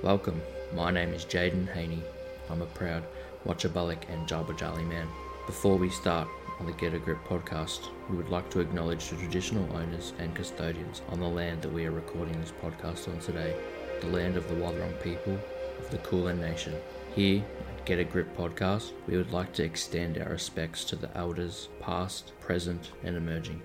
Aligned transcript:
Welcome, 0.00 0.40
my 0.76 0.92
name 0.92 1.12
is 1.12 1.24
Jaden 1.24 1.68
Haney. 1.72 2.04
I'm 2.48 2.62
a 2.62 2.66
proud 2.66 3.02
Wotjobaluk 3.44 4.08
and 4.08 4.28
Jalbajali 4.28 4.86
man. 4.86 5.08
Before 5.44 5.76
we 5.76 5.90
start 5.90 6.28
on 6.60 6.66
the 6.66 6.72
Get 6.72 6.94
a 6.94 7.00
Grip 7.00 7.18
podcast, 7.26 7.88
we 8.08 8.16
would 8.16 8.28
like 8.28 8.48
to 8.50 8.60
acknowledge 8.60 9.08
the 9.08 9.16
traditional 9.16 9.64
owners 9.76 10.12
and 10.20 10.32
custodians 10.36 11.02
on 11.08 11.18
the 11.18 11.26
land 11.26 11.62
that 11.62 11.72
we 11.72 11.84
are 11.84 11.90
recording 11.90 12.40
this 12.40 12.52
podcast 12.62 13.12
on 13.12 13.18
today, 13.18 13.56
the 14.00 14.06
land 14.06 14.36
of 14.36 14.48
the 14.48 14.54
Wathaurong 14.54 15.02
people 15.02 15.36
of 15.80 15.90
the 15.90 15.98
Kulin 15.98 16.40
Nation. 16.40 16.74
Here 17.16 17.44
at 17.68 17.84
Get 17.84 17.98
a 17.98 18.04
Grip 18.04 18.36
podcast, 18.36 18.92
we 19.08 19.16
would 19.16 19.32
like 19.32 19.52
to 19.54 19.64
extend 19.64 20.16
our 20.18 20.30
respects 20.30 20.84
to 20.84 20.96
the 20.96 21.10
elders, 21.18 21.70
past, 21.80 22.38
present, 22.38 22.92
and 23.02 23.16
emerging. 23.16 23.60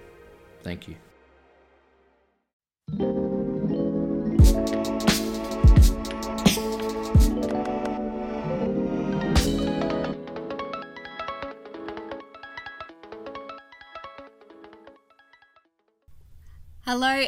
Thank 0.64 0.88
you. 0.88 0.96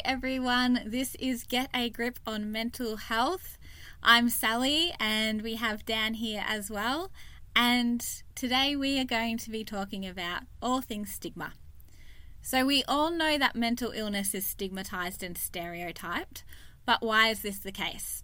Everyone. 0.05 0.81
This 0.85 1.15
is 1.15 1.45
Get 1.45 1.67
a 1.73 1.89
Grip 1.89 2.19
on 2.27 2.51
Mental 2.51 2.97
Health. 2.97 3.57
I'm 4.03 4.29
Sally, 4.29 4.93
and 4.99 5.41
we 5.41 5.55
have 5.55 5.83
Dan 5.83 6.13
here 6.13 6.45
as 6.47 6.69
well. 6.69 7.11
And 7.55 8.05
today 8.35 8.75
we 8.75 8.99
are 8.99 9.05
going 9.05 9.39
to 9.39 9.49
be 9.49 9.63
talking 9.63 10.05
about 10.05 10.43
all 10.61 10.81
things 10.81 11.11
stigma. 11.11 11.53
So, 12.43 12.67
we 12.67 12.83
all 12.87 13.09
know 13.09 13.39
that 13.39 13.55
mental 13.55 13.93
illness 13.95 14.35
is 14.35 14.45
stigmatized 14.45 15.23
and 15.23 15.35
stereotyped, 15.35 16.43
but 16.85 17.01
why 17.01 17.29
is 17.29 17.41
this 17.41 17.57
the 17.57 17.71
case? 17.71 18.23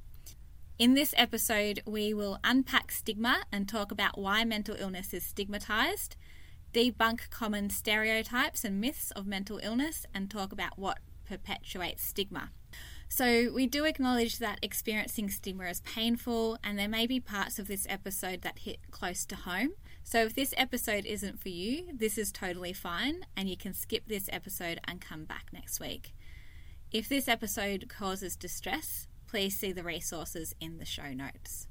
In 0.78 0.94
this 0.94 1.16
episode, 1.18 1.82
we 1.88 2.14
will 2.14 2.38
unpack 2.44 2.92
stigma 2.92 3.42
and 3.52 3.68
talk 3.68 3.92
about 3.92 4.20
why 4.20 4.44
mental 4.44 4.76
illness 4.78 5.16
is 5.16 5.26
stigmatized, 5.26 6.16
debunk 6.76 7.32
common 7.32 7.72
stereotypes 7.72 8.64
and 8.64 8.80
myths 8.80 9.10
of 9.16 9.26
mental 9.26 9.60
illness, 9.64 10.06
and 10.14 10.30
talk 10.30 10.52
about 10.52 10.78
what 10.78 11.00
perpetuates 11.32 12.04
stigma. 12.04 12.52
So, 13.08 13.52
we 13.54 13.68
do 13.68 13.86
acknowledge 13.86 14.40
that 14.40 14.60
experiencing 14.62 15.30
stigma 15.30 15.66
is 15.66 15.82
painful, 15.82 16.58
and 16.64 16.78
there 16.78 16.88
may 16.88 17.08
be 17.08 17.20
parts 17.20 17.60
of 17.60 17.68
this 17.68 17.86
episode 17.90 18.42
that 18.42 18.60
hit 18.60 18.80
close 18.92 19.26
to 19.28 19.36
home. 19.36 19.72
So, 20.04 20.24
if 20.24 20.36
this 20.36 20.54
episode 20.58 21.06
isn't 21.06 21.42
for 21.42 21.50
you, 21.50 21.90
this 21.94 22.18
is 22.18 22.32
totally 22.32 22.74
fine, 22.74 23.26
and 23.36 23.50
you 23.50 23.58
can 23.58 23.74
skip 23.74 24.08
this 24.08 24.30
episode 24.32 24.80
and 24.86 25.02
come 25.02 25.26
back 25.26 25.48
next 25.52 25.80
week. 25.80 26.14
If 26.92 27.08
this 27.08 27.28
episode 27.28 27.88
causes 27.90 28.36
distress, 28.36 29.08
please 29.28 29.58
see 29.58 29.72
the 29.72 29.84
resources 29.84 30.54
in 30.60 30.78
the 30.78 30.86
show 30.86 31.14
notes. 31.14 31.68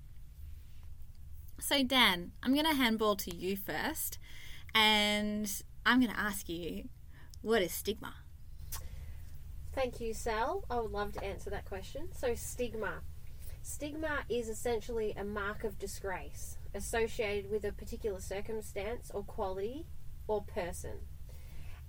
So, 1.59 1.83
Dan, 1.83 2.33
I'm 2.43 2.55
going 2.55 2.67
to 2.67 2.75
handball 2.75 3.17
to 3.17 3.35
you 3.35 3.57
first, 3.57 4.19
and 4.75 5.51
I'm 5.87 6.01
going 6.01 6.13
to 6.13 6.21
ask 6.21 6.49
you 6.49 6.89
what 7.43 7.63
is 7.63 7.73
stigma? 7.73 8.15
Thank 9.73 10.01
you, 10.01 10.13
Sal. 10.13 10.65
I 10.69 10.81
would 10.81 10.91
love 10.91 11.13
to 11.13 11.25
answer 11.25 11.51
that 11.51 11.65
question. 11.65 12.09
So, 12.13 12.35
stigma. 12.35 13.01
Stigma 13.63 14.25
is 14.29 14.49
essentially 14.49 15.15
a 15.17 15.25
mark 15.25 15.65
of 15.65 15.79
disgrace 15.79 16.57
associated 16.75 17.51
with 17.51 17.65
a 17.65 17.73
particular 17.73 18.21
circumstance 18.21 19.11
or 19.15 19.23
quality 19.23 19.87
or 20.27 20.43
person. 20.43 20.99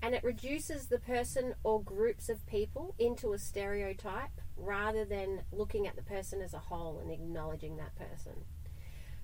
And 0.02 0.14
it 0.16 0.24
reduces 0.24 0.88
the 0.88 1.00
person 1.00 1.56
or 1.64 1.82
groups 1.82 2.30
of 2.30 2.46
people 2.46 2.96
into 3.00 3.34
a 3.34 3.40
stereotype 3.40 4.42
rather 4.58 5.06
than 5.06 5.42
looking 5.52 5.88
at 5.88 5.96
the 5.96 6.02
person 6.02 6.42
as 6.42 6.54
a 6.54 6.60
whole 6.60 7.00
and 7.00 7.12
acknowledging 7.12 7.78
that 7.78 7.96
person. 7.96 8.46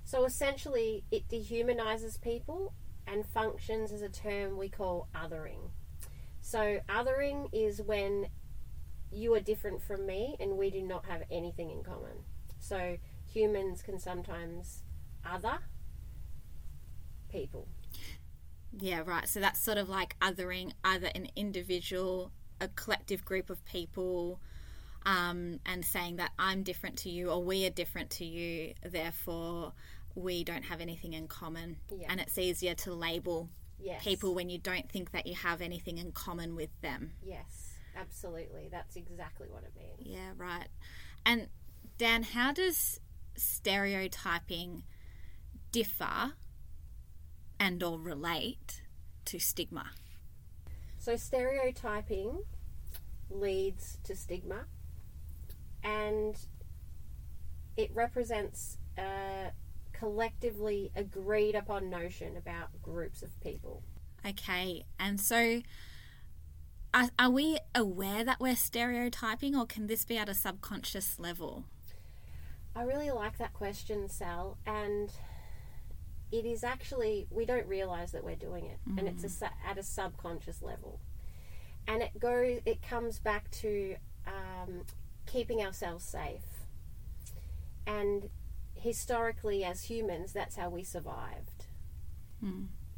So 0.04 0.24
essentially, 0.26 1.04
it 1.12 1.28
dehumanizes 1.28 2.22
people 2.22 2.74
and 3.08 3.26
functions 3.26 3.92
as 3.92 4.02
a 4.02 4.10
term 4.10 4.58
we 4.58 4.70
call 4.70 5.10
othering. 5.16 5.70
So, 6.40 6.80
othering 6.88 7.50
is 7.52 7.82
when 7.82 8.28
you 9.12 9.34
are 9.34 9.40
different 9.40 9.82
from 9.82 10.06
me 10.06 10.36
and 10.40 10.58
we 10.58 10.70
do 10.70 10.82
not 10.82 11.06
have 11.06 11.24
anything 11.32 11.70
in 11.72 11.84
common. 11.84 12.24
So 12.60 12.98
humans 13.26 13.82
can 13.82 14.00
sometimes 14.00 14.84
other 15.26 15.60
people. 17.30 17.68
Yeah, 18.78 19.04
right. 19.06 19.28
So 19.28 19.40
that's 19.40 19.60
sort 19.60 19.78
of 19.78 19.90
like 19.90 20.18
othering 20.20 20.74
either 20.84 21.10
an 21.16 21.30
individual, 21.36 22.32
a 22.60 22.68
collective 22.68 23.24
group 23.26 23.50
of 23.50 23.64
people, 23.66 24.40
um, 25.06 25.60
and 25.66 25.86
saying 25.86 26.18
that 26.18 26.32
I'm 26.38 26.64
different 26.64 26.98
to 27.00 27.10
you 27.10 27.30
or 27.30 27.42
we 27.42 27.66
are 27.66 27.70
different 27.70 28.10
to 28.12 28.26
you, 28.26 28.74
therefore 28.84 29.74
we 30.16 30.44
don't 30.44 30.64
have 30.66 30.82
anything 30.82 31.14
in 31.14 31.28
common. 31.28 31.78
Yeah. 31.90 32.08
And 32.10 32.20
it's 32.20 32.38
easier 32.38 32.74
to 32.76 32.94
label 32.94 33.50
Yes. 33.80 34.04
people 34.04 34.34
when 34.34 34.50
you 34.50 34.58
don't 34.58 34.92
think 34.92 35.12
that 35.12 35.28
you 35.28 35.36
have 35.36 35.62
anything 35.62 36.00
in 36.00 36.12
common 36.12 36.56
with 36.56 36.72
them. 36.82 37.12
Yes, 37.24 37.67
absolutely. 38.00 38.70
That's 38.72 38.96
exactly 38.96 39.48
what 39.50 39.64
it 39.64 39.72
means. 39.78 40.00
Yeah, 40.00 40.32
right. 40.38 40.68
And 41.26 41.48
Dan, 41.98 42.24
how 42.24 42.52
does 42.52 43.00
stereotyping 43.36 44.84
differ 45.72 46.34
and 47.60 47.82
or 47.84 48.00
relate 48.00 48.82
to 49.26 49.40
stigma? 49.40 49.92
So 51.00 51.16
stereotyping 51.16 52.44
leads 53.30 53.98
to 54.04 54.16
stigma 54.16 54.66
and 55.84 56.38
it 57.76 57.92
represents 57.94 58.78
a 58.98 59.52
collectively 59.94 60.92
agreed 60.96 61.56
upon 61.56 61.90
notion 61.90 62.38
about 62.38 62.82
groups 62.82 63.22
of 63.22 63.40
people. 63.42 63.84
Okay, 64.26 64.86
and 65.00 65.20
so 65.20 65.62
are, 66.98 67.10
are 67.20 67.30
we 67.30 67.60
aware 67.76 68.24
that 68.24 68.40
we're 68.40 68.56
stereotyping, 68.56 69.56
or 69.56 69.66
can 69.66 69.86
this 69.86 70.04
be 70.04 70.18
at 70.18 70.28
a 70.28 70.34
subconscious 70.34 71.20
level? 71.20 71.66
I 72.76 72.82
really 72.82 73.12
like 73.12 73.38
that 73.38 73.54
question, 73.54 74.10
Sal, 74.10 74.58
and 74.66 75.12
it 76.32 76.46
is 76.46 76.64
actually 76.64 77.28
we 77.30 77.46
don't 77.46 77.68
realize 77.68 78.12
that 78.14 78.24
we're 78.24 78.36
doing 78.36 78.66
it, 78.66 78.80
and 78.98 79.08
it's 79.08 79.42
a, 79.42 79.50
at 79.68 79.78
a 79.78 79.84
subconscious 79.84 80.62
level, 80.62 81.00
and 81.88 82.02
it 82.02 82.20
goes 82.20 82.62
it 82.66 82.82
comes 82.82 83.20
back 83.20 83.50
to 83.52 83.96
um, 84.26 84.82
keeping 85.26 85.62
ourselves 85.62 86.04
safe, 86.04 86.66
and 87.86 88.30
historically 88.74 89.64
as 89.64 89.84
humans, 89.84 90.34
that's 90.34 90.56
how 90.56 90.70
we 90.70 90.84
survived. 90.84 91.66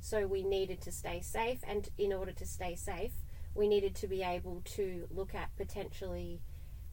So 0.02 0.28
we 0.28 0.44
needed 0.44 0.82
to 0.82 0.92
stay 0.92 1.22
safe, 1.22 1.60
and 1.68 1.90
in 1.98 2.14
order 2.14 2.32
to 2.32 2.46
stay 2.46 2.76
safe, 2.76 3.12
we 3.60 3.68
needed 3.68 3.94
to 3.94 4.08
be 4.08 4.24
able 4.24 4.62
to 4.64 5.06
look 5.12 5.36
at 5.36 5.56
potentially 5.58 6.40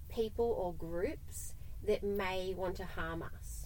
people 0.09 0.45
or 0.59 0.75
groups 0.75 1.55
that 1.87 2.03
may 2.03 2.53
want 2.57 2.75
to 2.75 2.85
harm 2.85 3.23
us. 3.23 3.65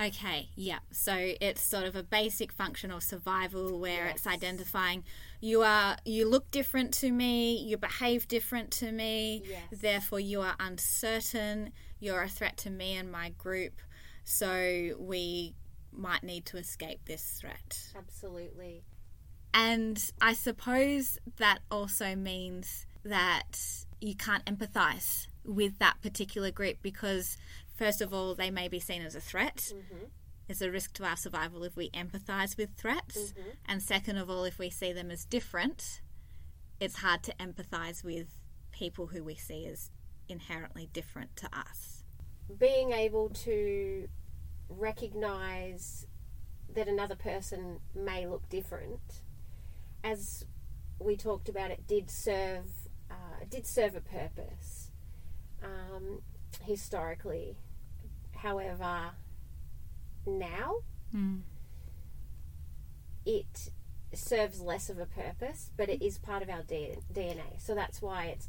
Okay, 0.00 0.48
yeah. 0.56 0.78
So 0.90 1.14
it's 1.42 1.60
sort 1.60 1.84
of 1.84 1.94
a 1.94 2.02
basic 2.02 2.50
function 2.50 2.90
of 2.90 3.02
survival 3.02 3.78
where 3.78 4.06
it's 4.06 4.26
identifying 4.26 5.04
you 5.42 5.60
are 5.62 5.96
you 6.06 6.26
look 6.26 6.50
different 6.50 6.94
to 6.94 7.12
me, 7.12 7.56
you 7.58 7.76
behave 7.76 8.26
different 8.28 8.70
to 8.72 8.90
me, 8.90 9.42
Yes. 9.44 9.80
therefore 9.82 10.18
you 10.20 10.40
are 10.40 10.56
uncertain, 10.58 11.72
you're 12.00 12.22
a 12.22 12.28
threat 12.28 12.56
to 12.58 12.70
me 12.70 12.96
and 12.96 13.12
my 13.12 13.28
group. 13.36 13.74
So 14.24 14.94
we 14.98 15.54
might 15.92 16.24
need 16.24 16.46
to 16.46 16.56
escape 16.56 17.00
this 17.04 17.38
threat. 17.38 17.78
Absolutely. 17.94 18.84
And 19.54 20.02
I 20.20 20.32
suppose 20.32 21.18
that 21.36 21.58
also 21.70 22.14
means 22.16 22.86
that 23.04 23.84
you 24.00 24.14
can't 24.14 24.44
empathize 24.44 25.26
with 25.44 25.78
that 25.78 26.00
particular 26.02 26.50
group 26.50 26.78
because, 26.82 27.36
first 27.74 28.00
of 28.00 28.14
all, 28.14 28.34
they 28.34 28.50
may 28.50 28.68
be 28.68 28.80
seen 28.80 29.02
as 29.02 29.14
a 29.14 29.20
threat. 29.20 29.72
Mm-hmm. 29.74 30.04
It's 30.48 30.60
a 30.60 30.70
risk 30.70 30.94
to 30.94 31.04
our 31.04 31.16
survival 31.16 31.64
if 31.64 31.76
we 31.76 31.90
empathize 31.90 32.56
with 32.56 32.70
threats. 32.76 33.16
Mm-hmm. 33.16 33.50
And 33.66 33.82
second 33.82 34.16
of 34.18 34.28
all, 34.28 34.44
if 34.44 34.58
we 34.58 34.70
see 34.70 34.92
them 34.92 35.10
as 35.10 35.24
different, 35.24 36.00
it's 36.80 36.96
hard 36.96 37.22
to 37.24 37.34
empathize 37.34 38.04
with 38.04 38.28
people 38.72 39.06
who 39.06 39.22
we 39.22 39.34
see 39.34 39.66
as 39.66 39.90
inherently 40.28 40.88
different 40.92 41.36
to 41.36 41.46
us. 41.56 42.02
Being 42.58 42.92
able 42.92 43.28
to 43.30 44.08
recognize 44.68 46.06
that 46.74 46.88
another 46.88 47.14
person 47.14 47.80
may 47.94 48.26
look 48.26 48.48
different, 48.48 49.21
as 50.04 50.44
we 50.98 51.16
talked 51.16 51.48
about, 51.48 51.70
it 51.70 51.86
did 51.86 52.10
serve 52.10 52.66
uh, 53.10 53.44
did 53.48 53.66
serve 53.66 53.94
a 53.94 54.00
purpose 54.00 54.90
um, 55.62 56.22
historically. 56.62 57.56
However, 58.36 59.10
now 60.26 60.76
it 63.24 63.70
serves 64.14 64.60
less 64.60 64.88
of 64.90 64.98
a 64.98 65.06
purpose, 65.06 65.70
but 65.76 65.88
it 65.88 66.02
is 66.04 66.18
part 66.18 66.42
of 66.42 66.48
our 66.50 66.62
D- 66.62 66.94
DNA. 67.12 67.58
So 67.60 67.74
that's 67.74 68.02
why 68.02 68.26
it's 68.26 68.48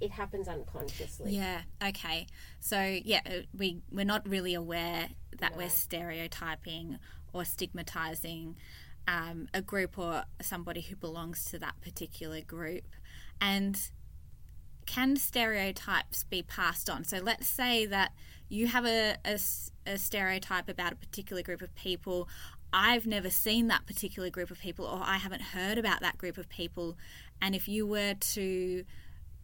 it 0.00 0.10
happens 0.10 0.46
unconsciously. 0.46 1.32
Yeah. 1.34 1.62
Okay. 1.82 2.26
So 2.60 2.80
yeah, 3.04 3.20
uh, 3.26 3.30
we 3.56 3.80
we're 3.90 4.04
not 4.04 4.28
really 4.28 4.54
aware 4.54 5.08
that 5.38 5.52
No. 5.52 5.58
we're 5.58 5.70
stereotyping 5.70 6.98
or 7.32 7.44
stigmatizing 7.44 8.56
um, 9.06 9.48
a 9.54 9.62
group 9.62 9.98
or 9.98 10.24
somebody 10.40 10.80
who 10.80 10.96
belongs 10.96 11.44
to 11.46 11.58
that 11.58 11.80
particular 11.80 12.40
group, 12.40 12.84
and 13.40 13.90
can 14.86 15.16
stereotypes 15.16 16.24
be 16.24 16.42
passed 16.42 16.88
on? 16.88 17.04
So 17.04 17.18
let's 17.18 17.46
say 17.46 17.86
that 17.86 18.12
you 18.48 18.68
have 18.68 18.84
a 18.86 19.16
stereotype 19.96 20.68
about 20.68 20.92
a 20.92 20.96
particular 20.96 21.42
group 21.42 21.62
of 21.62 21.74
people. 21.74 22.28
I've 22.72 23.06
never 23.06 23.30
seen 23.30 23.68
that 23.68 23.86
particular 23.86 24.30
group 24.30 24.50
of 24.50 24.60
people, 24.60 24.84
or 24.84 25.00
I 25.02 25.16
haven't 25.16 25.42
heard 25.42 25.78
about 25.78 26.00
that 26.00 26.18
group 26.18 26.38
of 26.38 26.48
people. 26.48 26.96
And 27.40 27.54
if 27.54 27.68
you 27.68 27.86
were 27.86 28.14
to 28.14 28.84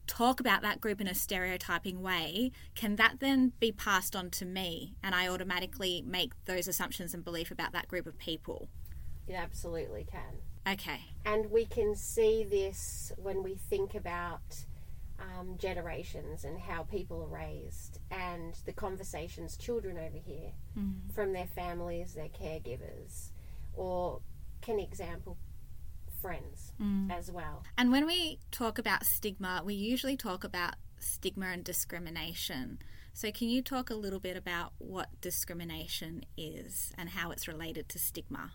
talk 0.06 0.40
about 0.40 0.62
that 0.62 0.80
group 0.80 1.00
in 1.00 1.06
a 1.06 1.14
stereotyping 1.14 2.02
way, 2.02 2.52
can 2.74 2.96
that 2.96 3.20
then 3.20 3.52
be 3.58 3.72
passed 3.72 4.14
on 4.14 4.30
to 4.30 4.44
me 4.44 4.94
and 5.02 5.14
I 5.14 5.28
automatically 5.28 6.02
make 6.06 6.32
those 6.44 6.68
assumptions 6.68 7.14
and 7.14 7.24
belief 7.24 7.50
about 7.50 7.72
that 7.72 7.88
group 7.88 8.06
of 8.06 8.18
people? 8.18 8.68
It 9.26 9.34
absolutely 9.34 10.06
can. 10.10 10.72
Okay. 10.72 11.00
And 11.24 11.50
we 11.50 11.64
can 11.64 11.94
see 11.94 12.44
this 12.44 13.12
when 13.16 13.42
we 13.42 13.54
think 13.54 13.94
about 13.94 14.64
um, 15.20 15.56
generations 15.58 16.44
and 16.44 16.58
how 16.58 16.82
people 16.84 17.22
are 17.22 17.34
raised 17.34 17.98
and 18.10 18.54
the 18.66 18.72
conversations 18.72 19.56
children 19.56 19.98
overhear 19.98 20.52
from 21.14 21.32
their 21.32 21.46
families, 21.46 22.14
their 22.14 22.28
caregivers, 22.28 23.30
or 23.74 24.20
can 24.60 24.78
example 24.78 25.36
friends 26.20 26.72
as 27.10 27.30
well. 27.30 27.64
And 27.76 27.90
when 27.90 28.06
we 28.06 28.38
talk 28.50 28.78
about 28.78 29.04
stigma, 29.04 29.62
we 29.64 29.74
usually 29.74 30.16
talk 30.16 30.44
about 30.44 30.74
stigma 30.98 31.46
and 31.46 31.64
discrimination. 31.64 32.78
So, 33.12 33.30
can 33.30 33.48
you 33.48 33.60
talk 33.60 33.90
a 33.90 33.94
little 33.94 34.20
bit 34.20 34.36
about 34.36 34.72
what 34.78 35.20
discrimination 35.20 36.24
is 36.36 36.92
and 36.96 37.10
how 37.10 37.30
it's 37.30 37.46
related 37.46 37.88
to 37.90 37.98
stigma? 37.98 38.52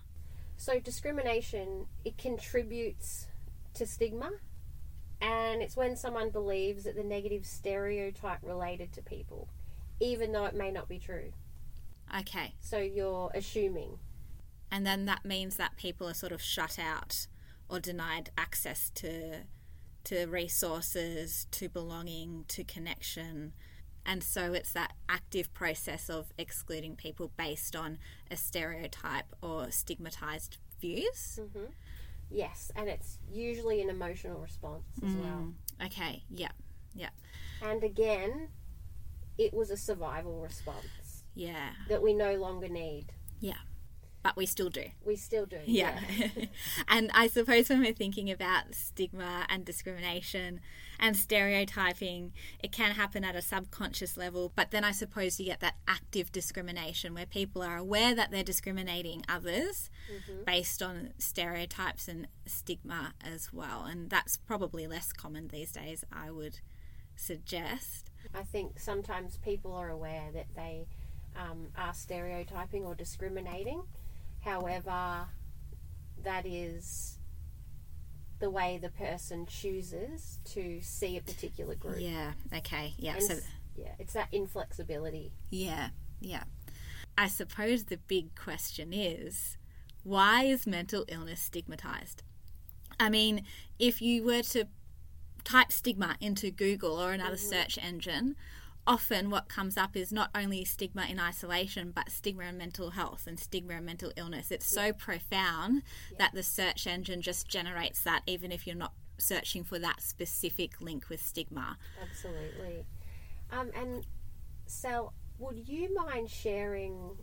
So 0.57 0.79
discrimination 0.79 1.85
it 2.03 2.17
contributes 2.17 3.27
to 3.75 3.85
stigma 3.85 4.31
and 5.21 5.61
it's 5.61 5.77
when 5.77 5.95
someone 5.95 6.29
believes 6.29 6.83
that 6.83 6.95
the 6.95 7.03
negative 7.03 7.45
stereotype 7.45 8.39
related 8.43 8.91
to 8.93 9.01
people 9.01 9.47
even 9.99 10.31
though 10.31 10.45
it 10.45 10.55
may 10.55 10.71
not 10.71 10.87
be 10.87 10.99
true. 10.99 11.31
Okay. 12.19 12.55
So 12.59 12.77
you're 12.77 13.31
assuming. 13.33 13.99
And 14.71 14.85
then 14.85 15.05
that 15.05 15.25
means 15.25 15.55
that 15.57 15.77
people 15.77 16.07
are 16.07 16.13
sort 16.13 16.31
of 16.31 16.41
shut 16.41 16.77
out 16.79 17.27
or 17.69 17.79
denied 17.79 18.31
access 18.37 18.89
to 18.95 19.43
to 20.05 20.25
resources, 20.25 21.47
to 21.51 21.67
belonging, 21.67 22.45
to 22.47 22.63
connection. 22.63 23.51
And 24.07 24.23
so 24.23 24.53
it's 24.53 24.71
that 24.71 24.93
active 25.09 25.53
process 25.53 26.09
of 26.09 26.31
excluding 26.37 26.95
people 26.95 27.31
based 27.37 27.75
on 27.75 27.99
a 28.31 28.37
stereotype 28.37 29.35
or 29.41 29.69
stigmatized 29.69 30.57
views. 30.79 31.39
Mm-hmm. 31.41 31.65
Yes, 32.29 32.71
and 32.75 32.87
it's 32.87 33.19
usually 33.29 33.81
an 33.81 33.89
emotional 33.89 34.39
response 34.39 34.85
as 35.03 35.11
mm. 35.11 35.21
well. 35.21 35.53
Okay, 35.85 36.23
yeah, 36.29 36.51
yeah, 36.95 37.09
And 37.61 37.83
again, 37.83 38.49
it 39.37 39.53
was 39.53 39.69
a 39.71 39.77
survival 39.77 40.39
response 40.41 41.23
yeah, 41.35 41.69
that 41.89 42.01
we 42.01 42.13
no 42.13 42.35
longer 42.35 42.69
need. 42.69 43.07
yeah. 43.39 43.53
But 44.23 44.35
we 44.35 44.45
still 44.45 44.69
do. 44.69 44.83
We 45.05 45.15
still 45.15 45.45
do. 45.45 45.59
Yeah. 45.65 45.99
and 46.87 47.09
I 47.13 47.27
suppose 47.27 47.69
when 47.69 47.79
we're 47.79 47.93
thinking 47.93 48.29
about 48.29 48.73
stigma 48.73 49.45
and 49.47 49.63
discrimination 49.63 50.59
and 50.99 51.15
stereotyping, 51.15 52.33
it 52.61 52.71
can 52.71 52.91
happen 52.91 53.23
at 53.23 53.35
a 53.35 53.41
subconscious 53.41 54.17
level. 54.17 54.51
But 54.55 54.71
then 54.71 54.83
I 54.83 54.91
suppose 54.91 55.39
you 55.39 55.45
get 55.45 55.61
that 55.61 55.75
active 55.87 56.31
discrimination 56.31 57.13
where 57.13 57.25
people 57.25 57.61
are 57.61 57.77
aware 57.77 58.13
that 58.15 58.31
they're 58.31 58.43
discriminating 58.43 59.23
others 59.29 59.89
based 60.45 60.81
on 60.81 61.13
stereotypes 61.19 62.07
and 62.07 62.27
stigma 62.45 63.13
as 63.23 63.53
well. 63.53 63.85
And 63.85 64.09
that's 64.09 64.37
probably 64.37 64.87
less 64.87 65.13
common 65.13 65.47
these 65.49 65.71
days, 65.71 66.03
I 66.11 66.31
would 66.31 66.59
suggest. 67.15 68.11
I 68.33 68.43
think 68.43 68.79
sometimes 68.79 69.37
people 69.37 69.73
are 69.73 69.89
aware 69.89 70.31
that 70.33 70.47
they 70.55 70.87
um, 71.35 71.67
are 71.77 71.93
stereotyping 71.93 72.83
or 72.83 72.95
discriminating. 72.95 73.83
However, 74.47 75.27
that 76.23 76.45
is 76.45 77.17
the 78.39 78.49
way 78.49 78.79
the 78.81 78.89
person 78.89 79.45
chooses 79.45 80.39
to 80.45 80.79
see 80.81 81.17
a 81.17 81.21
particular 81.21 81.75
group. 81.75 81.97
Yeah, 81.99 82.31
okay. 82.55 82.93
Yeah. 82.97 83.15
And 83.15 83.23
So 83.23 83.35
yeah, 83.75 83.91
it's 83.99 84.13
that 84.13 84.29
inflexibility. 84.31 85.33
Yeah, 85.49 85.89
yeah. 86.21 86.43
I 87.17 87.27
suppose 87.27 87.85
the 87.85 87.97
big 87.97 88.35
question 88.35 88.93
is 88.93 89.57
why 90.03 90.43
is 90.43 90.65
mental 90.65 91.03
illness 91.09 91.41
stigmatized? 91.41 92.23
I 92.97 93.09
mean, 93.09 93.43
if 93.79 94.01
you 94.01 94.23
were 94.23 94.43
to 94.43 94.67
type 95.43 95.73
stigma 95.73 96.15
into 96.21 96.51
Google 96.51 97.01
or 97.01 97.11
another 97.11 97.35
mm-hmm. 97.35 97.49
search 97.49 97.77
engine, 97.81 98.37
often 98.87 99.29
what 99.29 99.49
comes 99.49 99.77
up 99.77 99.95
is 99.95 100.11
not 100.11 100.29
only 100.33 100.63
stigma 100.63 101.05
in 101.07 101.19
isolation, 101.19 101.91
but 101.93 102.09
stigma 102.09 102.45
in 102.45 102.57
mental 102.57 102.91
health 102.91 103.27
and 103.27 103.39
stigma 103.39 103.73
in 103.73 103.85
mental 103.85 104.11
illness. 104.15 104.49
It's 104.49 104.73
so 104.73 104.93
profound 104.93 105.83
that 106.17 106.33
the 106.33 106.41
search 106.41 106.87
engine 106.87 107.21
just 107.21 107.47
generates 107.47 108.01
that, 108.03 108.21
even 108.25 108.51
if 108.51 108.65
you're 108.65 108.75
not 108.75 108.93
searching 109.17 109.63
for 109.63 109.77
that 109.79 110.01
specific 110.01 110.79
link 110.79 111.09
with 111.09 111.21
stigma. 111.21 111.77
Absolutely. 112.01 112.85
Um, 113.51 113.71
and 113.75 114.05
Sal, 114.65 115.13
would 115.37 115.67
you 115.67 115.93
mind 115.93 116.29
sharing 116.29 117.17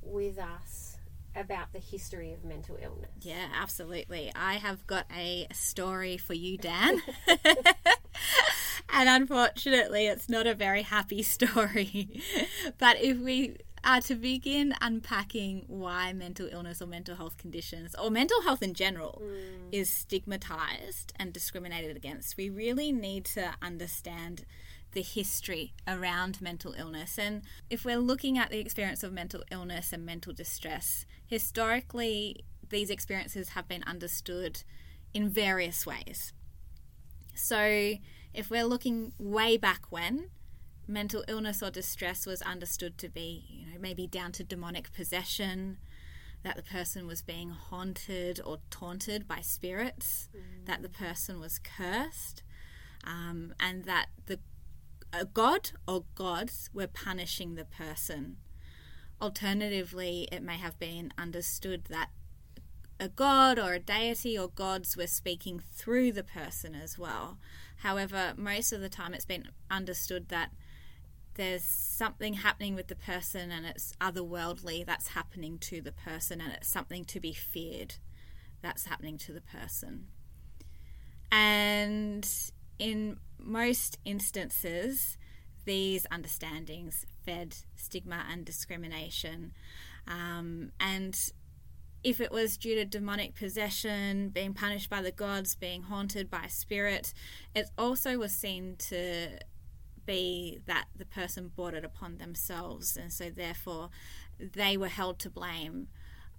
with 0.00 0.38
us 0.38 0.91
about 1.34 1.72
the 1.72 1.78
history 1.78 2.32
of 2.32 2.44
mental 2.44 2.76
illness? 2.80 3.10
Yeah, 3.20 3.48
absolutely. 3.60 4.32
I 4.34 4.54
have 4.54 4.86
got 4.86 5.06
a 5.14 5.46
story 5.52 6.16
for 6.16 6.34
you, 6.34 6.58
Dan. 6.58 7.02
and 8.88 9.08
unfortunately, 9.08 10.06
it's 10.06 10.28
not 10.28 10.46
a 10.46 10.54
very 10.54 10.82
happy 10.82 11.22
story. 11.22 12.22
but 12.78 13.00
if 13.00 13.18
we 13.18 13.56
are 13.84 14.00
to 14.00 14.14
begin 14.14 14.74
unpacking 14.80 15.64
why 15.66 16.12
mental 16.12 16.48
illness 16.50 16.80
or 16.80 16.86
mental 16.86 17.16
health 17.16 17.36
conditions 17.36 17.94
or 18.00 18.10
mental 18.10 18.40
health 18.42 18.62
in 18.62 18.74
general 18.74 19.20
mm. 19.24 19.68
is 19.72 19.90
stigmatized 19.90 21.12
and 21.18 21.32
discriminated 21.32 21.96
against, 21.96 22.36
we 22.36 22.48
really 22.48 22.92
need 22.92 23.24
to 23.24 23.52
understand 23.60 24.44
the 24.92 25.02
history 25.02 25.72
around 25.86 26.40
mental 26.40 26.74
illness. 26.76 27.18
And 27.18 27.42
if 27.70 27.84
we're 27.84 27.98
looking 27.98 28.38
at 28.38 28.50
the 28.50 28.58
experience 28.58 29.02
of 29.02 29.12
mental 29.12 29.42
illness 29.50 29.92
and 29.92 30.06
mental 30.06 30.32
distress, 30.32 31.04
historically, 31.26 32.44
these 32.68 32.90
experiences 32.90 33.50
have 33.50 33.68
been 33.68 33.82
understood 33.84 34.62
in 35.12 35.28
various 35.28 35.86
ways. 35.86 36.32
So, 37.34 37.94
if 38.34 38.50
we're 38.50 38.64
looking 38.64 39.12
way 39.18 39.56
back 39.56 39.86
when, 39.90 40.30
mental 40.86 41.24
illness 41.28 41.62
or 41.62 41.70
distress 41.70 42.26
was 42.26 42.42
understood 42.42 42.98
to 42.98 43.08
be, 43.08 43.44
you 43.48 43.66
know, 43.66 43.78
maybe 43.80 44.06
down 44.06 44.32
to 44.32 44.44
demonic 44.44 44.92
possession, 44.92 45.78
that 46.42 46.56
the 46.56 46.62
person 46.62 47.06
was 47.06 47.22
being 47.22 47.50
haunted 47.50 48.40
or 48.44 48.58
taunted 48.70 49.28
by 49.28 49.40
spirits, 49.40 50.28
that 50.64 50.82
the 50.82 50.88
person 50.88 51.38
was 51.38 51.58
cursed, 51.58 52.42
um, 53.04 53.54
and 53.60 53.84
that 53.84 54.06
the 54.26 54.38
a 55.12 55.24
god 55.24 55.70
or 55.86 56.04
gods 56.14 56.70
were 56.72 56.86
punishing 56.86 57.54
the 57.54 57.64
person. 57.64 58.36
Alternatively, 59.20 60.28
it 60.32 60.42
may 60.42 60.56
have 60.56 60.78
been 60.78 61.12
understood 61.16 61.84
that 61.86 62.10
a 62.98 63.08
god 63.08 63.58
or 63.58 63.74
a 63.74 63.78
deity 63.78 64.38
or 64.38 64.48
gods 64.48 64.96
were 64.96 65.06
speaking 65.06 65.60
through 65.74 66.12
the 66.12 66.24
person 66.24 66.74
as 66.74 66.98
well. 66.98 67.38
However, 67.78 68.32
most 68.36 68.72
of 68.72 68.80
the 68.80 68.88
time 68.88 69.12
it's 69.12 69.24
been 69.24 69.48
understood 69.70 70.28
that 70.28 70.50
there's 71.34 71.64
something 71.64 72.34
happening 72.34 72.74
with 72.74 72.88
the 72.88 72.94
person 72.94 73.50
and 73.50 73.66
it's 73.66 73.94
otherworldly 74.00 74.84
that's 74.84 75.08
happening 75.08 75.58
to 75.58 75.80
the 75.80 75.92
person 75.92 76.40
and 76.40 76.52
it's 76.52 76.68
something 76.68 77.04
to 77.06 77.18
be 77.18 77.32
feared 77.32 77.94
that's 78.60 78.86
happening 78.86 79.18
to 79.18 79.32
the 79.32 79.40
person. 79.40 80.06
And 81.30 82.28
in 82.78 83.16
most 83.44 83.98
instances, 84.04 85.16
these 85.64 86.06
understandings 86.10 87.06
fed 87.24 87.56
stigma 87.76 88.24
and 88.30 88.44
discrimination. 88.44 89.52
Um, 90.06 90.72
and 90.80 91.16
if 92.02 92.20
it 92.20 92.32
was 92.32 92.56
due 92.56 92.74
to 92.74 92.84
demonic 92.84 93.34
possession, 93.34 94.30
being 94.30 94.54
punished 94.54 94.90
by 94.90 95.02
the 95.02 95.12
gods, 95.12 95.54
being 95.54 95.82
haunted 95.82 96.30
by 96.30 96.44
a 96.46 96.50
spirit, 96.50 97.14
it 97.54 97.70
also 97.78 98.18
was 98.18 98.32
seen 98.32 98.76
to 98.88 99.38
be 100.04 100.58
that 100.66 100.86
the 100.96 101.04
person 101.04 101.52
brought 101.54 101.74
it 101.74 101.84
upon 101.84 102.18
themselves, 102.18 102.96
and 102.96 103.12
so 103.12 103.30
therefore 103.30 103.90
they 104.38 104.76
were 104.76 104.88
held 104.88 105.20
to 105.20 105.30
blame 105.30 105.86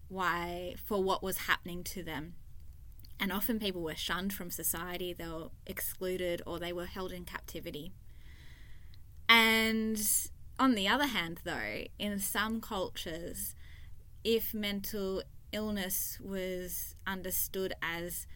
why 0.09 0.75
for 0.83 1.01
what 1.01 1.23
was 1.23 1.37
happening 1.37 1.83
to 1.83 2.03
them. 2.03 2.35
And 3.23 3.31
often 3.31 3.57
people 3.57 3.81
were 3.81 3.95
shunned 3.95 4.33
from 4.33 4.51
society, 4.51 5.13
they 5.13 5.25
were 5.25 5.47
excluded, 5.65 6.41
or 6.45 6.59
they 6.59 6.73
were 6.73 6.87
held 6.87 7.13
in 7.13 7.23
captivity. 7.23 7.93
And 9.29 9.97
on 10.59 10.75
the 10.75 10.89
other 10.89 11.05
hand, 11.05 11.39
though, 11.45 11.85
in 11.97 12.19
some 12.19 12.59
cultures, 12.59 13.55
if 14.25 14.53
mental 14.53 15.23
illness 15.53 16.19
was 16.21 16.95
understood 17.07 17.73
as 17.81 18.27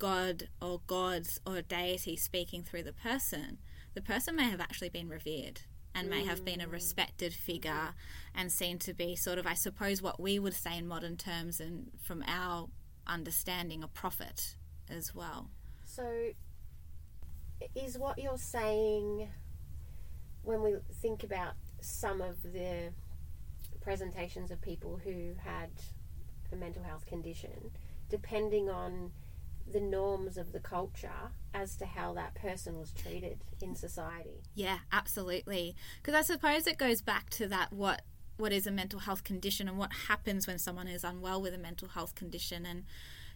God 0.00 0.48
or 0.60 0.80
gods 0.88 1.40
or 1.46 1.62
deity 1.62 2.16
speaking 2.16 2.64
through 2.64 2.82
the 2.82 2.92
person, 2.92 3.58
the 3.94 4.02
person 4.02 4.34
may 4.34 4.50
have 4.50 4.60
actually 4.60 4.88
been 4.88 5.08
revered 5.08 5.60
and 5.94 6.10
may 6.10 6.24
have 6.24 6.44
been 6.44 6.60
a 6.60 6.66
mm. 6.66 6.72
respected 6.72 7.32
figure 7.32 7.94
and 8.34 8.50
seen 8.50 8.80
to 8.80 8.92
be 8.92 9.14
sort 9.14 9.38
of, 9.38 9.46
I 9.46 9.54
suppose, 9.54 10.02
what 10.02 10.18
we 10.18 10.40
would 10.40 10.54
say 10.54 10.78
in 10.78 10.88
modern 10.88 11.16
terms 11.16 11.60
and 11.60 11.92
from 12.02 12.24
our 12.26 12.68
understanding, 13.06 13.82
a 13.82 13.88
prophet 13.88 14.56
as 14.88 15.14
well. 15.14 15.50
So, 15.84 16.30
is 17.74 17.98
what 17.98 18.18
you're 18.18 18.38
saying 18.38 19.28
when 20.42 20.62
we 20.62 20.76
think 21.02 21.22
about 21.22 21.54
some 21.80 22.20
of 22.20 22.42
the 22.42 22.92
presentations 23.80 24.50
of 24.50 24.60
people 24.60 25.00
who 25.02 25.34
had 25.42 25.70
a 26.52 26.56
mental 26.56 26.82
health 26.82 27.06
condition, 27.06 27.70
depending 28.08 28.68
on 28.68 29.12
the 29.70 29.80
norms 29.80 30.36
of 30.36 30.52
the 30.52 30.58
culture 30.58 31.30
as 31.54 31.76
to 31.76 31.86
how 31.86 32.12
that 32.14 32.34
person 32.34 32.78
was 32.78 32.92
treated 32.92 33.38
in 33.60 33.74
society. 33.74 34.42
Yeah, 34.54 34.78
absolutely. 34.92 35.76
Because 36.02 36.14
I 36.14 36.22
suppose 36.22 36.66
it 36.66 36.78
goes 36.78 37.02
back 37.02 37.30
to 37.30 37.46
that 37.48 37.72
what 37.72 38.02
what 38.40 38.52
is 38.52 38.66
a 38.66 38.70
mental 38.70 39.00
health 39.00 39.22
condition 39.22 39.68
and 39.68 39.78
what 39.78 39.92
happens 40.08 40.46
when 40.46 40.58
someone 40.58 40.88
is 40.88 41.04
unwell 41.04 41.40
with 41.40 41.54
a 41.54 41.58
mental 41.58 41.88
health 41.88 42.14
condition 42.14 42.66
and 42.66 42.84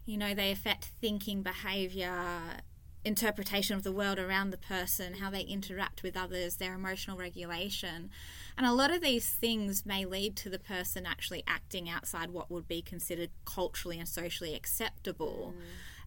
you 0.07 0.17
know 0.17 0.35
they 0.35 0.51
affect 0.51 0.91
thinking 1.01 1.43
behavior 1.43 2.13
interpretation 3.05 3.77
of 3.77 3.83
the 3.83 3.93
world 3.93 4.19
around 4.19 4.51
the 4.51 4.57
person, 4.57 5.15
how 5.15 5.31
they 5.31 5.43
interact 5.43 6.03
with 6.03 6.17
others, 6.17 6.57
their 6.57 6.75
emotional 6.75 7.17
regulation. 7.17 8.11
And 8.57 8.67
a 8.67 8.73
lot 8.73 8.91
of 8.93 9.03
these 9.03 9.29
things 9.29 9.85
may 9.85 10.05
lead 10.05 10.37
to 10.37 10.49
the 10.49 10.59
person 10.59 11.05
actually 11.05 11.45
acting 11.47 11.89
outside 11.89 12.31
what 12.31 12.51
would 12.51 12.67
be 12.67 12.81
considered 12.81 13.31
culturally 13.45 13.99
and 13.99 14.09
socially 14.09 14.55
acceptable. 14.55 15.55
Mm. 15.57 15.63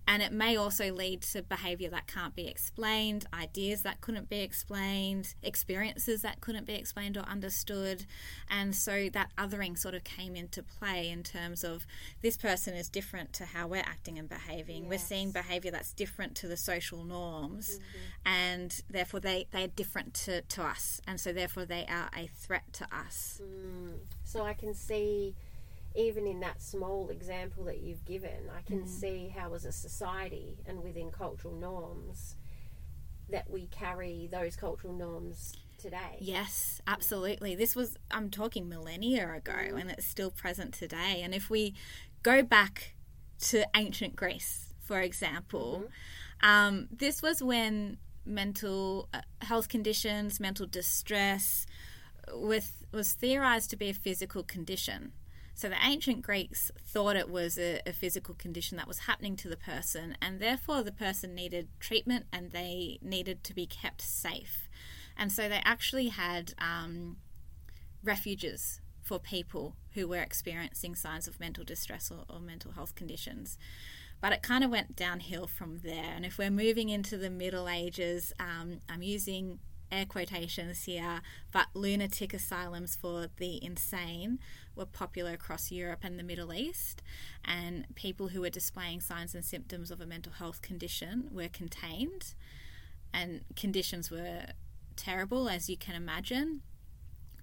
And 0.08 0.24
it 0.24 0.32
may 0.32 0.56
also 0.56 0.94
lead 0.94 1.22
to 1.24 1.44
behavior 1.44 1.90
that 1.90 2.08
can't 2.08 2.34
be 2.34 2.48
explained, 2.48 3.26
ideas 3.34 3.82
that 3.82 4.00
couldn't 4.00 4.30
be 4.30 4.40
explained, 4.40 5.36
experiences 5.44 6.22
that 6.22 6.40
couldn't 6.40 6.66
be 6.66 6.76
explained 6.76 7.18
or 7.18 7.24
understood. 7.24 8.06
And 8.50 8.74
so 8.74 9.10
that 9.10 9.32
othering 9.38 9.78
sort 9.78 9.96
of 9.96 10.06
came 10.06 10.36
into 10.36 10.64
play 10.64 11.10
in 11.10 11.24
terms 11.24 11.64
of 11.66 11.86
this 12.22 12.38
person 12.38 12.74
is 12.74 12.88
different 12.88 13.34
to 13.34 13.46
how 13.46 13.68
we're 13.68 13.80
acting 13.80 14.18
and 14.18 14.30
behaving. 14.30 14.84
Yes. 14.84 14.90
We're 14.90 15.00
seeing 15.00 15.32
behavior 15.32 15.72
that's 15.72 15.92
different 15.92 16.36
to 16.36 16.48
the 16.48 16.58
social 16.58 17.04
norms, 17.04 17.78
mm-hmm. 17.78 18.28
and 18.34 18.82
therefore 18.90 19.20
they, 19.20 19.48
they're 19.52 19.68
different 19.68 20.14
to, 20.14 20.42
to 20.42 20.64
us. 20.64 21.02
And 21.06 21.20
so 21.20 21.34
therefore 21.34 21.66
they 21.66 21.86
are 21.90 22.10
a 22.18 22.28
threat 22.28 22.72
to 22.74 22.88
us. 22.96 23.42
Mm. 23.44 23.98
So 24.24 24.44
I 24.44 24.54
can 24.54 24.74
see 24.74 25.36
even 25.98 26.28
in 26.28 26.40
that 26.42 26.62
small 26.62 27.10
example 27.10 27.64
that 27.66 27.80
you've 27.80 28.06
given, 28.06 28.50
I 28.56 28.62
can 28.62 28.84
mm. 28.84 28.88
see 28.88 29.34
how, 29.36 29.54
as 29.56 29.66
a 29.66 29.72
society 29.72 30.60
and 30.68 30.84
within 30.84 31.10
cultural 31.10 31.56
norms, 31.56 32.36
that 33.30 33.50
we 33.50 33.66
carry 33.68 34.30
those 34.32 34.56
cultural 34.56 34.94
norms 34.94 35.54
today. 35.78 36.18
Yes, 36.20 36.82
absolutely. 36.86 37.56
This 37.56 37.76
was, 37.76 37.98
I'm 38.12 38.30
talking 38.30 38.70
millennia 38.70 39.34
ago, 39.34 39.52
mm. 39.52 39.82
and 39.82 39.90
it's 39.90 40.06
still 40.06 40.32
present 40.32 40.74
today. 40.74 41.22
And 41.24 41.34
if 41.34 41.50
we 41.50 41.74
go 42.22 42.44
back 42.44 42.96
to 43.50 43.66
ancient 43.76 44.16
Greece, 44.16 44.74
for 44.80 45.02
example, 45.02 45.84
mm-hmm. 45.84 46.50
um, 46.50 46.88
this 46.92 47.24
was 47.24 47.42
when 47.42 47.98
mental 48.24 49.10
uh, 49.14 49.22
health 49.42 49.68
conditions, 49.68 50.40
mental 50.40 50.68
distress, 50.68 51.66
with 52.34 52.84
was 52.92 53.14
theorized 53.14 53.70
to 53.70 53.76
be 53.76 53.90
a 53.90 53.94
physical 53.94 54.44
condition. 54.44 55.12
So 55.58 55.70
the 55.70 55.84
ancient 55.84 56.22
Greeks 56.22 56.70
thought 56.86 57.16
it 57.16 57.32
was 57.32 57.58
a, 57.58 57.82
a, 57.84 57.92
physical 57.92 58.36
condition 58.36 58.78
that 58.78 58.88
was 58.88 59.00
happening 59.00 59.36
to 59.38 59.50
the 59.50 59.58
person, 59.58 60.16
and 60.22 60.40
therefore 60.40 60.84
the 60.84 60.92
person 60.92 61.34
needed 61.34 61.68
treatment 61.80 62.28
and 62.32 62.52
they 62.52 63.00
needed 63.02 63.44
to 63.46 63.56
be 63.56 63.66
kept 63.66 64.00
safe. 64.00 64.70
And 65.18 65.32
so 65.32 65.50
they 65.50 65.60
actually 65.66 66.10
had 66.10 66.54
um, 66.60 67.18
refuges 68.04 68.82
for 69.02 69.18
people 69.18 69.76
who 69.94 70.08
were 70.08 70.22
experiencing 70.22 70.94
signs 70.94 71.28
of 71.28 71.40
mental 71.40 71.64
distress 71.64 72.12
or, 72.12 72.26
or 72.30 72.40
mental 72.40 72.74
health 72.74 72.94
conditions. 72.94 73.58
But 74.22 74.34
it 74.34 74.44
kind 74.44 74.64
of 74.64 74.70
went 74.70 74.96
downhill 74.96 75.48
from 75.48 75.80
there. 75.80 76.14
And 76.16 76.24
if 76.24 76.38
we're 76.38 76.52
moving 76.52 76.90
into 76.90 77.18
the 77.18 77.32
Middle 77.32 77.68
Ages, 77.68 78.32
um, 78.40 78.82
I'm 78.88 79.02
using 79.02 79.58
air 79.92 80.06
quotations 80.06 80.84
here, 80.84 81.22
but 81.52 81.68
lunatic 81.74 82.34
asylums 82.34 82.96
for 82.96 83.28
the 83.38 83.64
insane 83.64 84.40
were 84.78 84.86
popular 84.86 85.34
across 85.34 85.72
Europe 85.72 86.00
and 86.04 86.18
the 86.18 86.24
Middle 86.24 86.54
East, 86.54 87.02
and 87.44 87.86
people 87.96 88.30
who 88.30 88.42
were 88.42 88.50
displaying 88.50 89.02
signs 89.02 89.34
and 89.34 89.44
symptoms 89.44 89.92
of 89.92 90.00
a 90.00 90.06
mental 90.06 90.34
health 90.34 90.62
condition 90.62 91.30
were 91.32 91.50
contained, 91.50 92.36
and 93.14 93.42
conditions 93.56 94.12
were 94.12 94.48
terrible, 94.96 95.50
as 95.50 95.70
you 95.70 95.78
can 95.78 95.96
imagine. 95.96 96.62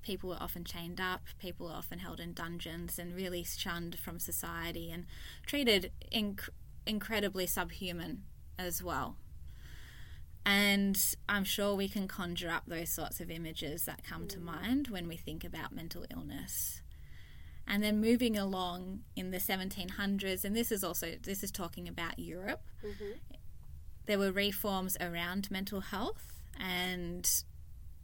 People 0.03 0.31
were 0.31 0.39
often 0.41 0.65
chained 0.65 1.01
up, 1.01 1.23
people 1.39 1.67
were 1.67 1.73
often 1.73 1.99
held 1.99 2.21
in 2.21 2.35
dungeons 2.35 2.99
and 2.99 3.15
really 3.15 3.43
shunned 3.43 3.99
from 3.99 4.19
society 4.19 4.91
and 4.91 5.07
treated 5.47 5.91
inc- 6.13 6.51
incredibly 6.87 7.47
subhuman 7.47 8.23
as 8.59 8.83
well. 8.83 9.17
And 10.47 10.99
I'm 11.29 11.45
sure 11.45 11.75
we 11.75 11.89
can 11.89 12.07
conjure 12.07 12.51
up 12.51 12.65
those 12.67 12.91
sorts 12.91 13.21
of 13.21 13.31
images 13.31 13.87
that 13.87 14.05
come 14.05 14.27
to 14.29 14.39
mm. 14.39 14.45
mind 14.45 14.89
when 14.89 15.09
we 15.09 15.17
think 15.17 15.43
about 15.43 15.75
mental 15.75 16.05
illness. 16.11 16.83
And 17.67 17.83
then 17.83 18.01
moving 18.01 18.37
along 18.37 19.01
in 19.17 19.31
the 19.31 19.39
1700s, 19.39 20.45
and 20.45 20.55
this 20.55 20.71
is 20.71 20.85
also 20.85 21.15
this 21.23 21.43
is 21.43 21.51
talking 21.51 21.89
about 21.89 22.19
Europe. 22.19 22.63
Mm-hmm. 22.85 23.13
There 24.07 24.19
were 24.19 24.33
reforms 24.33 24.99
around 25.01 25.51
mental 25.51 25.81
health, 25.81 26.43
and 26.61 27.27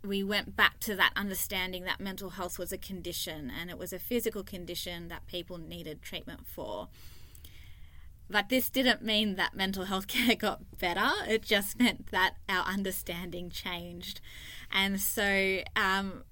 we 0.03 0.23
went 0.23 0.57
back 0.57 0.81
to 0.81 0.97
that 0.97 1.13
understanding 1.15 1.85
that 1.85 2.01
mental 2.01 2.31
health 2.31 2.59
was 2.59 2.73
a 2.73 2.79
condition 2.79 3.51
and 3.51 3.69
it 3.69 3.79
was 3.79 3.93
a 3.93 3.99
physical 3.99 4.43
condition 4.43 5.09
that 5.09 5.27
people 5.27 5.59
needed 5.59 6.01
treatment 6.01 6.47
for. 6.47 6.89
But 8.31 8.49
this 8.49 8.71
didn't 8.71 9.03
mean 9.03 9.35
that 9.37 9.55
mental 9.55 9.85
health 9.85 10.07
care 10.07 10.37
got 10.37 10.79
better. 10.79 11.11
It 11.29 11.43
just 11.43 11.79
meant 11.79 12.11
that 12.13 12.37
our 12.49 12.65
understanding 12.65 13.51
changed. 13.51 14.21
And 14.71 15.01
so 15.01 15.61
um, 15.77 16.25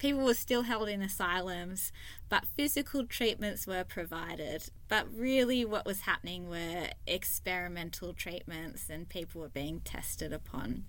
people 0.00 0.24
were 0.24 0.34
still 0.34 0.62
held 0.62 0.88
in 0.88 1.02
asylums, 1.02 1.92
but 2.28 2.46
physical 2.56 3.04
treatments 3.04 3.66
were 3.66 3.84
provided. 3.84 4.70
But 4.88 5.06
really, 5.14 5.64
what 5.64 5.86
was 5.86 6.00
happening 6.00 6.48
were 6.48 6.88
experimental 7.06 8.12
treatments, 8.14 8.90
and 8.90 9.08
people 9.08 9.42
were 9.42 9.48
being 9.48 9.80
tested 9.80 10.32
upon. 10.32 10.86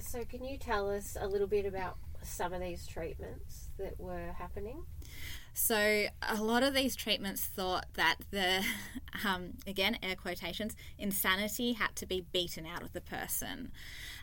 So, 0.00 0.24
can 0.24 0.44
you 0.44 0.58
tell 0.58 0.90
us 0.90 1.16
a 1.18 1.26
little 1.26 1.46
bit 1.46 1.64
about 1.64 1.96
some 2.22 2.52
of 2.52 2.60
these 2.60 2.86
treatments 2.86 3.68
that 3.78 3.98
were 3.98 4.32
happening? 4.36 4.82
So 5.54 6.06
a 6.22 6.42
lot 6.42 6.62
of 6.62 6.74
these 6.74 6.96
treatments 6.96 7.42
thought 7.46 7.86
that 7.94 8.16
the, 8.30 8.64
um, 9.26 9.54
again, 9.66 9.98
air 10.02 10.16
quotations, 10.16 10.74
insanity 10.98 11.74
had 11.74 11.94
to 11.96 12.06
be 12.06 12.24
beaten 12.32 12.66
out 12.66 12.82
of 12.82 12.92
the 12.92 13.00
person, 13.00 13.70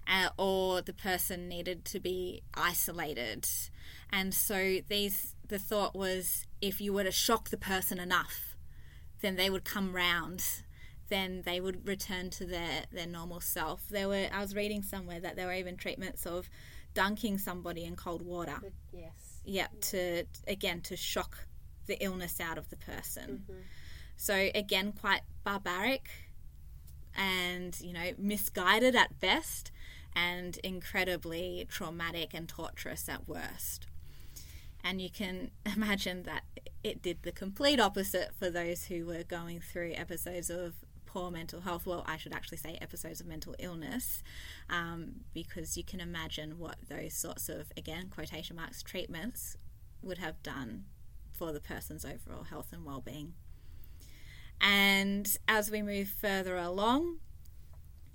uh, 0.07 0.29
or 0.37 0.81
the 0.81 0.93
person 0.93 1.47
needed 1.47 1.85
to 1.85 1.99
be 1.99 2.41
isolated, 2.53 3.47
and 4.11 4.33
so 4.33 4.79
these 4.87 5.35
the 5.47 5.59
thought 5.59 5.95
was 5.95 6.45
if 6.61 6.79
you 6.81 6.93
were 6.93 7.03
to 7.03 7.11
shock 7.11 7.49
the 7.49 7.57
person 7.57 7.99
enough, 7.99 8.55
then 9.21 9.35
they 9.35 9.49
would 9.49 9.63
come 9.63 9.95
round. 9.95 10.43
Then 11.09 11.41
they 11.43 11.59
would 11.59 11.87
return 11.87 12.29
to 12.31 12.45
their, 12.45 12.83
their 12.91 13.07
normal 13.07 13.39
self. 13.39 13.87
There 13.89 14.07
were 14.07 14.27
I 14.31 14.41
was 14.41 14.55
reading 14.55 14.83
somewhere 14.83 15.19
that 15.19 15.35
there 15.35 15.47
were 15.47 15.53
even 15.53 15.75
treatments 15.75 16.25
of 16.27 16.49
dunking 16.93 17.39
somebody 17.39 17.83
in 17.83 17.95
cold 17.95 18.21
water. 18.21 18.57
Yes 18.91 19.28
yeah, 19.49 19.67
to 19.81 20.25
again 20.47 20.81
to 20.81 20.95
shock 20.95 21.45
the 21.87 22.01
illness 22.03 22.39
out 22.39 22.57
of 22.57 22.69
the 22.69 22.75
person. 22.77 23.43
Mm-hmm. 23.43 23.59
So 24.15 24.49
again, 24.53 24.93
quite 24.93 25.21
barbaric 25.43 26.09
and 27.15 27.79
you 27.81 27.93
know 27.93 28.11
misguided 28.17 28.95
at 28.95 29.19
best, 29.19 29.71
and 30.15 30.57
incredibly 30.63 31.65
traumatic 31.69 32.33
and 32.33 32.47
torturous 32.47 33.09
at 33.09 33.27
worst. 33.27 33.87
And 34.83 35.01
you 35.01 35.09
can 35.09 35.51
imagine 35.75 36.23
that 36.23 36.43
it 36.83 37.01
did 37.01 37.23
the 37.23 37.31
complete 37.31 37.79
opposite 37.79 38.29
for 38.37 38.49
those 38.49 38.85
who 38.85 39.05
were 39.05 39.23
going 39.23 39.59
through 39.59 39.93
episodes 39.95 40.49
of 40.49 40.75
poor 41.11 41.31
mental 41.31 41.61
health. 41.61 41.85
Well, 41.85 42.03
I 42.07 42.17
should 42.17 42.33
actually 42.33 42.59
say 42.59 42.77
episodes 42.79 43.19
of 43.19 43.27
mental 43.27 43.55
illness, 43.57 44.21
um, 44.69 45.21
because 45.33 45.75
you 45.75 45.83
can 45.83 45.99
imagine 45.99 46.59
what 46.59 46.75
those 46.87 47.13
sorts 47.13 47.49
of, 47.49 47.71
again, 47.75 48.09
quotation 48.09 48.55
marks, 48.55 48.83
treatments 48.83 49.57
would 50.01 50.19
have 50.19 50.41
done 50.43 50.85
for 51.31 51.51
the 51.51 51.59
person's 51.59 52.05
overall 52.05 52.43
health 52.43 52.71
and 52.71 52.85
well 52.85 53.01
being. 53.01 53.33
And 54.61 55.35
as 55.47 55.71
we 55.71 55.81
move 55.81 56.09
further 56.09 56.57
along, 56.57 57.17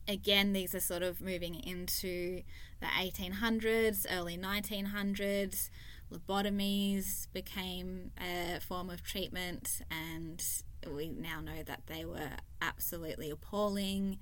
again, 0.06 0.52
these 0.52 0.74
are 0.74 0.80
sort 0.80 1.02
of 1.02 1.20
moving 1.20 1.54
into 1.54 2.42
the 2.80 2.86
1800s, 2.86 4.06
early 4.10 4.36
1900s. 4.36 5.70
Lobotomies 6.12 7.26
became 7.32 8.12
a 8.20 8.60
form 8.60 8.90
of 8.90 9.02
treatment, 9.02 9.80
and 9.90 10.44
we 10.92 11.08
now 11.08 11.40
know 11.40 11.62
that 11.64 11.82
they 11.86 12.04
were 12.04 12.30
absolutely 12.60 13.30
appalling. 13.30 14.18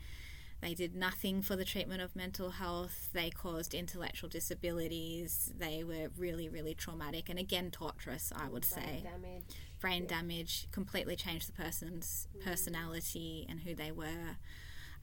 They 0.60 0.74
did 0.74 0.94
nothing 0.94 1.42
for 1.42 1.56
the 1.56 1.64
treatment 1.64 2.02
of 2.02 2.14
mental 2.14 2.50
health. 2.50 3.08
They 3.12 3.30
caused 3.30 3.74
intellectual 3.74 4.28
disabilities. 4.28 5.52
They 5.58 5.82
were 5.82 6.08
really, 6.16 6.48
really 6.48 6.74
traumatic 6.74 7.28
and 7.28 7.38
again 7.38 7.70
torturous, 7.72 8.32
I 8.34 8.48
would 8.48 8.66
Brain 8.72 8.84
say. 8.84 9.02
damage. 9.02 9.42
Brain 9.80 10.06
damage 10.06 10.68
completely 10.70 11.16
changed 11.16 11.48
the 11.48 11.52
person's 11.52 12.28
personality 12.44 13.44
and 13.48 13.60
who 13.60 13.74
they 13.74 13.90
were. 13.90 14.36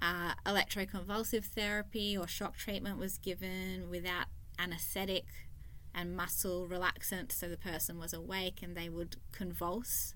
Uh, 0.02 0.34
electroconvulsive 0.46 1.44
therapy 1.44 2.18
or 2.18 2.26
shock 2.26 2.56
treatment 2.56 2.98
was 2.98 3.18
given 3.18 3.90
without 3.90 4.28
anesthetic 4.58 5.26
and 5.94 6.16
muscle 6.16 6.70
relaxant, 6.70 7.34
so 7.34 7.50
the 7.50 7.58
person 7.58 8.00
was 8.00 8.14
awake 8.14 8.60
and 8.64 8.78
they 8.78 8.88
would 8.88 9.18
convulse, 9.34 10.14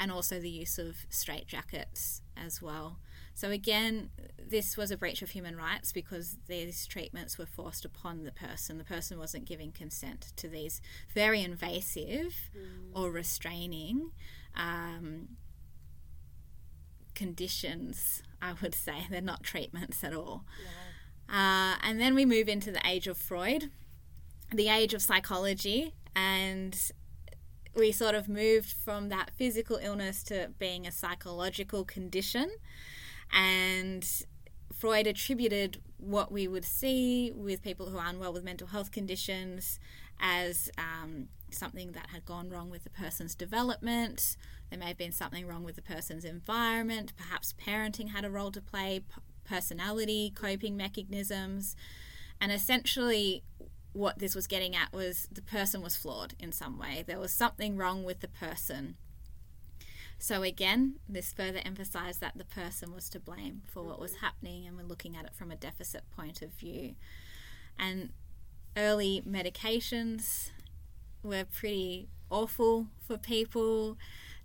and 0.00 0.10
also 0.10 0.40
the 0.40 0.48
use 0.48 0.78
of 0.78 0.96
straitjackets 1.10 2.22
as 2.34 2.62
well. 2.62 2.98
So, 3.34 3.50
again, 3.50 4.10
this 4.38 4.76
was 4.76 4.90
a 4.90 4.96
breach 4.96 5.22
of 5.22 5.30
human 5.30 5.56
rights 5.56 5.92
because 5.92 6.38
these 6.48 6.86
treatments 6.86 7.38
were 7.38 7.46
forced 7.46 7.84
upon 7.84 8.24
the 8.24 8.32
person. 8.32 8.78
The 8.78 8.84
person 8.84 9.18
wasn't 9.18 9.44
giving 9.44 9.72
consent 9.72 10.32
to 10.36 10.48
these 10.48 10.80
very 11.14 11.42
invasive 11.42 12.34
or 12.94 13.10
restraining 13.10 14.10
um, 14.56 15.28
conditions, 17.14 18.22
I 18.40 18.54
would 18.60 18.74
say. 18.74 19.06
They're 19.10 19.20
not 19.20 19.42
treatments 19.42 20.02
at 20.02 20.14
all. 20.14 20.44
Uh, 21.28 21.76
and 21.82 22.00
then 22.00 22.14
we 22.14 22.24
move 22.24 22.48
into 22.48 22.72
the 22.72 22.80
age 22.86 23.06
of 23.06 23.16
Freud, 23.16 23.70
the 24.52 24.68
age 24.68 24.94
of 24.94 25.02
psychology, 25.02 25.94
and 26.16 26.90
we 27.74 27.92
sort 27.92 28.14
of 28.14 28.28
moved 28.28 28.72
from 28.72 29.08
that 29.08 29.30
physical 29.34 29.76
illness 29.76 30.22
to 30.24 30.50
being 30.58 30.86
a 30.86 30.92
psychological 30.92 31.84
condition. 31.84 32.50
And 33.32 34.06
Freud 34.72 35.06
attributed 35.06 35.80
what 35.98 36.32
we 36.32 36.48
would 36.48 36.64
see 36.64 37.32
with 37.34 37.62
people 37.62 37.90
who 37.90 37.98
are 37.98 38.06
unwell 38.06 38.32
with 38.32 38.44
mental 38.44 38.68
health 38.68 38.90
conditions 38.90 39.78
as 40.18 40.70
um, 40.78 41.28
something 41.50 41.92
that 41.92 42.10
had 42.10 42.24
gone 42.24 42.50
wrong 42.50 42.70
with 42.70 42.84
the 42.84 42.90
person's 42.90 43.34
development. 43.34 44.36
There 44.70 44.78
may 44.78 44.86
have 44.86 44.98
been 44.98 45.12
something 45.12 45.46
wrong 45.46 45.64
with 45.64 45.76
the 45.76 45.82
person's 45.82 46.24
environment. 46.24 47.12
Perhaps 47.16 47.54
parenting 47.54 48.10
had 48.10 48.24
a 48.24 48.30
role 48.30 48.50
to 48.52 48.60
play, 48.60 49.00
personality, 49.44 50.32
coping 50.34 50.76
mechanisms. 50.76 51.76
And 52.40 52.52
essentially, 52.52 53.42
what 53.92 54.18
this 54.18 54.34
was 54.34 54.46
getting 54.46 54.76
at 54.76 54.92
was 54.92 55.28
the 55.32 55.42
person 55.42 55.82
was 55.82 55.96
flawed 55.96 56.34
in 56.38 56.52
some 56.52 56.78
way. 56.78 57.04
There 57.06 57.18
was 57.18 57.32
something 57.32 57.76
wrong 57.76 58.04
with 58.04 58.20
the 58.20 58.28
person. 58.28 58.96
So, 60.18 60.42
again, 60.42 60.96
this 61.08 61.32
further 61.32 61.60
emphasized 61.64 62.20
that 62.20 62.36
the 62.36 62.44
person 62.44 62.94
was 62.94 63.08
to 63.08 63.18
blame 63.18 63.62
for 63.66 63.82
what 63.82 63.98
was 63.98 64.16
happening, 64.16 64.66
and 64.66 64.76
we're 64.76 64.82
looking 64.82 65.16
at 65.16 65.24
it 65.24 65.34
from 65.34 65.50
a 65.50 65.56
deficit 65.56 66.02
point 66.14 66.42
of 66.42 66.52
view. 66.52 66.94
And 67.78 68.10
early 68.76 69.22
medications 69.26 70.50
were 71.22 71.44
pretty 71.44 72.08
awful 72.30 72.88
for 73.00 73.16
people. 73.16 73.96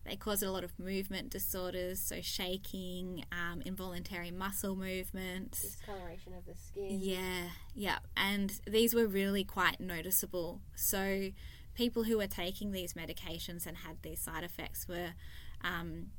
They 0.06 0.16
caused 0.16 0.44
a 0.44 0.52
lot 0.52 0.64
of 0.64 0.78
movement 0.78 1.32
disorders, 1.32 2.00
so 2.00 2.22
shaking, 2.22 3.26
um, 3.32 3.62
involuntary 3.66 4.30
muscle 4.30 4.76
movements. 4.76 5.62
Discoloration 5.62 6.34
of 6.38 6.46
the 6.46 6.54
skin. 6.56 7.00
Yeah, 7.02 7.50
yeah. 7.74 7.98
And 8.16 8.60
these 8.68 8.94
were 8.94 9.08
really 9.08 9.44
quite 9.44 9.80
noticeable. 9.80 10.62
So, 10.76 11.32
people 11.74 12.04
who 12.04 12.18
were 12.18 12.28
taking 12.28 12.72
these 12.72 12.94
medications 12.94 13.66
and 13.66 13.78
had 13.78 14.04
these 14.04 14.20
side 14.22 14.44
effects 14.44 14.88
were, 14.88 15.14
um, 15.62 16.12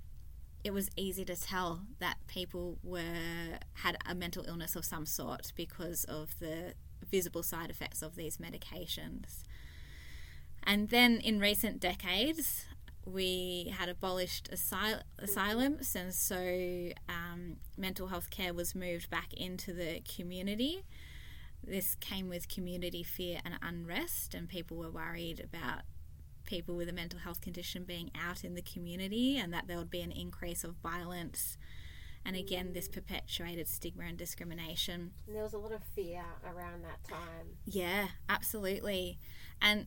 it 0.64 0.72
was 0.72 0.90
easy 0.96 1.24
to 1.24 1.36
tell 1.36 1.82
that 2.00 2.16
people 2.26 2.78
were 2.82 3.58
had 3.74 3.96
a 4.04 4.16
mental 4.16 4.44
illness 4.48 4.74
of 4.74 4.84
some 4.84 5.06
sort 5.06 5.52
because 5.54 6.02
of 6.04 6.36
the 6.40 6.74
visible 7.08 7.44
side 7.44 7.70
effects 7.70 8.02
of 8.02 8.16
these 8.16 8.38
medications. 8.38 9.44
And 10.64 10.88
then 10.88 11.20
in 11.20 11.38
recent 11.38 11.78
decades, 11.78 12.66
we 13.06 13.72
had 13.76 13.88
abolished 13.88 14.50
asyl- 14.52 15.02
asylums, 15.18 15.94
and 15.94 16.12
so 16.12 16.90
um, 17.08 17.56
mental 17.76 18.08
health 18.08 18.30
care 18.30 18.52
was 18.52 18.74
moved 18.74 19.08
back 19.08 19.32
into 19.34 19.72
the 19.72 20.02
community. 20.02 20.84
This 21.62 21.94
came 21.96 22.28
with 22.28 22.48
community 22.48 23.02
fear 23.02 23.40
and 23.44 23.54
unrest, 23.62 24.34
and 24.34 24.48
people 24.48 24.76
were 24.76 24.90
worried 24.90 25.40
about 25.40 25.82
people 26.46 26.76
with 26.76 26.88
a 26.88 26.92
mental 26.92 27.20
health 27.20 27.40
condition 27.40 27.84
being 27.84 28.10
out 28.14 28.44
in 28.44 28.54
the 28.54 28.62
community 28.62 29.36
and 29.36 29.52
that 29.52 29.66
there 29.66 29.76
would 29.76 29.90
be 29.90 30.00
an 30.00 30.12
increase 30.12 30.64
of 30.64 30.76
violence. 30.76 31.58
And 32.24 32.34
again, 32.34 32.72
this 32.72 32.88
perpetuated 32.88 33.68
stigma 33.68 34.04
and 34.04 34.16
discrimination. 34.16 35.12
And 35.26 35.36
there 35.36 35.44
was 35.44 35.52
a 35.52 35.58
lot 35.58 35.72
of 35.72 35.82
fear 35.94 36.24
around 36.44 36.82
that 36.82 37.04
time. 37.08 37.58
Yeah, 37.64 38.08
absolutely. 38.28 39.18
And 39.60 39.86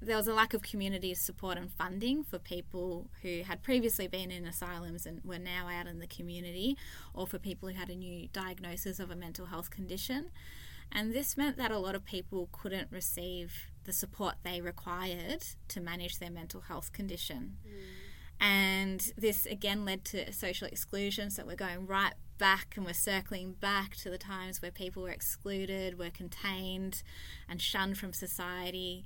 there 0.00 0.16
was 0.16 0.28
a 0.28 0.34
lack 0.34 0.52
of 0.52 0.62
community 0.62 1.14
support 1.14 1.56
and 1.56 1.72
funding 1.72 2.22
for 2.22 2.38
people 2.38 3.08
who 3.22 3.42
had 3.42 3.62
previously 3.62 4.06
been 4.06 4.30
in 4.30 4.44
asylums 4.44 5.06
and 5.06 5.24
were 5.24 5.38
now 5.38 5.68
out 5.68 5.86
in 5.86 5.98
the 5.98 6.06
community, 6.06 6.76
or 7.14 7.26
for 7.26 7.38
people 7.38 7.68
who 7.68 7.74
had 7.74 7.88
a 7.88 7.94
new 7.94 8.28
diagnosis 8.32 9.00
of 9.00 9.10
a 9.10 9.16
mental 9.16 9.46
health 9.46 9.70
condition. 9.70 10.30
And 10.92 11.12
this 11.12 11.36
meant 11.36 11.56
that 11.56 11.70
a 11.70 11.78
lot 11.78 11.94
of 11.94 12.04
people 12.04 12.48
couldn't 12.52 12.88
receive 12.90 13.70
the 13.84 13.92
support 13.92 14.34
they 14.42 14.60
required 14.60 15.44
to 15.68 15.80
manage 15.80 16.18
their 16.18 16.30
mental 16.30 16.62
health 16.62 16.92
condition. 16.92 17.56
Mm. 17.66 17.72
And 18.38 19.12
this 19.16 19.46
again 19.46 19.84
led 19.84 20.04
to 20.06 20.32
social 20.32 20.68
exclusion. 20.68 21.30
So 21.30 21.44
we're 21.44 21.56
going 21.56 21.86
right 21.86 22.12
back 22.38 22.74
and 22.76 22.84
we're 22.84 22.92
circling 22.92 23.52
back 23.52 23.96
to 23.96 24.10
the 24.10 24.18
times 24.18 24.60
where 24.60 24.70
people 24.70 25.02
were 25.02 25.10
excluded, 25.10 25.98
were 25.98 26.10
contained, 26.10 27.02
and 27.48 27.60
shunned 27.62 27.98
from 27.98 28.12
society. 28.12 29.04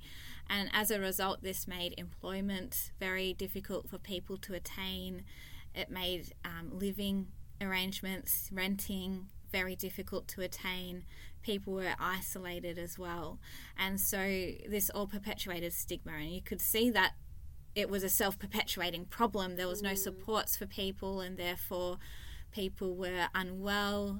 And 0.51 0.69
as 0.73 0.91
a 0.91 0.99
result, 0.99 1.41
this 1.41 1.65
made 1.65 1.95
employment 1.97 2.91
very 2.99 3.33
difficult 3.33 3.89
for 3.89 3.97
people 3.97 4.35
to 4.39 4.53
attain. 4.53 5.23
It 5.73 5.89
made 5.89 6.33
um, 6.43 6.77
living 6.77 7.27
arrangements, 7.61 8.49
renting, 8.51 9.27
very 9.49 9.77
difficult 9.77 10.27
to 10.27 10.41
attain. 10.41 11.05
People 11.41 11.71
were 11.71 11.95
isolated 11.97 12.77
as 12.77 12.99
well. 12.99 13.39
And 13.79 13.97
so 13.97 14.17
this 14.67 14.89
all 14.89 15.07
perpetuated 15.07 15.71
stigma. 15.71 16.11
And 16.15 16.31
you 16.31 16.41
could 16.41 16.59
see 16.59 16.89
that 16.89 17.13
it 17.73 17.89
was 17.89 18.03
a 18.03 18.09
self 18.09 18.37
perpetuating 18.37 19.05
problem. 19.05 19.55
There 19.55 19.69
was 19.69 19.81
no 19.81 19.95
supports 19.95 20.57
for 20.57 20.65
people, 20.65 21.21
and 21.21 21.37
therefore 21.37 21.97
people 22.51 22.93
were 22.97 23.29
unwell 23.33 24.19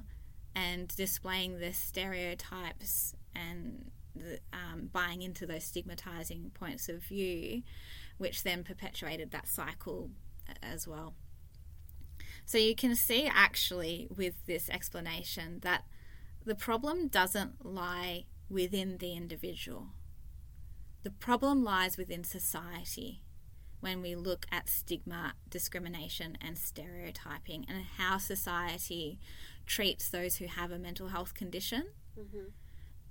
and 0.54 0.88
displaying 0.96 1.58
the 1.58 1.74
stereotypes 1.74 3.14
and 3.34 3.90
um, 4.52 4.90
buying 4.92 5.22
into 5.22 5.46
those 5.46 5.64
stigmatizing 5.64 6.50
points 6.54 6.88
of 6.88 7.02
view, 7.02 7.62
which 8.18 8.42
then 8.42 8.64
perpetuated 8.64 9.30
that 9.30 9.48
cycle 9.48 10.10
as 10.62 10.86
well. 10.86 11.14
So 12.44 12.58
you 12.58 12.74
can 12.74 12.94
see 12.96 13.26
actually 13.32 14.08
with 14.14 14.34
this 14.46 14.68
explanation 14.68 15.60
that 15.62 15.84
the 16.44 16.54
problem 16.54 17.08
doesn't 17.08 17.64
lie 17.64 18.24
within 18.50 18.98
the 18.98 19.14
individual. 19.14 19.88
The 21.02 21.10
problem 21.10 21.64
lies 21.64 21.96
within 21.96 22.24
society 22.24 23.22
when 23.80 24.00
we 24.02 24.14
look 24.14 24.46
at 24.52 24.68
stigma, 24.68 25.34
discrimination, 25.50 26.38
and 26.40 26.56
stereotyping, 26.56 27.64
and 27.68 27.84
how 27.98 28.18
society 28.18 29.18
treats 29.66 30.08
those 30.08 30.36
who 30.36 30.46
have 30.46 30.70
a 30.70 30.78
mental 30.78 31.08
health 31.08 31.34
condition, 31.34 31.86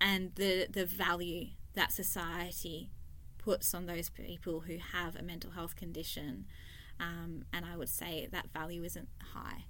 and 0.01 0.33
the, 0.35 0.67
the 0.69 0.85
value 0.85 1.49
that 1.75 1.91
society 1.91 2.89
puts 3.37 3.73
on 3.73 3.85
those 3.85 4.09
people 4.09 4.61
who 4.61 4.77
have 4.91 5.15
a 5.15 5.21
mental 5.21 5.51
health 5.51 5.75
condition. 5.75 6.45
Um, 6.99 7.45
and 7.53 7.65
I 7.65 7.77
would 7.77 7.89
say 7.89 8.27
that 8.31 8.51
value 8.53 8.83
isn't 8.83 9.07
high. 9.33 9.65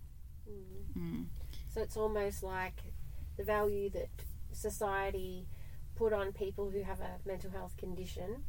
Mm. 0.98 1.26
So 1.74 1.82
it's 1.82 1.98
almost 1.98 2.44
like 2.44 2.82
the 3.38 3.44
value 3.44 3.90
that 3.92 4.10
society 4.52 5.48
put 5.96 6.14
on 6.14 6.32
people 6.32 6.70
who 6.70 6.82
have 6.84 7.00
a 7.00 7.20
mental 7.26 7.52
health 7.52 7.78
condition 7.78 8.44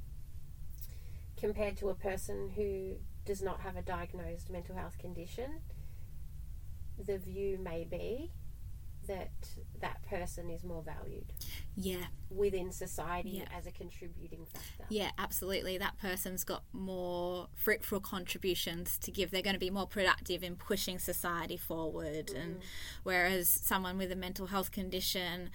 compared 1.37 1.77
to 1.79 1.91
a 1.91 1.95
person 1.95 2.51
who 2.55 2.95
does 3.25 3.43
not 3.43 3.61
have 3.61 3.77
a 3.77 3.83
diagnosed 3.83 4.51
mental 4.51 4.77
health 4.77 4.99
condition. 4.99 5.61
The 7.05 7.19
view 7.19 7.59
may 7.59 7.85
be 7.85 8.33
that 9.07 9.31
that 9.81 10.03
person 10.09 10.49
is 10.51 10.63
more 10.63 10.83
valued 10.83 11.33
Yeah, 11.77 12.07
within 12.31 12.71
society 12.71 13.31
Yeah. 13.39 13.49
as 13.57 13.67
a 13.67 13.73
contributing 13.73 14.47
factor. 14.47 14.87
yeah, 14.89 15.11
absolutely. 15.19 15.77
That 15.79 15.99
person's 15.99 16.45
got 16.45 16.63
more 16.73 17.49
fruitful 17.55 18.01
contributions 18.01 18.99
to 18.99 19.11
give. 19.11 19.31
They're 19.31 19.43
going 19.43 19.55
to 19.55 19.61
be 19.61 19.71
more 19.71 19.87
productive 19.89 20.43
in 20.45 20.57
pushing 20.57 20.99
society 20.99 21.57
forward. 21.57 22.31
And 22.31 22.57
mm. 22.57 22.63
whereas 23.03 23.49
someone 23.49 23.99
with 23.99 24.13
a 24.13 24.17
mental 24.17 24.47
health 24.47 24.71
condition 24.71 25.51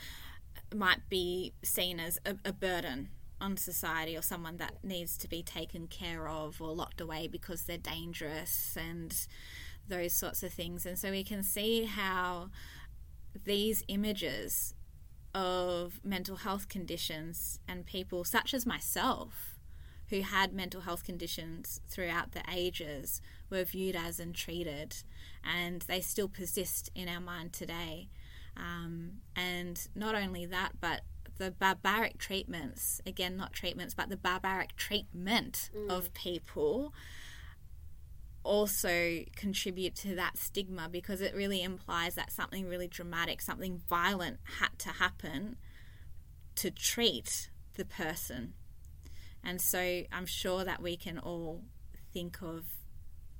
might 0.75 1.07
be 1.09 1.53
seen 1.63 1.99
as 1.99 2.19
a, 2.25 2.35
a 2.43 2.51
burden 2.51 3.09
on 3.39 3.55
society 3.55 4.17
or 4.17 4.21
someone 4.21 4.57
that 4.57 4.83
needs 4.83 5.17
to 5.17 5.27
be 5.29 5.43
taken 5.43 5.87
care 5.87 6.27
of 6.27 6.59
or 6.61 6.73
locked 6.73 6.99
away 6.99 7.27
because 7.27 7.63
they're 7.63 7.77
dangerous 7.77 8.75
and 8.75 9.27
those 9.87 10.13
sorts 10.13 10.43
of 10.43 10.51
things. 10.51 10.85
And 10.85 10.97
so 10.97 11.11
we 11.11 11.23
can 11.23 11.43
see 11.43 11.85
how 11.85 12.49
these 13.45 13.83
images 13.87 14.73
of 15.33 15.99
mental 16.03 16.37
health 16.37 16.67
conditions 16.67 17.59
and 17.67 17.85
people 17.85 18.23
such 18.23 18.53
as 18.53 18.65
myself 18.65 19.57
who 20.09 20.21
had 20.21 20.53
mental 20.53 20.81
health 20.81 21.03
conditions 21.03 21.81
throughout 21.89 22.31
the 22.31 22.41
ages 22.51 23.21
were 23.49 23.63
viewed 23.63 23.95
as 23.95 24.19
and 24.19 24.33
treated, 24.33 24.95
and 25.43 25.81
they 25.83 25.99
still 25.99 26.29
persist 26.29 26.89
in 26.95 27.09
our 27.09 27.19
mind 27.19 27.51
today. 27.53 28.07
Um, 28.55 29.17
and 29.35 29.85
not 29.95 30.15
only 30.15 30.45
that, 30.45 30.73
but 30.79 31.01
the 31.37 31.51
barbaric 31.51 32.17
treatments 32.17 33.01
again, 33.05 33.37
not 33.37 33.53
treatments, 33.53 33.93
but 33.93 34.09
the 34.09 34.17
barbaric 34.17 34.75
treatment 34.75 35.69
of 35.89 36.13
people 36.13 36.93
also 38.47 39.23
contribute 39.35 39.95
to 39.95 40.15
that 40.15 40.37
stigma 40.37 40.87
because 40.89 41.21
it 41.21 41.35
really 41.35 41.61
implies 41.61 42.15
that 42.15 42.31
something 42.31 42.67
really 42.67 42.87
dramatic, 42.87 43.41
something 43.41 43.81
violent 43.89 44.39
had 44.59 44.79
to 44.79 44.89
happen 44.89 45.57
to 46.55 46.71
treat 46.71 47.49
the 47.75 47.85
person. 47.85 48.53
And 49.43 49.61
so 49.61 50.03
I'm 50.11 50.25
sure 50.25 50.63
that 50.63 50.81
we 50.81 50.97
can 50.97 51.19
all 51.19 51.63
think 52.13 52.41
of 52.41 52.65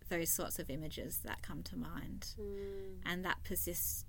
those 0.10 0.30
sorts 0.30 0.60
of 0.60 0.70
images 0.70 1.20
that 1.26 1.42
come 1.42 1.64
to 1.64 1.78
mind. 1.78 2.28
Mm. 2.40 3.02
And 3.06 3.26
that 3.26 3.44
persists 3.44 4.06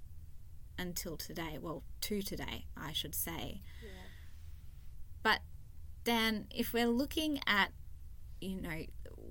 until 0.78 1.16
today. 1.16 1.58
Well, 1.60 1.82
to 2.02 2.22
today, 2.22 2.66
I 2.76 2.92
should 2.92 3.14
say. 3.14 3.62
But 5.22 5.40
Dan, 6.04 6.46
if 6.50 6.72
we're 6.72 6.86
looking 6.86 7.40
at, 7.46 7.72
you 8.40 8.60
know, 8.60 8.84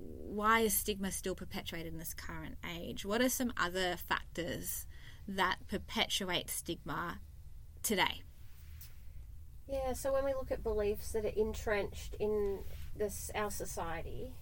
why 0.08 0.60
is 0.60 0.74
stigma 0.74 1.10
still 1.10 1.34
perpetuated 1.34 1.92
in 1.92 1.98
this 1.98 2.14
current 2.14 2.56
age? 2.76 3.04
What 3.04 3.20
are 3.20 3.28
some 3.28 3.52
other 3.56 3.96
factors 3.96 4.86
that 5.26 5.56
perpetuate 5.68 6.50
stigma 6.50 7.20
today? 7.82 8.22
Yeah, 9.70 9.92
so 9.92 10.12
when 10.12 10.24
we 10.24 10.32
look 10.32 10.50
at 10.50 10.62
beliefs 10.62 11.12
that 11.12 11.24
are 11.24 11.28
entrenched 11.36 12.14
in 12.18 12.60
this 12.96 13.30
our 13.34 13.50
society 13.50 14.32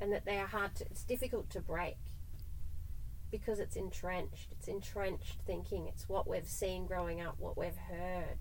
and 0.00 0.12
that 0.12 0.24
they 0.24 0.38
are 0.38 0.46
hard 0.46 0.74
to 0.76 0.84
it's 0.84 1.02
difficult 1.02 1.50
to 1.50 1.60
break 1.60 1.96
because 3.30 3.58
it's 3.58 3.76
entrenched. 3.76 4.48
It's 4.52 4.68
entrenched 4.68 5.40
thinking. 5.46 5.86
It's 5.88 6.08
what 6.08 6.28
we've 6.28 6.46
seen 6.46 6.86
growing 6.86 7.20
up, 7.20 7.36
what 7.38 7.58
we've 7.58 7.76
heard. 7.76 8.38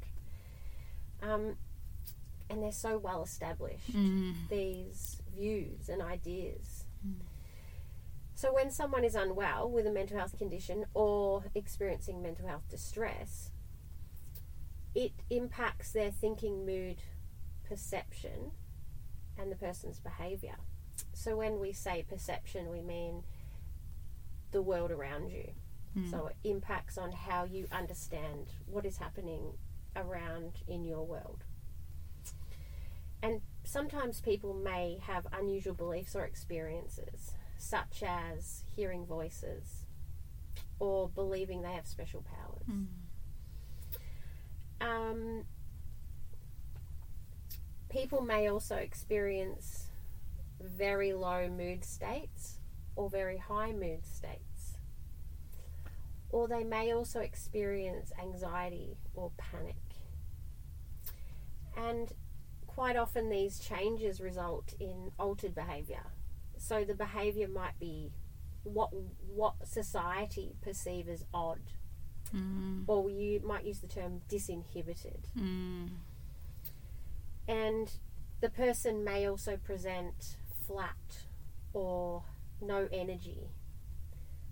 Um, 1.22 1.58
and 2.50 2.64
they're 2.64 2.72
so 2.72 2.98
well 2.98 3.24
established, 3.24 3.92
these 4.50 5.22
views 5.38 5.90
and 5.90 6.02
ideas. 6.02 6.86
So 8.38 8.54
when 8.54 8.70
someone 8.70 9.04
is 9.04 9.16
unwell 9.16 9.70
with 9.70 9.88
a 9.88 9.92
mental 9.92 10.18
health 10.18 10.38
condition 10.38 10.86
or 10.94 11.46
experiencing 11.56 12.22
mental 12.22 12.48
health 12.48 12.70
distress, 12.70 13.50
it 14.94 15.14
impacts 15.30 15.92
their 15.92 16.12
thinking, 16.12 16.64
mood, 16.64 17.02
perception, 17.68 18.52
and 19.40 19.52
the 19.52 19.56
person's 19.56 20.00
behavior. 20.00 20.58
So 21.14 21.36
when 21.36 21.60
we 21.60 21.74
say 21.74 22.06
perception, 22.08 22.70
we 22.70 22.82
mean 22.82 23.24
the 24.52 24.62
world 24.62 24.92
around 24.92 25.32
you. 25.32 25.52
Hmm. 25.96 26.10
So 26.10 26.28
it 26.28 26.36
impacts 26.44 26.98
on 26.98 27.12
how 27.12 27.44
you 27.44 27.68
understand 27.72 28.54
what 28.68 28.86
is 28.86 28.98
happening 28.98 29.54
around 29.96 30.62
in 30.68 30.86
your 30.86 31.04
world. 31.04 31.44
And 33.24 33.42
sometimes 33.68 34.22
people 34.22 34.54
may 34.54 34.98
have 35.04 35.28
unusual 35.34 35.74
beliefs 35.74 36.16
or 36.16 36.24
experiences, 36.24 37.34
such 37.58 38.02
as 38.08 38.64
hearing 38.76 39.06
voices 39.06 39.86
or 40.80 41.10
believing 41.10 41.62
they 41.62 41.74
have 41.74 41.86
special 41.86 42.24
powers. 42.24 42.66
Um, 44.80 45.44
people 47.90 48.22
may 48.22 48.50
also 48.50 48.76
experience 48.78 49.88
very 50.62 51.12
low 51.14 51.50
mood 51.50 51.84
states 51.84 52.60
or 52.96 53.10
very 53.10 53.38
high 53.38 53.74
mood 53.74 54.06
states. 54.06 54.78
Or 56.30 56.48
they 56.48 56.64
may 56.64 56.94
also 56.94 57.20
experience 57.20 58.14
anxiety 58.22 58.98
or 59.14 59.32
panic. 59.38 59.76
And 61.76 62.14
quite 62.78 62.96
often 62.96 63.28
these 63.28 63.58
changes 63.58 64.22
result 64.22 64.76
in 64.80 65.12
altered 65.18 65.56
behavior. 65.56 66.04
So 66.60 66.84
the 66.84 66.94
behavior 66.94 67.48
might 67.48 67.80
be 67.80 68.12
what 68.62 68.92
what 69.34 69.56
society 69.66 70.54
perceive 70.62 71.10
as 71.10 71.26
odd 71.34 71.62
mm. 72.32 72.84
or 72.86 73.10
you 73.10 73.42
might 73.44 73.66
use 73.66 73.80
the 73.80 73.88
term 73.88 74.22
disinhibited. 74.30 75.22
Mm. 75.36 75.90
And 77.48 77.92
the 78.42 78.50
person 78.50 79.04
may 79.04 79.28
also 79.28 79.58
present 79.58 80.38
flat 80.68 81.26
or 81.74 82.22
no 82.62 82.88
energy, 82.92 83.50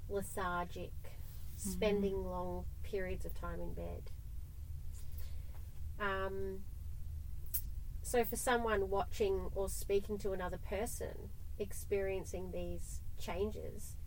lethargic, 0.10 0.94
spending 1.58 2.16
mm. 2.16 2.26
long 2.26 2.66
periods 2.82 3.24
of 3.24 3.40
time 3.40 3.60
in 3.62 3.74
bed. 3.76 4.10
Um, 6.00 6.62
so, 8.16 8.24
for 8.24 8.36
someone 8.38 8.90
watching 8.90 9.50
or 9.56 9.68
speaking 9.68 10.18
to 10.20 10.32
another 10.32 10.58
person 10.58 11.30
experiencing 11.60 12.52
these 12.52 13.02
changes, 13.20 13.98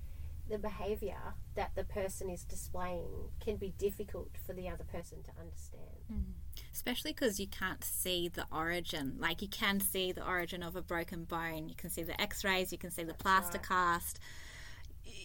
the 0.48 0.58
behavior 0.58 1.34
that 1.54 1.72
the 1.74 1.84
person 1.84 2.30
is 2.30 2.42
displaying 2.42 3.30
can 3.38 3.56
be 3.56 3.74
difficult 3.76 4.30
for 4.46 4.54
the 4.54 4.66
other 4.68 4.84
person 4.84 5.22
to 5.24 5.30
understand. 5.38 5.82
Mm-hmm. 6.10 6.32
Especially 6.72 7.12
because 7.12 7.38
you 7.38 7.48
can't 7.48 7.84
see 7.84 8.28
the 8.28 8.46
origin. 8.50 9.16
Like, 9.18 9.42
you 9.42 9.48
can 9.48 9.78
see 9.78 10.12
the 10.12 10.26
origin 10.26 10.62
of 10.62 10.74
a 10.74 10.82
broken 10.82 11.24
bone, 11.24 11.68
you 11.68 11.74
can 11.74 11.90
see 11.90 12.02
the 12.02 12.18
x 12.20 12.44
rays, 12.44 12.72
you 12.72 12.78
can 12.78 12.90
see 12.90 13.04
the 13.04 13.14
plaster 13.14 13.58
right. 13.58 13.68
cast. 13.68 14.20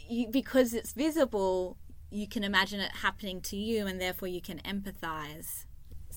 You, 0.09 0.27
because 0.29 0.73
it's 0.73 0.91
visible, 0.91 1.77
you 2.09 2.27
can 2.27 2.43
imagine 2.43 2.81
it 2.81 2.91
happening 2.91 3.39
to 3.41 3.55
you, 3.55 3.87
and 3.87 3.99
therefore 4.01 4.27
you 4.27 4.41
can 4.41 4.59
empathize. 4.59 5.65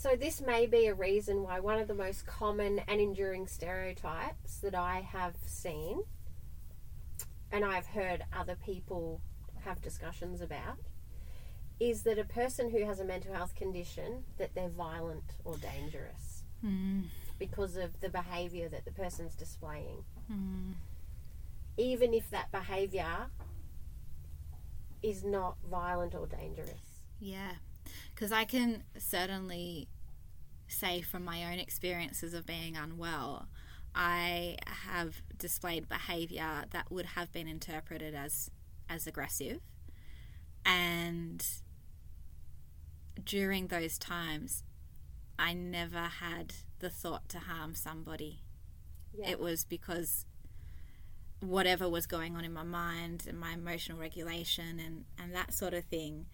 So, 0.08 0.14
this 0.14 0.40
may 0.40 0.66
be 0.66 0.86
a 0.86 0.94
reason 0.94 1.42
why 1.42 1.58
one 1.58 1.80
of 1.80 1.88
the 1.88 1.94
most 1.94 2.26
common 2.26 2.80
and 2.86 3.00
enduring 3.00 3.48
stereotypes 3.48 4.58
that 4.58 4.72
I 4.72 5.00
have 5.00 5.34
seen 5.44 6.04
and 7.50 7.64
I've 7.64 7.88
heard 7.88 8.22
other 8.32 8.54
people 8.54 9.20
have 9.64 9.82
discussions 9.82 10.40
about 10.40 10.78
is 11.80 12.04
that 12.04 12.20
a 12.20 12.24
person 12.24 12.70
who 12.70 12.84
has 12.84 13.00
a 13.00 13.04
mental 13.04 13.34
health 13.34 13.56
condition 13.56 14.22
that 14.38 14.54
they're 14.54 14.68
violent 14.68 15.24
or 15.44 15.56
dangerous 15.56 16.44
hmm. 16.60 17.00
because 17.40 17.76
of 17.76 17.98
the 17.98 18.08
behavior 18.08 18.68
that 18.68 18.84
the 18.84 18.92
person's 18.92 19.34
displaying. 19.34 20.04
Hmm. 20.28 20.74
Even 21.76 22.14
if 22.14 22.30
that 22.30 22.52
behavior 22.52 23.26
is 25.02 25.24
not 25.24 25.56
violent 25.68 26.14
or 26.14 26.28
dangerous. 26.28 27.02
Yeah, 27.18 27.54
because 28.14 28.30
I 28.30 28.44
can 28.44 28.84
certainly 28.96 29.88
say 30.68 31.00
from 31.00 31.24
my 31.24 31.44
own 31.44 31.58
experiences 31.58 32.34
of 32.34 32.46
being 32.46 32.76
unwell, 32.76 33.48
I 33.94 34.56
have 34.64 35.22
displayed 35.38 35.88
behavior 35.88 36.64
that 36.70 36.90
would 36.90 37.06
have 37.06 37.32
been 37.32 37.48
interpreted 37.48 38.14
as 38.14 38.50
as 38.88 39.06
aggressive, 39.06 39.60
and 40.64 41.44
during 43.24 43.68
those 43.68 43.98
times, 43.98 44.62
I 45.38 45.52
never 45.52 46.02
had 46.02 46.54
the 46.78 46.90
thought 46.90 47.28
to 47.30 47.38
harm 47.38 47.74
somebody. 47.74 48.42
Yeah. 49.18 49.30
It 49.30 49.40
was 49.40 49.64
because 49.64 50.26
whatever 51.40 51.88
was 51.88 52.06
going 52.06 52.36
on 52.36 52.44
in 52.44 52.52
my 52.52 52.62
mind 52.62 53.24
and 53.28 53.38
my 53.38 53.52
emotional 53.52 53.98
regulation 53.98 54.80
and, 54.80 55.04
and 55.18 55.34
that 55.34 55.52
sort 55.54 55.74
of 55.74 55.84
thing. 55.84 56.26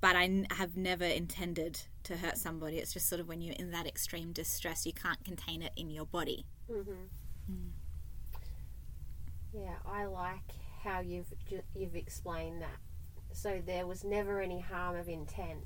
But 0.00 0.16
I 0.16 0.24
n- 0.24 0.46
have 0.50 0.76
never 0.76 1.04
intended 1.04 1.80
to 2.08 2.16
hurt 2.16 2.36
somebody. 2.38 2.78
It's 2.78 2.92
just 2.92 3.08
sort 3.08 3.20
of 3.20 3.28
when 3.28 3.40
you're 3.40 3.54
in 3.58 3.70
that 3.70 3.86
extreme 3.86 4.32
distress, 4.32 4.84
you 4.86 4.92
can't 4.92 5.22
contain 5.24 5.62
it 5.62 5.72
in 5.76 5.90
your 5.90 6.06
body. 6.06 6.46
Mm-hmm. 6.70 7.52
Mm. 7.52 7.70
Yeah, 9.54 9.74
I 9.86 10.04
like 10.06 10.52
how 10.82 11.00
you've 11.00 11.32
you've 11.74 11.96
explained 11.96 12.62
that 12.62 12.76
So 13.32 13.60
there 13.64 13.86
was 13.86 14.04
never 14.04 14.40
any 14.40 14.60
harm 14.60 14.96
of 14.96 15.08
intent. 15.08 15.64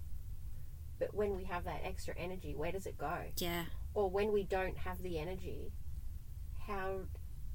But 0.98 1.14
when 1.14 1.37
we 1.37 1.44
have 1.44 1.64
that 1.64 1.81
extra 1.85 2.14
energy, 2.16 2.55
where 2.55 2.70
does 2.72 2.87
it 2.87 2.96
go? 2.96 3.16
Yeah. 3.38 3.64
Or 3.94 4.09
when 4.11 4.33
we 4.33 4.44
don't 4.44 4.78
have 4.78 5.02
the 5.02 5.18
energy, 5.18 5.72
how 6.66 7.00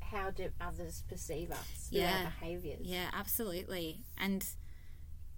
how 0.01 0.31
do 0.31 0.49
others 0.61 1.03
perceive 1.09 1.51
us 1.51 1.87
Yeah. 1.91 2.17
our 2.17 2.23
behaviors? 2.39 2.85
Yeah, 2.87 3.09
absolutely. 3.13 4.03
And 4.17 4.45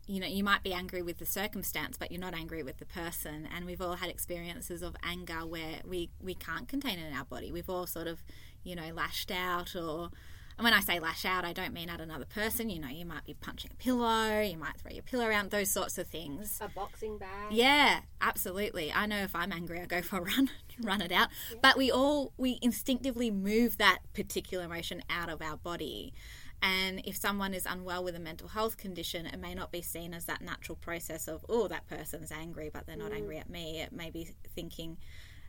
you 0.09 0.19
know, 0.19 0.25
you 0.25 0.43
might 0.43 0.63
be 0.63 0.73
angry 0.73 1.03
with 1.03 1.19
the 1.19 1.25
circumstance, 1.25 1.95
but 1.95 2.11
you're 2.11 2.19
not 2.19 2.33
angry 2.33 2.63
with 2.63 2.77
the 2.79 2.85
person. 2.85 3.47
And 3.55 3.67
we've 3.67 3.79
all 3.79 3.93
had 3.93 4.09
experiences 4.09 4.81
of 4.81 4.95
anger 5.03 5.45
where 5.45 5.81
we 5.87 6.09
we 6.19 6.33
can't 6.33 6.67
contain 6.67 6.97
it 6.97 7.07
in 7.07 7.13
our 7.13 7.25
body. 7.25 7.51
We've 7.51 7.69
all 7.69 7.85
sort 7.85 8.07
of, 8.07 8.23
you 8.63 8.75
know, 8.75 8.91
lashed 8.91 9.29
out 9.29 9.75
or 9.75 10.09
and 10.57 10.65
when 10.65 10.73
I 10.73 10.81
say 10.81 10.99
lash 10.99 11.23
out, 11.25 11.45
I 11.45 11.53
don't 11.53 11.73
mean 11.73 11.89
at 11.89 12.01
another 12.01 12.25
person. 12.25 12.71
You 12.71 12.79
know, 12.79 12.89
you 12.89 13.05
might 13.05 13.23
be 13.23 13.35
punching 13.35 13.69
a 13.71 13.75
pillow, 13.75 14.41
you 14.41 14.57
might 14.57 14.77
throw 14.77 14.91
your 14.91 15.03
pillow 15.03 15.25
around, 15.25 15.51
those 15.51 15.69
sorts 15.69 15.99
of 15.99 16.07
things. 16.07 16.57
A 16.59 16.67
boxing 16.67 17.17
bag. 17.17 17.51
Yeah, 17.51 17.99
absolutely. 18.19 18.91
I 18.91 19.05
know 19.05 19.19
if 19.19 19.35
I'm 19.35 19.53
angry, 19.53 19.79
I 19.79 19.85
go 19.85 20.01
for 20.01 20.17
a 20.17 20.21
run, 20.23 20.49
run 20.81 21.01
it 21.01 21.11
out. 21.11 21.29
But 21.61 21.77
we 21.77 21.91
all 21.91 22.33
we 22.35 22.57
instinctively 22.63 23.29
move 23.29 23.77
that 23.77 23.99
particular 24.13 24.65
emotion 24.65 25.03
out 25.07 25.29
of 25.29 25.41
our 25.41 25.55
body. 25.55 26.13
And 26.61 27.01
if 27.05 27.15
someone 27.15 27.53
is 27.53 27.65
unwell 27.65 28.03
with 28.03 28.15
a 28.15 28.19
mental 28.19 28.49
health 28.49 28.77
condition, 28.77 29.25
it 29.25 29.39
may 29.39 29.53
not 29.53 29.71
be 29.71 29.81
seen 29.81 30.13
as 30.13 30.25
that 30.25 30.41
natural 30.41 30.75
process 30.75 31.27
of, 31.27 31.45
oh, 31.47 31.67
that 31.69 31.87
person's 31.87 32.31
angry, 32.31 32.69
but 32.73 32.85
they're 32.85 32.97
not 32.97 33.13
angry 33.13 33.37
at 33.37 33.49
me. 33.49 33.79
It 33.79 33.93
may 33.93 34.09
be 34.09 34.33
thinking 34.55 34.97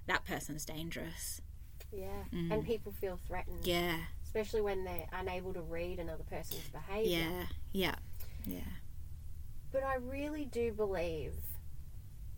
that 0.06 0.24
person's 0.24 0.64
dangerous. 0.64 1.40
Yeah. 1.92 2.22
And 2.32 2.64
people 2.64 2.92
feel 2.92 3.18
threatened. 3.26 3.62
Mm. 3.62 3.66
Yeah, 3.66 3.96
Especially 4.24 4.60
when 4.60 4.84
they're 4.84 5.08
unable 5.12 5.52
to 5.54 5.60
read 5.60 5.98
another 5.98 6.22
person's 6.22 6.68
behaviour. 6.68 7.18
yeah, 7.18 7.46
yeah, 7.72 7.94
yeah. 8.46 8.60
But 9.72 9.82
I 9.82 9.96
really 9.96 10.44
do 10.44 10.70
believe 10.72 11.34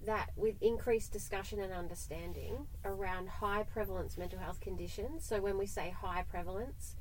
that 0.06 0.30
with 0.34 0.54
increased 0.62 1.12
discussion 1.12 1.60
and 1.60 1.70
understanding 1.70 2.66
around 2.82 3.28
high 3.28 3.64
prevalence 3.64 4.16
mental 4.16 4.38
health 4.38 4.60
conditions, 4.60 5.26
so 5.26 5.40
when 5.40 5.58
we 5.58 5.66
say 5.66 5.90
high 5.90 6.24
prevalence, 6.28 6.96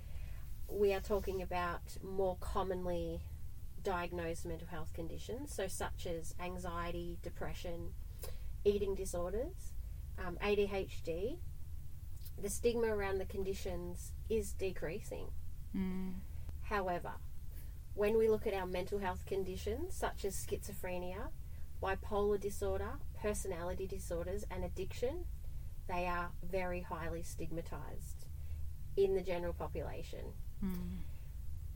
we 0.71 0.93
are 0.93 1.01
talking 1.01 1.41
about 1.41 1.97
more 2.03 2.37
commonly 2.39 3.21
diagnosed 3.83 4.45
mental 4.45 4.67
health 4.67 4.93
conditions, 4.93 5.53
so 5.53 5.67
such 5.67 6.05
as 6.05 6.33
anxiety, 6.39 7.17
depression, 7.21 7.89
eating 8.63 8.95
disorders, 8.95 9.73
um, 10.17 10.37
ADHD. 10.41 11.37
The 12.41 12.49
stigma 12.49 12.87
around 12.87 13.19
the 13.19 13.25
conditions 13.25 14.13
is 14.29 14.53
decreasing. 14.53 15.27
Mm. 15.75 16.13
However, 16.63 17.13
when 17.93 18.17
we 18.17 18.29
look 18.29 18.47
at 18.47 18.53
our 18.53 18.65
mental 18.65 18.99
health 18.99 19.25
conditions 19.25 19.95
such 19.95 20.25
as 20.25 20.35
schizophrenia, 20.35 21.29
bipolar 21.83 22.39
disorder, 22.39 22.93
personality 23.21 23.85
disorders, 23.87 24.45
and 24.49 24.63
addiction, 24.63 25.25
they 25.87 26.05
are 26.05 26.31
very 26.43 26.81
highly 26.81 27.23
stigmatized 27.23 28.25
in 28.95 29.15
the 29.15 29.21
general 29.21 29.53
population. 29.53 30.33
Hmm. 30.61 30.97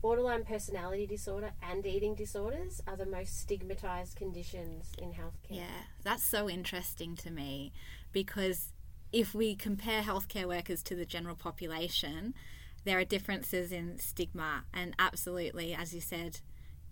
Borderline 0.00 0.44
personality 0.44 1.06
disorder 1.06 1.52
and 1.62 1.84
eating 1.84 2.14
disorders 2.14 2.80
are 2.86 2.96
the 2.96 3.06
most 3.06 3.40
stigmatized 3.40 4.16
conditions 4.16 4.92
in 4.98 5.10
healthcare. 5.10 5.50
Yeah, 5.50 5.82
that's 6.04 6.22
so 6.22 6.48
interesting 6.48 7.16
to 7.16 7.30
me 7.30 7.72
because 8.12 8.72
if 9.12 9.34
we 9.34 9.56
compare 9.56 10.02
healthcare 10.02 10.46
workers 10.46 10.82
to 10.84 10.94
the 10.94 11.04
general 11.04 11.34
population, 11.34 12.34
there 12.84 12.98
are 12.98 13.04
differences 13.04 13.72
in 13.72 13.98
stigma, 13.98 14.64
and 14.72 14.94
absolutely, 14.98 15.74
as 15.74 15.92
you 15.92 16.00
said, 16.00 16.40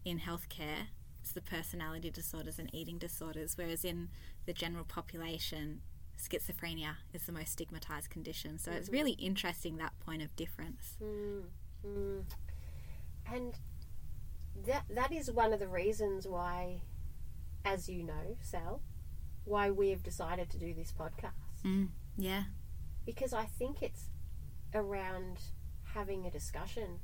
in 0.05 0.19
healthcare, 0.19 0.89
it's 1.21 1.33
the 1.33 1.41
personality 1.41 2.11
disorders 2.11 2.59
and 2.59 2.69
eating 2.75 2.99
disorders, 2.99 3.57
whereas 3.57 3.85
in 3.85 4.09
the 4.45 4.53
general 4.53 4.85
population, 4.85 5.83
schizophrenia 6.19 6.97
is 7.13 7.27
the 7.27 7.33
most 7.33 7.53
stigmatized 7.53 8.11
condition. 8.11 8.59
So 8.59 8.73
it's 8.73 8.87
mm-hmm. 8.87 8.97
really 8.97 9.13
interesting 9.13 9.77
that 9.77 9.99
point 10.01 10.23
of 10.23 10.35
difference. 10.37 10.97
Hmm. 11.03 11.41
And 11.85 13.55
that 14.67 14.85
that 14.91 15.13
is 15.13 15.31
one 15.31 15.53
of 15.53 15.61
the 15.61 15.69
reasons 15.69 16.27
why, 16.27 16.81
as 17.65 17.89
you 17.89 18.03
know, 18.03 18.37
Sal, 18.41 18.81
why 19.45 19.71
we 19.71 19.91
have 19.91 20.03
decided 20.03 20.51
to 20.51 20.59
do 20.59 20.75
this 20.75 20.93
podcast. 20.93 21.33
Mm, 21.65 21.89
yeah, 22.17 22.45
Because 23.05 23.33
I 23.33 23.45
think 23.45 23.83
it's 23.83 24.09
around 24.75 25.39
having 25.95 26.27
a 26.27 26.31
discussion 26.31 26.99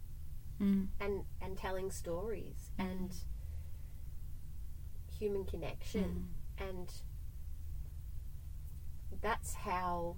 mm, 0.60 0.88
and, 1.00 1.24
and 1.40 1.56
telling 1.56 1.90
stories 1.90 2.70
and 2.78 3.14
human 5.18 5.44
connection 5.44 6.28
and 6.58 6.92
that's 9.22 9.54
how 9.54 10.16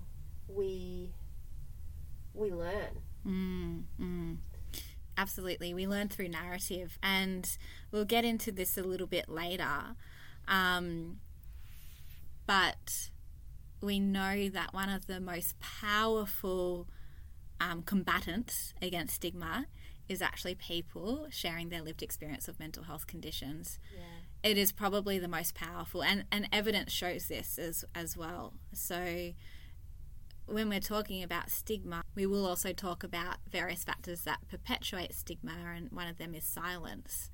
we 0.49 1.13
we 2.35 2.51
learn. 2.53 3.03
Mm, 3.27 3.83
mm. 4.01 4.37
Absolutely. 5.17 5.75
We 5.75 5.87
learn 5.87 6.09
through 6.09 6.29
narrative, 6.29 6.99
and 7.03 7.49
we'll 7.91 8.05
get 8.05 8.25
into 8.25 8.51
this 8.51 8.79
a 8.79 8.83
little 8.83 9.07
bit 9.07 9.29
later. 9.29 9.97
Um, 10.49 11.21
but 12.47 13.11
we 13.81 13.99
know 13.99 14.49
that 14.49 14.73
one 14.73 14.89
of 14.89 15.07
the 15.07 15.21
most 15.21 15.59
powerful 15.61 16.89
um, 17.61 17.83
combatants 17.83 18.75
against 18.81 19.17
stigma 19.17 19.67
is 20.09 20.21
actually 20.21 20.55
people 20.55 21.27
sharing 21.31 21.69
their 21.69 21.83
lived 21.83 22.03
experience 22.03 22.49
of 22.49 22.59
mental 22.59 22.85
health 22.85 23.07
conditions. 23.07 23.79
Yeah. 23.95 24.51
It 24.51 24.59
is 24.59 24.73
probably 24.73 25.19
the 25.19 25.29
most 25.29 25.55
powerful, 25.55 26.03
and, 26.03 26.25
and 26.33 26.49
evidence 26.53 26.93
shows 26.93 27.29
this 27.29 27.59
as, 27.59 27.85
as 27.95 28.17
well. 28.17 28.55
So, 28.73 29.33
when 30.53 30.69
we're 30.69 30.81
talking 30.81 31.23
about 31.23 31.51
stigma, 31.51 32.03
we 32.15 32.27
will 32.27 32.47
also 32.47 32.73
talk 32.73 33.03
about 33.03 33.37
various 33.51 33.85
factors 33.85 34.23
that 34.23 34.47
perpetuate 34.51 35.15
stigma, 35.15 35.53
and 35.75 35.91
one 35.91 36.07
of 36.07 36.19
them 36.19 36.35
is 36.35 36.45
silence. 36.45 37.31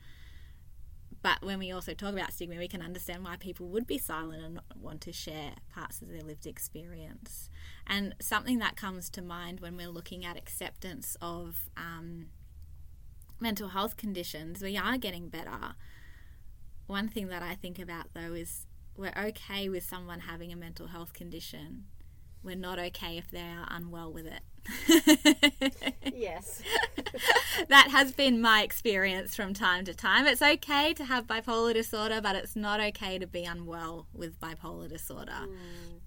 But 1.20 1.42
when 1.42 1.58
we 1.58 1.72
also 1.72 1.94
talk 1.94 2.12
about 2.12 2.32
stigma, 2.32 2.56
we 2.58 2.68
can 2.68 2.80
understand 2.80 3.24
why 3.24 3.36
people 3.36 3.66
would 3.68 3.88
be 3.88 3.98
silent 3.98 4.44
and 4.44 4.54
not 4.54 4.76
want 4.76 5.00
to 5.00 5.12
share 5.12 5.54
parts 5.74 6.00
of 6.00 6.08
their 6.08 6.22
lived 6.22 6.46
experience. 6.46 7.50
And 7.88 8.14
something 8.20 8.58
that 8.58 8.76
comes 8.76 9.10
to 9.10 9.22
mind 9.22 9.58
when 9.58 9.76
we're 9.76 9.88
looking 9.88 10.24
at 10.24 10.36
acceptance 10.36 11.16
of 11.20 11.70
um, 11.76 12.26
mental 13.40 13.70
health 13.70 13.96
conditions, 13.96 14.62
we 14.62 14.76
are 14.76 14.96
getting 14.96 15.28
better. 15.28 15.74
One 16.86 17.08
thing 17.08 17.26
that 17.28 17.42
I 17.42 17.56
think 17.56 17.80
about 17.80 18.14
though 18.14 18.34
is 18.34 18.66
we're 18.96 19.12
okay 19.16 19.68
with 19.68 19.84
someone 19.84 20.20
having 20.20 20.52
a 20.52 20.56
mental 20.56 20.86
health 20.88 21.12
condition. 21.12 21.86
We're 22.42 22.56
not 22.56 22.78
okay 22.78 23.18
if 23.18 23.30
they 23.30 23.40
are 23.40 23.66
unwell 23.70 24.12
with 24.12 24.26
it. 24.26 24.42
Yes. 26.14 26.62
that 27.68 27.88
has 27.90 28.12
been 28.12 28.40
my 28.40 28.62
experience 28.62 29.36
from 29.36 29.54
time 29.54 29.84
to 29.84 29.94
time. 29.94 30.26
It's 30.26 30.42
okay 30.42 30.92
to 30.94 31.04
have 31.04 31.26
bipolar 31.28 31.72
disorder, 31.72 32.20
but 32.20 32.34
it's 32.34 32.56
not 32.56 32.80
okay 32.80 33.18
to 33.18 33.26
be 33.26 33.44
unwell 33.44 34.08
with 34.12 34.38
bipolar 34.40 34.88
disorder. 34.88 35.46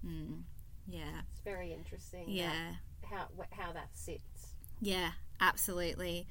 Mm. 0.04 0.42
Yeah, 0.86 1.22
It's 1.32 1.40
very 1.44 1.72
interesting. 1.72 2.24
yeah, 2.28 2.72
How 3.08 3.28
how 3.52 3.72
that 3.72 3.88
sits. 3.94 4.54
yeah, 4.80 5.12
absolutely. 5.40 6.26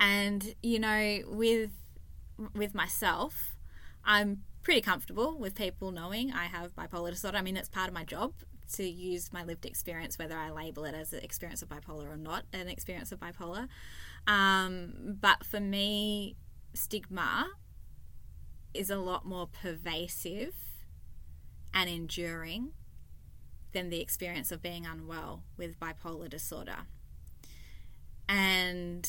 And 0.00 0.54
you 0.62 0.78
know, 0.78 1.20
with 1.26 1.70
with 2.54 2.74
myself, 2.74 3.56
I'm 4.04 4.44
pretty 4.62 4.80
comfortable 4.80 5.38
with 5.38 5.54
people 5.54 5.90
knowing 5.90 6.32
I 6.32 6.44
have 6.46 6.74
bipolar 6.74 7.10
disorder. 7.10 7.36
I 7.38 7.42
mean, 7.42 7.56
it's 7.56 7.68
part 7.68 7.88
of 7.88 7.94
my 7.94 8.04
job 8.04 8.32
to 8.74 8.84
use 8.84 9.32
my 9.32 9.44
lived 9.44 9.64
experience, 9.64 10.18
whether 10.18 10.36
I 10.36 10.50
label 10.50 10.84
it 10.84 10.94
as 10.94 11.12
an 11.12 11.22
experience 11.22 11.62
of 11.62 11.68
bipolar 11.68 12.12
or 12.12 12.16
not 12.16 12.44
an 12.52 12.68
experience 12.68 13.12
of 13.12 13.20
bipolar. 13.20 13.68
Um, 14.26 15.16
but 15.20 15.44
for 15.44 15.60
me, 15.60 16.36
stigma 16.74 17.48
is 18.74 18.90
a 18.90 18.96
lot 18.96 19.24
more 19.24 19.46
pervasive 19.46 20.54
and 21.72 21.88
enduring 21.88 22.72
than 23.72 23.90
the 23.90 24.00
experience 24.00 24.50
of 24.50 24.62
being 24.62 24.86
unwell 24.86 25.44
with 25.56 25.78
bipolar 25.78 26.28
disorder. 26.28 26.86
And 28.28 29.08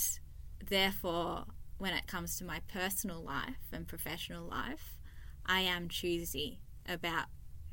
therefore, 0.63 1.45
when 1.77 1.93
it 1.93 2.07
comes 2.07 2.37
to 2.37 2.45
my 2.45 2.61
personal 2.71 3.21
life 3.21 3.71
and 3.71 3.87
professional 3.87 4.45
life, 4.47 4.97
I 5.45 5.61
am 5.61 5.89
choosy 5.89 6.59
about 6.87 7.25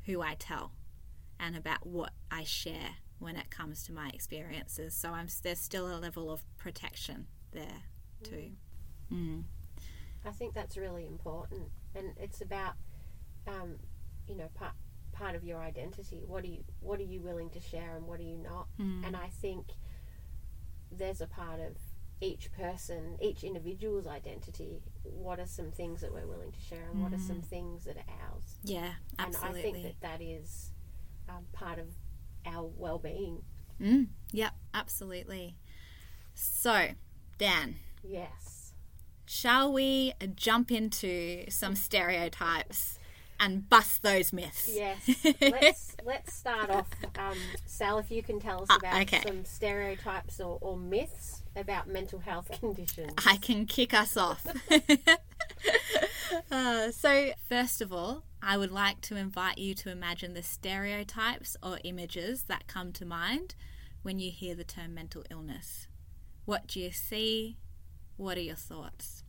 who 0.05 0.21
I 0.21 0.35
tell 0.35 0.71
and 1.39 1.55
about 1.55 1.85
what 1.85 2.11
I 2.31 2.43
share 2.43 2.97
when 3.19 3.35
it 3.35 3.49
comes 3.49 3.83
to 3.83 3.93
my 3.93 4.09
experiences. 4.13 4.93
So 4.93 5.09
I'm 5.09 5.27
there's 5.43 5.59
still 5.59 5.87
a 5.87 5.97
level 5.97 6.31
of 6.31 6.43
protection 6.57 7.27
there 7.51 7.83
too. 8.23 8.51
Mm. 9.11 9.43
I 10.25 10.31
think 10.31 10.53
that's 10.53 10.77
really 10.77 11.05
important, 11.05 11.67
and 11.95 12.13
it's 12.17 12.41
about, 12.41 12.73
um, 13.47 13.77
you 14.27 14.35
know, 14.35 14.49
part 14.55 14.73
part 15.11 15.35
of 15.35 15.43
your 15.43 15.59
identity. 15.59 16.23
What 16.25 16.43
are 16.43 16.47
you 16.47 16.63
What 16.79 16.99
are 16.99 17.03
you 17.03 17.21
willing 17.21 17.49
to 17.51 17.59
share, 17.59 17.95
and 17.95 18.05
what 18.05 18.19
are 18.19 18.23
you 18.23 18.37
not? 18.37 18.67
Mm. 18.79 19.05
And 19.07 19.15
I 19.15 19.27
think 19.27 19.67
there's 20.91 21.21
a 21.21 21.27
part 21.27 21.59
of 21.59 21.77
each 22.21 22.51
person, 22.51 23.17
each 23.21 23.43
individual's 23.43 24.07
identity, 24.07 24.81
what 25.03 25.39
are 25.39 25.45
some 25.45 25.71
things 25.71 26.01
that 26.01 26.13
we're 26.13 26.25
willing 26.25 26.51
to 26.51 26.59
share 26.59 26.87
and 26.91 27.03
what 27.03 27.13
are 27.13 27.19
some 27.19 27.41
things 27.41 27.83
that 27.83 27.97
are 27.97 28.05
ours? 28.31 28.55
Yeah, 28.63 28.91
absolutely. 29.19 29.47
And 29.47 29.57
I 29.57 29.61
think 29.61 29.83
that 29.83 30.01
that 30.01 30.21
is 30.23 30.71
um, 31.29 31.45
part 31.53 31.79
of 31.79 31.87
our 32.45 32.69
well 32.77 32.99
being. 32.99 33.43
Mm, 33.81 34.07
yep, 34.31 34.53
absolutely. 34.73 35.55
So, 36.33 36.89
Dan, 37.37 37.75
Yes. 38.03 38.73
shall 39.25 39.71
we 39.71 40.13
jump 40.35 40.71
into 40.71 41.45
some 41.49 41.75
stereotypes 41.75 42.99
and 43.39 43.67
bust 43.69 44.01
those 44.03 44.31
myths? 44.31 44.69
Yes. 44.71 45.25
let's 45.41 45.95
let's 46.05 46.33
start 46.33 46.69
off. 46.69 46.89
Um, 47.17 47.37
Sal, 47.65 47.97
if 47.99 48.11
you 48.11 48.21
can 48.23 48.39
tell 48.39 48.61
us 48.63 48.67
Ah, 48.69 48.77
about 48.77 49.01
okay. 49.01 49.21
some 49.25 49.43
stereotypes 49.45 50.39
or, 50.39 50.57
or 50.61 50.77
myths 50.77 51.41
about 51.55 51.87
mental 51.87 52.19
health 52.19 52.49
conditions. 52.59 53.13
I 53.25 53.37
can 53.37 53.65
kick 53.65 53.93
us 53.93 54.17
off. 54.17 54.45
Uh, 56.51 56.91
so, 56.91 57.31
first 57.47 57.81
of 57.81 57.93
all, 57.93 58.23
I 58.41 58.57
would 58.57 58.71
like 58.71 59.01
to 59.01 59.15
invite 59.15 59.57
you 59.57 59.73
to 59.75 59.91
imagine 59.91 60.33
the 60.33 60.43
stereotypes 60.43 61.55
or 61.63 61.79
images 61.83 62.43
that 62.43 62.67
come 62.67 62.91
to 62.93 63.05
mind 63.05 63.55
when 64.01 64.19
you 64.19 64.31
hear 64.31 64.55
the 64.55 64.63
term 64.63 64.93
mental 64.93 65.23
illness. 65.29 65.87
What 66.45 66.67
do 66.67 66.79
you 66.79 66.91
see? 66.91 67.57
What 68.17 68.37
are 68.37 68.41
your 68.41 68.55
thoughts? 68.55 69.23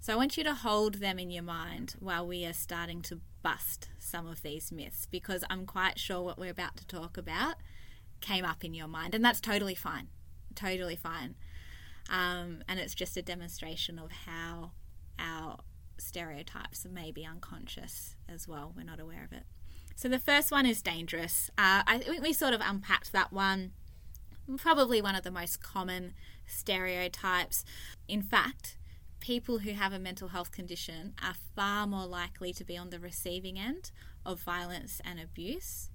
So, 0.00 0.12
I 0.12 0.16
want 0.16 0.36
you 0.36 0.44
to 0.44 0.54
hold 0.54 0.94
them 0.94 1.18
in 1.18 1.30
your 1.30 1.42
mind 1.42 1.94
while 1.98 2.26
we 2.26 2.44
are 2.44 2.52
starting 2.52 3.02
to 3.02 3.20
bust 3.42 3.88
some 3.98 4.26
of 4.26 4.42
these 4.42 4.70
myths 4.70 5.06
because 5.10 5.44
I'm 5.50 5.66
quite 5.66 5.98
sure 5.98 6.22
what 6.22 6.38
we're 6.38 6.50
about 6.50 6.76
to 6.76 6.86
talk 6.86 7.16
about 7.16 7.56
came 8.22 8.44
up 8.44 8.64
in 8.64 8.72
your 8.72 8.88
mind, 8.88 9.14
and 9.14 9.24
that's 9.24 9.40
totally 9.40 9.74
fine. 9.74 10.08
Totally 10.54 10.96
fine. 10.96 11.34
Um, 12.10 12.62
and 12.68 12.80
it's 12.80 12.94
just 12.94 13.16
a 13.16 13.22
demonstration 13.22 13.98
of 13.98 14.10
how 14.26 14.72
our 15.18 15.58
stereotypes 15.98 16.86
may 16.90 17.10
be 17.10 17.24
unconscious 17.24 18.16
as 18.28 18.48
well. 18.48 18.72
We're 18.76 18.84
not 18.84 19.00
aware 19.00 19.24
of 19.24 19.32
it. 19.32 19.44
So 19.94 20.08
the 20.08 20.18
first 20.18 20.50
one 20.50 20.66
is 20.66 20.82
dangerous. 20.82 21.50
Uh, 21.58 21.82
I 21.86 21.98
think 21.98 22.22
we 22.22 22.32
sort 22.32 22.54
of 22.54 22.60
unpacked 22.64 23.12
that 23.12 23.32
one. 23.32 23.72
Probably 24.56 25.00
one 25.00 25.14
of 25.14 25.22
the 25.22 25.30
most 25.30 25.62
common 25.62 26.14
stereotypes. 26.46 27.64
In 28.08 28.22
fact, 28.22 28.76
people 29.20 29.58
who 29.58 29.72
have 29.72 29.92
a 29.92 29.98
mental 29.98 30.28
health 30.28 30.50
condition 30.50 31.14
are 31.22 31.34
far 31.54 31.86
more 31.86 32.06
likely 32.06 32.52
to 32.52 32.64
be 32.64 32.76
on 32.76 32.90
the 32.90 32.98
receiving 32.98 33.58
end 33.58 33.92
of 34.26 34.40
violence 34.40 35.00
and 35.04 35.20
abuse, 35.20 35.90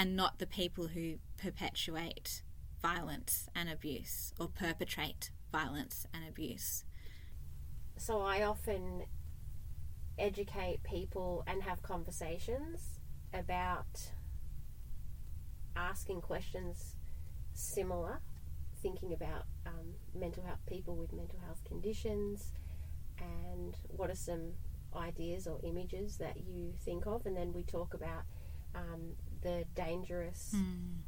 and 0.00 0.16
not 0.16 0.38
the 0.38 0.46
people 0.46 0.86
who 0.86 1.16
perpetuate 1.36 2.42
violence 2.80 3.50
and 3.54 3.68
abuse 3.68 4.32
or 4.40 4.48
perpetrate 4.48 5.30
violence 5.52 6.06
and 6.14 6.26
abuse. 6.26 6.84
So 7.98 8.22
I 8.22 8.42
often 8.42 9.04
educate 10.18 10.82
people 10.84 11.44
and 11.46 11.62
have 11.62 11.82
conversations 11.82 12.98
about 13.34 14.10
asking 15.76 16.22
questions 16.22 16.96
similar, 17.52 18.22
thinking 18.80 19.12
about 19.12 19.44
um, 19.66 19.96
mental 20.14 20.42
health 20.44 20.64
people 20.66 20.96
with 20.96 21.12
mental 21.12 21.40
health 21.44 21.62
conditions, 21.64 22.52
and 23.18 23.76
what 23.88 24.08
are 24.08 24.14
some 24.14 24.52
ideas 24.96 25.46
or 25.46 25.60
images 25.62 26.16
that 26.16 26.38
you 26.38 26.72
think 26.86 27.06
of, 27.06 27.26
and 27.26 27.36
then 27.36 27.52
we 27.52 27.62
talk 27.64 27.92
about 27.92 28.22
um, 28.74 29.12
the 29.42 29.64
dangerous 29.74 30.54
hmm. 30.54 31.00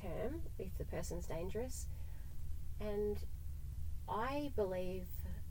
term 0.00 0.42
if 0.58 0.76
the 0.78 0.84
person's 0.84 1.26
dangerous, 1.26 1.86
and 2.80 3.18
I 4.08 4.52
believe 4.56 5.06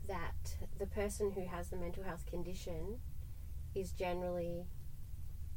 that 0.06 0.56
the 0.78 0.86
person 0.86 1.32
who 1.32 1.46
has 1.46 1.68
the 1.68 1.76
mental 1.76 2.04
health 2.04 2.26
condition 2.26 2.98
is 3.74 3.92
generally 3.92 4.66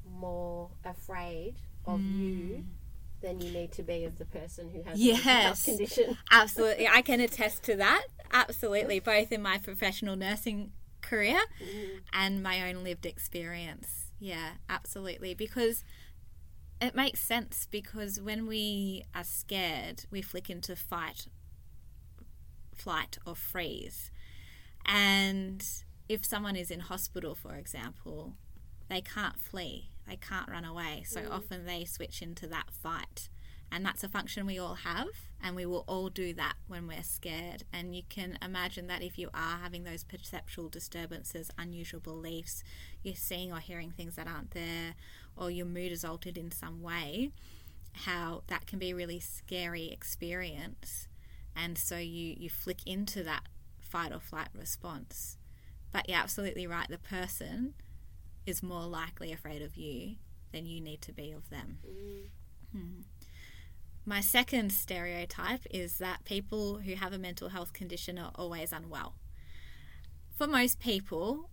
more 0.09 0.69
afraid 0.85 1.55
of 1.85 1.99
hmm. 1.99 2.21
you 2.21 2.65
than 3.21 3.41
you 3.41 3.51
need 3.51 3.71
to 3.71 3.83
be 3.83 4.05
of 4.05 4.17
the 4.17 4.25
person 4.25 4.69
who 4.69 4.83
has 4.83 4.97
the 4.97 5.11
mental 5.11 5.31
health 5.31 5.65
condition. 5.65 6.17
Absolutely. 6.31 6.87
I 6.87 7.01
can 7.01 7.19
attest 7.19 7.63
to 7.63 7.75
that. 7.77 8.05
Absolutely. 8.31 8.99
Both 8.99 9.31
in 9.31 9.41
my 9.41 9.57
professional 9.57 10.15
nursing 10.15 10.71
career 11.01 11.39
mm. 11.61 11.99
and 12.13 12.43
my 12.43 12.69
own 12.69 12.83
lived 12.83 13.05
experience. 13.05 14.11
Yeah, 14.19 14.51
absolutely. 14.69 15.33
Because 15.33 15.83
it 16.79 16.95
makes 16.95 17.19
sense 17.21 17.67
because 17.69 18.21
when 18.21 18.47
we 18.47 19.03
are 19.15 19.23
scared, 19.23 20.05
we 20.11 20.21
flick 20.21 20.49
into 20.49 20.75
fight, 20.75 21.27
flight, 22.75 23.17
or 23.25 23.35
freeze. 23.35 24.11
And 24.85 25.65
if 26.07 26.23
someone 26.25 26.55
is 26.55 26.71
in 26.71 26.81
hospital, 26.81 27.35
for 27.35 27.55
example, 27.55 28.33
they 28.89 29.01
can't 29.01 29.39
flee, 29.39 29.91
they 30.07 30.15
can't 30.15 30.49
run 30.49 30.65
away. 30.65 31.03
So 31.05 31.21
mm. 31.21 31.31
often 31.31 31.65
they 31.65 31.83
switch 31.85 32.21
into 32.21 32.47
that 32.47 32.71
fight. 32.71 33.29
And 33.69 33.85
that's 33.85 34.03
a 34.03 34.07
function 34.07 34.45
we 34.45 34.57
all 34.57 34.75
have, 34.75 35.09
and 35.43 35.53
we 35.53 35.65
will 35.65 35.83
all 35.87 36.07
do 36.07 36.33
that 36.35 36.53
when 36.67 36.87
we're 36.87 37.03
scared. 37.03 37.63
And 37.73 37.93
you 37.93 38.03
can 38.07 38.37
imagine 38.41 38.87
that 38.87 39.01
if 39.01 39.17
you 39.17 39.29
are 39.33 39.57
having 39.61 39.83
those 39.83 40.05
perceptual 40.05 40.69
disturbances, 40.69 41.51
unusual 41.57 41.99
beliefs, 41.99 42.63
you're 43.03 43.15
seeing 43.15 43.51
or 43.51 43.59
hearing 43.59 43.91
things 43.91 44.15
that 44.15 44.25
aren't 44.25 44.51
there, 44.51 44.95
or 45.37 45.51
your 45.51 45.65
mood 45.65 45.91
is 45.91 46.03
altered 46.03 46.37
in 46.37 46.51
some 46.51 46.81
way, 46.81 47.31
how 47.93 48.43
that 48.47 48.67
can 48.67 48.79
be 48.79 48.91
a 48.91 48.95
really 48.95 49.19
scary 49.19 49.89
experience. 49.91 51.07
And 51.55 51.77
so 51.77 51.97
you, 51.97 52.35
you 52.37 52.49
flick 52.49 52.85
into 52.85 53.23
that 53.23 53.43
fight 53.79 54.11
or 54.13 54.19
flight 54.19 54.49
response. 54.53 55.37
But 55.91 56.07
you're 56.09 56.17
absolutely 56.17 56.67
right, 56.67 56.87
the 56.89 56.97
person 56.97 57.73
is 58.45 58.61
more 58.61 58.85
likely 58.85 59.31
afraid 59.31 59.61
of 59.61 59.75
you 59.75 60.15
than 60.51 60.65
you 60.65 60.79
need 60.79 61.01
to 61.01 61.13
be 61.13 61.31
of 61.31 61.49
them. 61.49 61.79
Hmm. 62.71 63.01
My 64.05 64.21
second 64.21 64.71
stereotype 64.71 65.65
is 65.69 65.97
that 65.97 66.23
people 66.23 66.77
who 66.79 66.95
have 66.95 67.11
a 67.11 67.17
mental 67.17 67.49
health 67.49 67.73
condition 67.73 68.17
are 68.17 68.31
always 68.35 68.71
unwell. 68.71 69.15
For 70.37 70.47
most 70.47 70.79
people, 70.79 71.49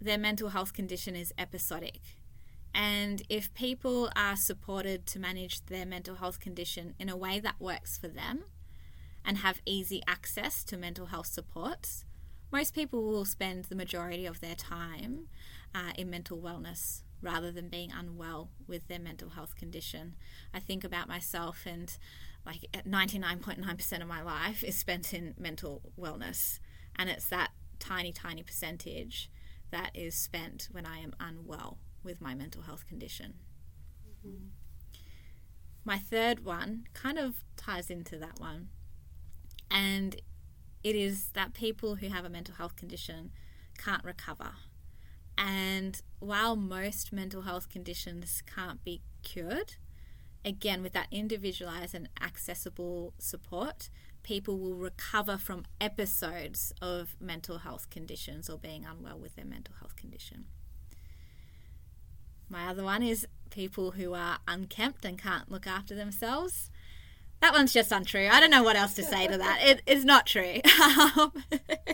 their 0.00 0.18
mental 0.18 0.50
health 0.50 0.72
condition 0.72 1.16
is 1.16 1.32
episodic. 1.36 2.00
And 2.74 3.22
if 3.28 3.52
people 3.54 4.10
are 4.14 4.36
supported 4.36 5.06
to 5.06 5.18
manage 5.18 5.64
their 5.66 5.86
mental 5.86 6.16
health 6.16 6.40
condition 6.40 6.94
in 6.98 7.08
a 7.08 7.16
way 7.16 7.40
that 7.40 7.56
works 7.58 7.98
for 7.98 8.08
them 8.08 8.44
and 9.24 9.38
have 9.38 9.60
easy 9.66 10.02
access 10.06 10.62
to 10.64 10.76
mental 10.76 11.06
health 11.06 11.26
supports, 11.26 12.04
most 12.50 12.74
people 12.74 13.02
will 13.02 13.24
spend 13.24 13.64
the 13.64 13.74
majority 13.74 14.26
of 14.26 14.40
their 14.40 14.54
time 14.54 15.28
uh, 15.74 15.92
in 15.96 16.08
mental 16.08 16.38
wellness 16.38 17.02
rather 17.20 17.50
than 17.50 17.68
being 17.68 17.90
unwell 17.92 18.50
with 18.66 18.86
their 18.88 18.98
mental 18.98 19.30
health 19.30 19.56
condition. 19.56 20.14
I 20.54 20.60
think 20.60 20.84
about 20.84 21.08
myself, 21.08 21.66
and 21.66 21.96
like 22.46 22.66
99.9% 22.72 24.00
of 24.00 24.08
my 24.08 24.22
life 24.22 24.62
is 24.62 24.76
spent 24.76 25.12
in 25.12 25.34
mental 25.36 25.82
wellness, 25.98 26.58
and 26.96 27.10
it's 27.10 27.28
that 27.28 27.50
tiny, 27.78 28.12
tiny 28.12 28.42
percentage 28.42 29.30
that 29.70 29.90
is 29.94 30.14
spent 30.14 30.68
when 30.70 30.86
I 30.86 30.98
am 30.98 31.14
unwell 31.20 31.78
with 32.08 32.20
my 32.22 32.34
mental 32.34 32.62
health 32.62 32.86
condition. 32.86 33.34
My 35.84 35.98
third 35.98 36.44
one 36.44 36.84
kind 36.94 37.18
of 37.18 37.44
ties 37.56 37.90
into 37.90 38.18
that 38.18 38.40
one, 38.40 38.68
and 39.70 40.16
it 40.82 40.96
is 40.96 41.28
that 41.34 41.52
people 41.52 41.96
who 41.96 42.08
have 42.08 42.24
a 42.24 42.30
mental 42.30 42.54
health 42.54 42.76
condition 42.76 43.30
can't 43.76 44.02
recover. 44.02 44.52
And 45.36 46.00
while 46.18 46.56
most 46.56 47.12
mental 47.12 47.42
health 47.42 47.68
conditions 47.68 48.42
can't 48.52 48.82
be 48.82 49.02
cured, 49.22 49.76
again, 50.44 50.82
with 50.82 50.94
that 50.94 51.08
individualized 51.10 51.94
and 51.94 52.08
accessible 52.20 53.12
support, 53.18 53.90
people 54.22 54.58
will 54.58 54.74
recover 54.74 55.36
from 55.36 55.64
episodes 55.80 56.72
of 56.82 57.16
mental 57.20 57.58
health 57.58 57.88
conditions 57.90 58.48
or 58.50 58.58
being 58.58 58.84
unwell 58.84 59.18
with 59.18 59.36
their 59.36 59.44
mental 59.44 59.74
health 59.78 59.94
condition. 59.94 60.46
My 62.48 62.68
other 62.68 62.82
one 62.82 63.02
is 63.02 63.26
people 63.50 63.92
who 63.92 64.14
are 64.14 64.38
unkempt 64.46 65.04
and 65.04 65.18
can't 65.18 65.50
look 65.50 65.66
after 65.66 65.94
themselves. 65.94 66.70
That 67.40 67.52
one's 67.52 67.72
just 67.72 67.92
untrue. 67.92 68.28
I 68.30 68.40
don't 68.40 68.50
know 68.50 68.64
what 68.64 68.76
else 68.76 68.94
to 68.94 69.02
say 69.04 69.28
to 69.28 69.38
that. 69.38 69.60
It 69.62 69.82
is 69.86 70.04
not 70.04 70.26
true. 70.26 70.60
Um, 71.16 71.32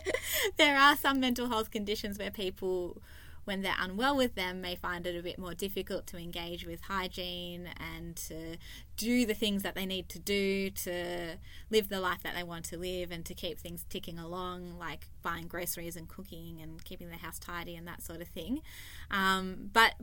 there 0.56 0.78
are 0.78 0.96
some 0.96 1.20
mental 1.20 1.48
health 1.48 1.70
conditions 1.70 2.18
where 2.18 2.30
people, 2.30 3.02
when 3.44 3.60
they're 3.60 3.74
unwell 3.78 4.16
with 4.16 4.36
them, 4.36 4.62
may 4.62 4.74
find 4.74 5.06
it 5.06 5.18
a 5.18 5.22
bit 5.22 5.38
more 5.38 5.52
difficult 5.52 6.06
to 6.08 6.16
engage 6.16 6.66
with 6.66 6.82
hygiene 6.82 7.68
and 7.78 8.16
to 8.16 8.56
do 8.96 9.26
the 9.26 9.34
things 9.34 9.62
that 9.62 9.74
they 9.74 9.84
need 9.84 10.08
to 10.10 10.18
do 10.18 10.70
to 10.70 11.36
live 11.70 11.90
the 11.90 12.00
life 12.00 12.22
that 12.22 12.34
they 12.34 12.42
want 12.42 12.64
to 12.66 12.78
live 12.78 13.10
and 13.10 13.26
to 13.26 13.34
keep 13.34 13.58
things 13.58 13.84
ticking 13.90 14.18
along, 14.18 14.78
like 14.78 15.08
buying 15.20 15.46
groceries 15.46 15.96
and 15.96 16.08
cooking 16.08 16.60
and 16.62 16.82
keeping 16.84 17.10
the 17.10 17.18
house 17.18 17.38
tidy 17.38 17.76
and 17.76 17.86
that 17.86 18.02
sort 18.02 18.22
of 18.22 18.28
thing. 18.28 18.62
Um, 19.10 19.68
but 19.74 19.94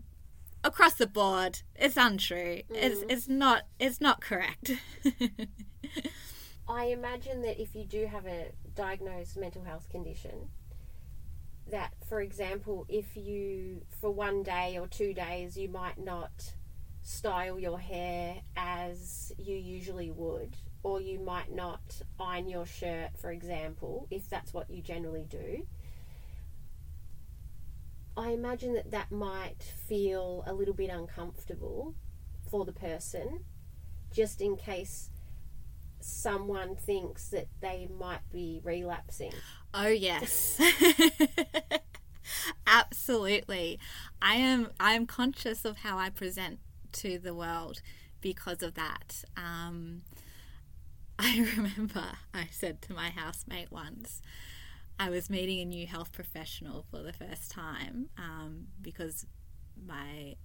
across 0.63 0.93
the 0.93 1.07
board, 1.07 1.61
it's 1.75 1.97
untrue. 1.97 2.61
It's 2.69 3.01
mm. 3.01 3.11
it's 3.11 3.27
not 3.27 3.63
it's 3.79 4.01
not 4.01 4.21
correct. 4.21 4.71
I 6.67 6.85
imagine 6.85 7.41
that 7.41 7.61
if 7.61 7.75
you 7.75 7.85
do 7.85 8.05
have 8.05 8.25
a 8.25 8.51
diagnosed 8.75 9.37
mental 9.37 9.63
health 9.63 9.89
condition, 9.89 10.49
that 11.69 11.93
for 12.07 12.21
example, 12.21 12.85
if 12.89 13.15
you 13.15 13.81
for 13.99 14.11
one 14.11 14.43
day 14.43 14.77
or 14.77 14.87
two 14.87 15.13
days 15.13 15.57
you 15.57 15.69
might 15.69 15.97
not 15.97 16.53
style 17.03 17.59
your 17.59 17.79
hair 17.79 18.37
as 18.55 19.31
you 19.37 19.55
usually 19.55 20.11
would, 20.11 20.55
or 20.83 21.01
you 21.01 21.19
might 21.19 21.53
not 21.53 21.81
iron 22.19 22.47
your 22.47 22.65
shirt, 22.65 23.09
for 23.19 23.31
example, 23.31 24.07
if 24.11 24.29
that's 24.29 24.53
what 24.53 24.69
you 24.69 24.81
generally 24.81 25.25
do. 25.27 25.65
I 28.17 28.31
imagine 28.31 28.73
that 28.73 28.91
that 28.91 29.11
might 29.11 29.63
feel 29.87 30.43
a 30.45 30.53
little 30.53 30.73
bit 30.73 30.89
uncomfortable 30.89 31.95
for 32.49 32.65
the 32.65 32.73
person, 32.73 33.45
just 34.13 34.41
in 34.41 34.57
case 34.57 35.09
someone 36.01 36.75
thinks 36.75 37.29
that 37.29 37.47
they 37.61 37.87
might 37.99 38.29
be 38.31 38.59
relapsing. 38.63 39.31
Oh 39.73 39.87
yes. 39.87 40.59
Absolutely. 42.67 43.79
I 44.21 44.35
am 44.35 44.69
I 44.79 44.93
am 44.93 45.05
conscious 45.05 45.65
of 45.65 45.77
how 45.77 45.97
I 45.97 46.09
present 46.09 46.59
to 46.93 47.17
the 47.17 47.33
world 47.33 47.81
because 48.19 48.61
of 48.61 48.75
that. 48.75 49.23
Um, 49.37 50.01
I 51.19 51.47
remember 51.55 52.03
I 52.33 52.47
said 52.51 52.81
to 52.83 52.93
my 52.93 53.09
housemate 53.09 53.71
once, 53.71 54.21
I 55.01 55.09
was 55.09 55.31
meeting 55.31 55.59
a 55.61 55.65
new 55.65 55.87
health 55.87 56.11
professional 56.11 56.85
for 56.91 57.01
the 57.01 57.11
first 57.11 57.49
time 57.49 58.09
um, 58.19 58.67
because 58.79 59.25
my 59.83 60.35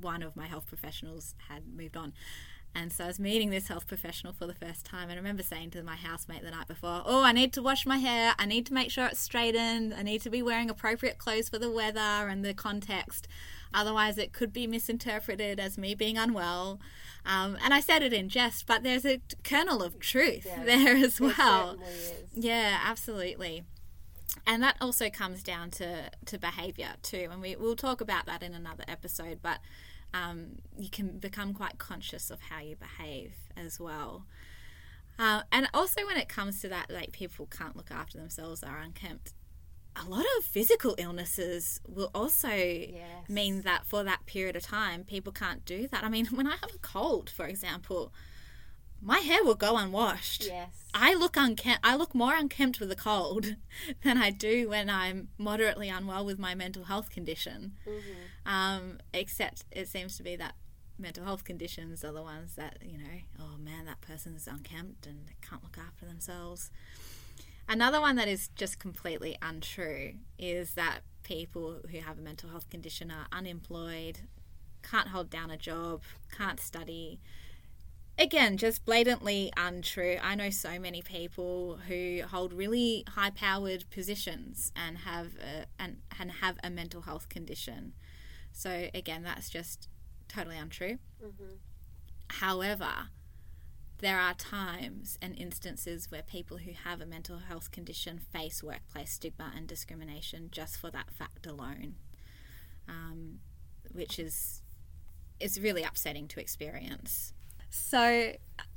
one 0.00 0.24
of 0.24 0.34
my 0.34 0.46
health 0.46 0.66
professionals 0.66 1.36
had 1.48 1.62
moved 1.72 1.96
on. 1.96 2.12
And 2.74 2.92
so 2.92 3.04
I 3.04 3.06
was 3.06 3.20
meeting 3.20 3.50
this 3.50 3.68
health 3.68 3.86
professional 3.86 4.32
for 4.32 4.46
the 4.46 4.54
first 4.54 4.84
time. 4.84 5.04
And 5.04 5.12
I 5.12 5.16
remember 5.16 5.44
saying 5.44 5.70
to 5.70 5.84
my 5.84 5.94
housemate 5.94 6.42
the 6.42 6.50
night 6.50 6.66
before, 6.66 7.02
Oh, 7.06 7.22
I 7.22 7.30
need 7.30 7.52
to 7.52 7.62
wash 7.62 7.86
my 7.86 7.98
hair. 7.98 8.34
I 8.40 8.44
need 8.44 8.66
to 8.66 8.74
make 8.74 8.90
sure 8.90 9.06
it's 9.06 9.20
straightened. 9.20 9.94
I 9.94 10.02
need 10.02 10.20
to 10.22 10.30
be 10.30 10.42
wearing 10.42 10.68
appropriate 10.68 11.18
clothes 11.18 11.48
for 11.48 11.58
the 11.58 11.70
weather 11.70 12.00
and 12.00 12.44
the 12.44 12.54
context. 12.54 13.28
Otherwise, 13.72 14.18
it 14.18 14.32
could 14.32 14.52
be 14.52 14.66
misinterpreted 14.66 15.60
as 15.60 15.78
me 15.78 15.94
being 15.94 16.18
unwell. 16.18 16.80
Um, 17.24 17.56
and 17.64 17.72
I 17.72 17.78
said 17.78 18.02
it 18.02 18.12
in 18.12 18.28
jest, 18.28 18.66
but 18.66 18.82
there's 18.82 19.06
a 19.06 19.20
kernel 19.44 19.80
of 19.80 20.00
truth 20.00 20.44
Yeah, 20.44 20.64
there 20.64 20.96
as 20.96 21.20
well. 21.20 21.78
Yeah, 22.34 22.80
absolutely. 22.84 23.62
And 24.46 24.62
that 24.62 24.76
also 24.80 25.10
comes 25.10 25.42
down 25.42 25.70
to, 25.72 26.10
to 26.26 26.38
behavior 26.38 26.90
too. 27.02 27.28
And 27.32 27.40
we, 27.40 27.56
we'll 27.56 27.76
talk 27.76 28.00
about 28.00 28.26
that 28.26 28.42
in 28.42 28.54
another 28.54 28.84
episode, 28.86 29.40
but 29.42 29.58
um, 30.14 30.60
you 30.78 30.88
can 30.88 31.18
become 31.18 31.52
quite 31.52 31.78
conscious 31.78 32.30
of 32.30 32.40
how 32.42 32.60
you 32.60 32.76
behave 32.76 33.34
as 33.56 33.80
well. 33.80 34.24
Uh, 35.18 35.42
and 35.50 35.68
also, 35.72 36.04
when 36.06 36.16
it 36.16 36.28
comes 36.28 36.60
to 36.60 36.68
that, 36.68 36.90
like 36.90 37.10
people 37.12 37.46
can't 37.46 37.74
look 37.74 37.90
after 37.90 38.18
themselves, 38.18 38.62
are 38.62 38.78
unkempt. 38.78 39.32
A 39.96 40.04
lot 40.08 40.26
of 40.38 40.44
physical 40.44 40.94
illnesses 40.98 41.80
will 41.88 42.10
also 42.14 42.48
Yes. 42.50 43.28
mean 43.28 43.62
that 43.62 43.86
for 43.86 44.04
that 44.04 44.26
period 44.26 44.54
of 44.54 44.62
time, 44.62 45.04
people 45.04 45.32
can't 45.32 45.64
do 45.64 45.88
that. 45.88 46.04
I 46.04 46.08
mean, 46.10 46.26
when 46.34 46.46
I 46.46 46.56
have 46.60 46.70
a 46.74 46.78
cold, 46.78 47.30
for 47.30 47.46
example, 47.46 48.12
my 49.00 49.18
hair 49.18 49.44
will 49.44 49.54
go 49.54 49.76
unwashed. 49.76 50.46
Yes. 50.46 50.68
I 50.94 51.14
look 51.14 51.36
unkempt. 51.36 51.80
I 51.84 51.96
look 51.96 52.14
more 52.14 52.34
unkempt 52.34 52.80
with 52.80 52.90
a 52.90 52.96
cold 52.96 53.56
than 54.04 54.18
I 54.18 54.30
do 54.30 54.68
when 54.68 54.88
I'm 54.88 55.28
moderately 55.38 55.88
unwell 55.88 56.24
with 56.24 56.38
my 56.38 56.54
mental 56.54 56.84
health 56.84 57.10
condition. 57.10 57.74
Mm-hmm. 57.86 58.50
Um, 58.52 58.98
except 59.12 59.64
it 59.70 59.88
seems 59.88 60.16
to 60.16 60.22
be 60.22 60.36
that 60.36 60.54
mental 60.98 61.24
health 61.24 61.44
conditions 61.44 62.04
are 62.04 62.12
the 62.12 62.22
ones 62.22 62.54
that 62.56 62.78
you 62.82 62.98
know. 62.98 63.20
Oh 63.40 63.58
man, 63.58 63.84
that 63.86 64.00
person's 64.00 64.46
unkempt 64.46 65.06
and 65.06 65.26
they 65.26 65.36
can't 65.46 65.62
look 65.62 65.78
after 65.78 66.06
themselves. 66.06 66.70
Another 67.68 68.00
one 68.00 68.16
that 68.16 68.28
is 68.28 68.48
just 68.54 68.78
completely 68.78 69.36
untrue 69.42 70.14
is 70.38 70.74
that 70.74 71.00
people 71.24 71.80
who 71.90 71.98
have 71.98 72.18
a 72.18 72.22
mental 72.22 72.48
health 72.48 72.70
condition 72.70 73.10
are 73.10 73.26
unemployed, 73.32 74.20
can't 74.88 75.08
hold 75.08 75.28
down 75.28 75.50
a 75.50 75.56
job, 75.56 76.02
can't 76.36 76.60
study, 76.60 77.18
again, 78.18 78.56
just 78.56 78.84
blatantly 78.84 79.52
untrue. 79.56 80.18
I 80.22 80.34
know 80.34 80.50
so 80.50 80.78
many 80.78 81.02
people 81.02 81.78
who 81.88 82.22
hold 82.28 82.52
really 82.52 83.04
high-powered 83.08 83.90
positions 83.90 84.72
and 84.74 84.98
have 84.98 85.32
a, 85.36 85.66
and 85.78 85.98
and 86.18 86.30
have 86.32 86.58
a 86.62 86.70
mental 86.70 87.02
health 87.02 87.28
condition. 87.28 87.92
So 88.52 88.88
again, 88.94 89.22
that's 89.22 89.50
just 89.50 89.88
totally 90.28 90.56
untrue. 90.56 90.98
However, 92.28 93.08
there 93.98 94.18
are 94.18 94.34
times 94.34 95.18
and 95.22 95.38
instances 95.38 96.10
where 96.10 96.22
people 96.22 96.58
who 96.58 96.72
have 96.72 97.00
a 97.00 97.06
mental 97.06 97.38
health 97.38 97.70
condition 97.70 98.18
face 98.18 98.62
workplace 98.62 99.12
stigma 99.12 99.52
and 99.56 99.66
discrimination 99.66 100.48
just 100.50 100.76
for 100.76 100.90
that 100.90 101.10
fact 101.10 101.46
alone, 101.46 101.94
um, 102.88 103.38
which 103.92 104.18
is 104.18 104.62
it's 105.40 105.58
really 105.58 105.82
upsetting 105.82 106.28
to 106.28 106.40
experience. 106.40 107.32
So, 107.70 108.32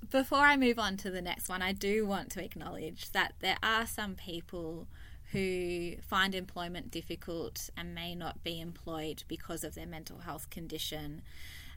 before 0.10 0.40
I 0.40 0.58
move 0.58 0.80
on 0.80 0.98
to 0.98 1.12
the 1.12 1.22
next 1.22 1.50
one, 1.50 1.62
I 1.62 1.72
do 1.72 2.06
want 2.06 2.32
to 2.32 2.44
acknowledge 2.44 3.12
that 3.12 3.34
there 3.40 3.58
are 3.62 3.86
some 3.86 4.16
people 4.16 4.88
who 5.32 5.94
find 6.02 6.34
employment 6.34 6.90
difficult 6.90 7.70
and 7.78 7.94
may 7.94 8.16
not 8.16 8.44
be 8.44 8.60
employed 8.60 9.24
because 9.28 9.64
of 9.64 9.76
their 9.76 9.86
mental 9.86 10.20
health 10.20 10.50
condition. 10.50 11.22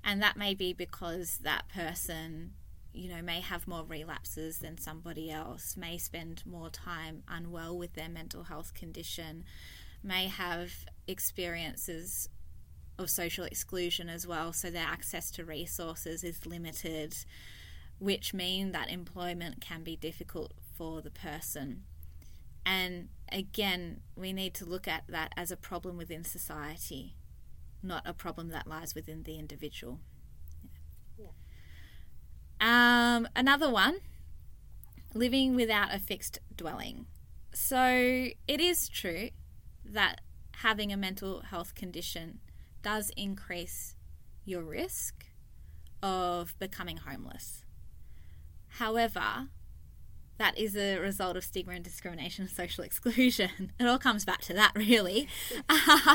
And 0.03 0.23
that 0.23 0.37
may 0.37 0.55
be 0.55 0.73
because 0.73 1.39
that 1.43 1.69
person, 1.69 2.53
you 2.95 3.09
know, 3.11 3.21
may 3.21 3.41
have 3.41 3.69
more 3.69 3.85
relapses 3.85 4.59
than 4.59 4.79
somebody 4.79 5.31
else, 5.31 5.77
may 5.77 5.99
spend 5.99 6.43
more 6.47 6.71
time 6.71 7.23
unwell 7.29 7.77
with 7.77 7.93
their 7.93 8.09
mental 8.09 8.45
health 8.45 8.73
condition, 8.75 9.45
may 10.03 10.29
have 10.29 10.73
experiences 11.07 12.29
of 12.99 13.11
social 13.11 13.45
exclusion 13.45 14.09
as 14.09 14.27
well, 14.27 14.53
so 14.53 14.71
their 14.71 14.87
access 14.87 15.31
to 15.33 15.45
resources 15.45 16.23
is 16.23 16.47
limited, 16.47 17.17
which 17.99 18.35
mean 18.35 18.73
that 18.73 18.91
employment 18.91 19.61
can 19.61 19.83
be 19.83 19.97
difficult 19.97 20.53
for 20.77 21.01
the 21.01 21.11
person. 21.11 21.83
And 22.65 23.09
again, 23.31 24.01
we 24.15 24.33
need 24.33 24.55
to 24.55 24.65
look 24.65 24.87
at 24.87 25.05
that 25.09 25.33
as 25.37 25.51
a 25.51 25.57
problem 25.57 25.97
within 25.97 26.25
society, 26.25 27.17
not 27.83 28.03
a 28.07 28.13
problem 28.13 28.51
that 28.51 28.67
lies 28.67 28.95
within 28.95 29.25
the 29.25 29.39
individual. 29.39 29.99
Um, 32.63 33.27
another 33.35 33.69
one 33.69 33.97
living 35.15 35.57
without 35.57 35.93
a 35.93 35.99
fixed 35.99 36.39
dwelling. 36.55 37.07
So 37.53 38.29
it 38.47 38.61
is 38.61 38.89
true 38.89 39.31
that 39.85 40.21
having 40.59 40.93
a 40.93 40.97
mental 40.97 41.41
health 41.41 41.75
condition 41.75 42.39
does 42.83 43.11
increase 43.17 43.95
your 44.45 44.63
risk 44.63 45.27
of 46.03 46.59
becoming 46.59 46.99
homeless. 46.99 47.65
However, 48.69 49.49
that 50.39 50.59
is 50.59 50.77
a 50.77 50.99
result 50.99 51.37
of 51.37 51.45
stigma 51.45 51.75
and 51.75 51.85
discrimination 51.85 52.45
and 52.45 52.51
social 52.53 52.83
exclusion. 52.85 53.73
It 53.79 53.87
all 53.87 53.99
comes 53.99 54.25
back 54.25 54.41
to 54.43 54.55
that, 54.55 54.73
really. 54.75 55.29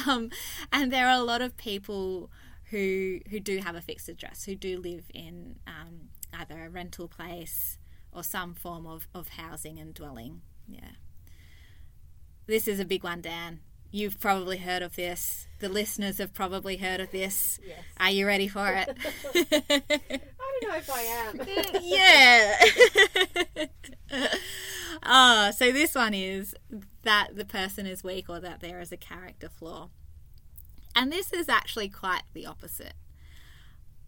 um, 0.08 0.30
and 0.72 0.92
there 0.92 1.08
are 1.08 1.20
a 1.20 1.24
lot 1.24 1.42
of 1.42 1.56
people 1.58 2.30
who 2.72 3.20
who 3.30 3.40
do 3.40 3.60
have 3.60 3.76
a 3.76 3.82
fixed 3.82 4.10
address, 4.10 4.44
who 4.44 4.56
do 4.56 4.78
live 4.80 5.06
in 5.14 5.60
um, 5.66 6.10
either 6.34 6.66
a 6.66 6.70
rental 6.70 7.08
place 7.08 7.78
or 8.12 8.24
some 8.24 8.54
form 8.54 8.86
of, 8.86 9.08
of 9.14 9.30
housing 9.30 9.80
and 9.80 9.94
dwelling. 9.94 10.42
Yeah. 10.68 10.92
This 12.48 12.68
is 12.68 12.80
a 12.80 12.86
big 12.86 13.04
one, 13.04 13.22
Dan. 13.22 13.60
You've 13.92 14.20
probably 14.20 14.58
heard 14.58 14.82
of 14.82 14.96
this. 14.96 15.48
The 15.60 15.70
listeners 15.70 16.18
have 16.18 16.34
probably 16.34 16.78
heard 16.78 17.00
of 17.00 17.12
this. 17.12 17.60
Yes. 17.66 17.80
Are 18.00 18.12
you 18.12 18.28
ready 18.28 18.48
for 18.48 18.68
it? 18.68 18.98
I 19.36 20.60
don't 20.62 20.70
know 20.70 20.76
if 20.76 20.90
I 20.90 21.02
am. 21.02 21.42
yeah. 24.12 24.26
oh, 25.04 25.52
so 25.58 25.72
this 25.72 25.96
one 25.96 26.14
is 26.14 26.54
that 27.04 27.36
the 27.36 27.46
person 27.46 27.86
is 27.88 28.04
weak 28.04 28.30
or 28.30 28.40
that 28.40 28.60
there 28.60 28.80
is 28.80 28.92
a 28.92 28.98
character 28.98 29.50
flaw. 29.50 29.90
And 30.96 31.12
this 31.12 31.32
is 31.32 31.48
actually 31.48 31.90
quite 31.90 32.24
the 32.34 32.46
opposite. 32.46 32.94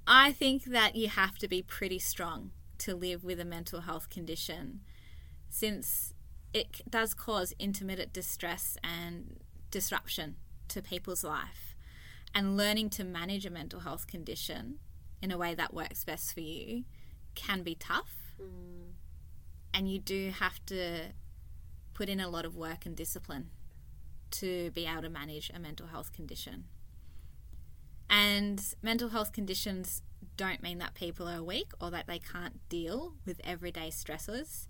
I 0.05 0.31
think 0.31 0.65
that 0.65 0.95
you 0.95 1.07
have 1.07 1.37
to 1.37 1.47
be 1.47 1.61
pretty 1.61 1.99
strong 1.99 2.51
to 2.79 2.95
live 2.95 3.23
with 3.23 3.39
a 3.39 3.45
mental 3.45 3.81
health 3.81 4.09
condition 4.09 4.81
since 5.49 6.13
it 6.53 6.81
does 6.89 7.13
cause 7.13 7.53
intermittent 7.59 8.11
distress 8.13 8.77
and 8.83 9.39
disruption 9.71 10.35
to 10.69 10.81
people's 10.81 11.23
life. 11.23 11.75
And 12.33 12.57
learning 12.57 12.91
to 12.91 13.03
manage 13.03 13.45
a 13.45 13.49
mental 13.49 13.79
health 13.79 14.05
condition 14.05 14.79
in 15.21 15.31
a 15.31 15.37
way 15.37 15.55
that 15.55 15.73
works 15.73 16.03
best 16.03 16.33
for 16.33 16.41
you 16.41 16.83
can 17.35 17.63
be 17.63 17.75
tough. 17.75 18.35
Mm. 18.41 18.93
And 19.73 19.91
you 19.91 19.99
do 19.99 20.31
have 20.31 20.63
to 20.67 21.13
put 21.93 22.09
in 22.09 22.19
a 22.19 22.29
lot 22.29 22.45
of 22.45 22.55
work 22.55 22.85
and 22.85 22.95
discipline 22.95 23.49
to 24.31 24.71
be 24.71 24.85
able 24.85 25.01
to 25.01 25.09
manage 25.09 25.51
a 25.53 25.59
mental 25.59 25.87
health 25.87 26.13
condition. 26.13 26.65
And 28.09 28.61
mental 28.81 29.09
health 29.09 29.31
conditions 29.31 30.01
don't 30.37 30.63
mean 30.63 30.77
that 30.79 30.93
people 30.93 31.27
are 31.27 31.43
weak 31.43 31.71
or 31.79 31.91
that 31.91 32.07
they 32.07 32.19
can't 32.19 32.67
deal 32.69 33.13
with 33.25 33.41
everyday 33.43 33.89
stressors. 33.89 34.67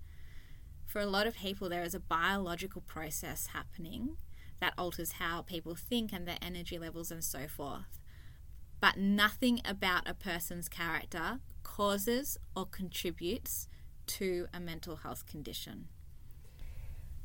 For 0.85 0.99
a 0.99 1.05
lot 1.05 1.27
of 1.27 1.35
people, 1.35 1.69
there 1.69 1.83
is 1.83 1.93
a 1.93 1.99
biological 1.99 2.81
process 2.81 3.47
happening 3.47 4.17
that 4.59 4.73
alters 4.77 5.13
how 5.13 5.41
people 5.41 5.75
think 5.75 6.11
and 6.11 6.27
their 6.27 6.37
energy 6.41 6.77
levels 6.77 7.11
and 7.11 7.23
so 7.23 7.47
forth. 7.47 7.99
But 8.81 8.97
nothing 8.97 9.61
about 9.65 10.07
a 10.07 10.13
person's 10.13 10.69
character 10.69 11.39
causes 11.63 12.37
or 12.55 12.65
contributes 12.65 13.67
to 14.07 14.47
a 14.53 14.59
mental 14.59 14.97
health 14.97 15.25
condition. 15.25 15.87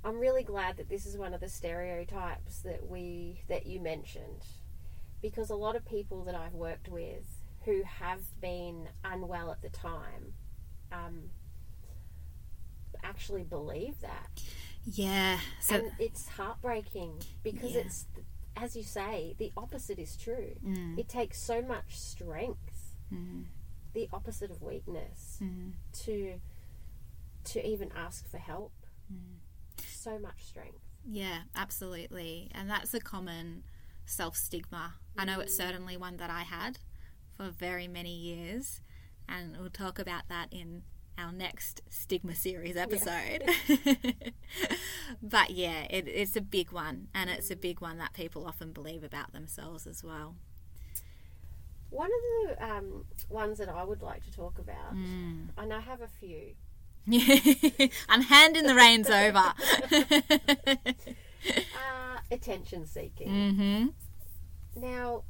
I'm 0.04 0.18
really 0.18 0.42
glad 0.42 0.76
that 0.76 0.88
this 0.88 1.06
is 1.06 1.16
one 1.16 1.32
of 1.32 1.40
the 1.40 1.48
stereotypes 1.48 2.58
that 2.58 2.86
we 2.86 3.40
that 3.48 3.66
you 3.66 3.80
mentioned 3.80 4.44
because 5.22 5.48
a 5.48 5.54
lot 5.54 5.76
of 5.76 5.86
people 5.86 6.24
that 6.24 6.34
I've 6.34 6.52
worked 6.52 6.88
with 6.88 7.24
who 7.64 7.82
have 7.84 8.20
been 8.42 8.88
unwell 9.02 9.50
at 9.50 9.62
the 9.62 9.70
time 9.70 10.34
um, 10.92 11.30
actually 13.02 13.44
believe 13.44 14.00
that. 14.02 14.42
Yeah. 14.86 15.40
So 15.60 15.76
and 15.76 15.92
it's 15.98 16.28
heartbreaking 16.28 17.22
because 17.42 17.72
Yeah. 17.72 17.80
it's, 17.82 18.06
as 18.56 18.76
you 18.76 18.82
say, 18.82 19.34
the 19.38 19.52
opposite 19.56 19.98
is 19.98 20.16
true. 20.16 20.56
Mm. 20.64 20.98
It 20.98 21.08
takes 21.08 21.40
so 21.40 21.62
much 21.62 21.96
strength, 21.98 22.96
Mm. 23.12 23.46
the 23.92 24.08
opposite 24.12 24.50
of 24.50 24.62
weakness, 24.62 25.38
Mm. 25.40 25.74
to 26.04 26.40
to 27.44 27.66
even 27.66 27.92
ask 27.92 28.26
for 28.26 28.38
help. 28.38 28.72
Mm. 29.12 29.36
So 29.86 30.18
much 30.18 30.44
strength. 30.44 30.80
Yeah, 31.04 31.42
absolutely. 31.54 32.50
And 32.54 32.70
that's 32.70 32.94
a 32.94 33.00
common 33.00 33.64
self 34.06 34.36
stigma. 34.36 34.94
I 35.16 35.24
know 35.26 35.40
it's 35.40 35.54
certainly 35.56 35.96
one 35.98 36.16
that 36.16 36.30
I 36.30 36.42
had 36.42 36.78
for 37.36 37.50
very 37.50 37.86
many 37.86 38.14
years. 38.16 38.80
And 39.28 39.56
we'll 39.58 39.68
talk 39.70 39.98
about 39.98 40.28
that 40.28 40.50
in 40.52 40.84
our 41.18 41.32
next 41.32 41.80
stigma 41.88 42.34
series 42.34 42.76
episode. 42.76 43.44
but 45.22 45.50
yeah, 45.50 45.82
it, 45.90 46.06
it's 46.08 46.36
a 46.36 46.40
big 46.40 46.72
one. 46.72 47.08
And 47.14 47.30
it's 47.30 47.50
a 47.50 47.56
big 47.56 47.80
one 47.80 47.98
that 47.98 48.12
people 48.12 48.46
often 48.46 48.72
believe 48.72 49.02
about 49.04 49.32
themselves 49.32 49.86
as 49.86 50.02
well. 50.04 50.34
One 51.90 52.10
of 52.10 52.56
the 52.58 52.64
um, 52.64 53.04
ones 53.28 53.58
that 53.58 53.68
I 53.68 53.84
would 53.84 54.02
like 54.02 54.24
to 54.24 54.32
talk 54.32 54.58
about, 54.58 54.94
Mm. 54.94 55.48
and 55.56 55.72
I 55.72 55.80
have 55.80 56.00
a 56.00 56.08
few, 56.08 56.54
I'm 58.08 58.22
handing 58.22 58.66
the 58.66 58.74
reins 58.74 59.08
over. 59.10 59.38
uh, 60.98 62.18
attention 62.30 62.86
seeking. 62.86 63.28
hmm 63.54 63.86
Now, 64.80 65.22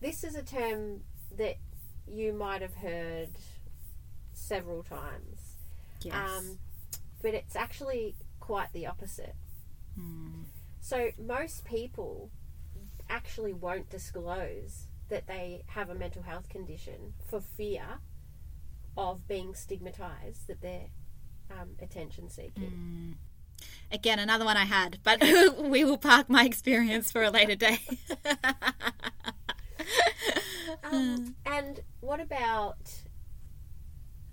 this 0.00 0.22
is 0.24 0.34
a 0.36 0.42
term 0.42 1.00
that 1.36 1.56
you 2.06 2.32
might 2.32 2.62
have 2.62 2.74
heard 2.74 3.30
several 4.50 4.82
times, 4.82 5.56
Yes. 6.02 6.14
um, 6.14 6.58
but 7.22 7.34
it's 7.34 7.54
actually 7.54 8.16
quite 8.40 8.72
the 8.72 8.84
opposite. 8.86 9.36
Mm. 9.96 10.46
So, 10.80 11.10
most 11.18 11.64
people 11.64 12.30
actually 13.08 13.52
won't 13.52 13.88
disclose 13.90 14.88
that 15.08 15.28
they 15.28 15.62
have 15.68 15.88
a 15.88 15.94
mental 15.94 16.22
health 16.22 16.48
condition 16.48 17.14
for 17.28 17.40
fear 17.40 18.00
of 18.96 19.28
being 19.28 19.54
stigmatized 19.54 20.48
that 20.48 20.60
they're 20.60 20.88
um, 21.50 21.70
attention 21.80 22.28
seeking. 22.28 23.16
Again, 23.92 24.18
another 24.18 24.44
one 24.44 24.56
I 24.56 24.64
had, 24.64 24.98
but 25.04 25.20
we 25.58 25.84
will 25.84 25.98
park 25.98 26.28
my 26.28 26.44
experience 26.44 27.12
for 27.12 27.22
a 27.22 27.30
later 27.30 27.54
day. 27.54 27.78
Um, 30.84 31.34
and 31.46 31.80
what 32.00 32.20
about 32.20 32.78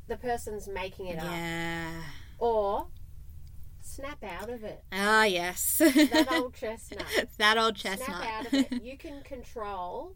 the 0.07 0.17
person's 0.17 0.67
making 0.67 1.07
it 1.07 1.19
up 1.19 1.25
yeah. 1.25 2.01
or 2.39 2.87
snap 3.81 4.23
out 4.23 4.49
of 4.49 4.63
it? 4.63 4.83
Ah, 4.91 5.25
yes. 5.25 5.77
That 5.79 6.27
old 6.31 6.53
chestnut. 6.53 7.05
that 7.37 7.57
old 7.57 7.75
chestnut. 7.75 8.07
Snap 8.07 8.25
out 8.25 8.47
of 8.47 8.53
it. 8.53 8.83
You 8.83 8.97
can 8.97 9.21
control 9.23 10.15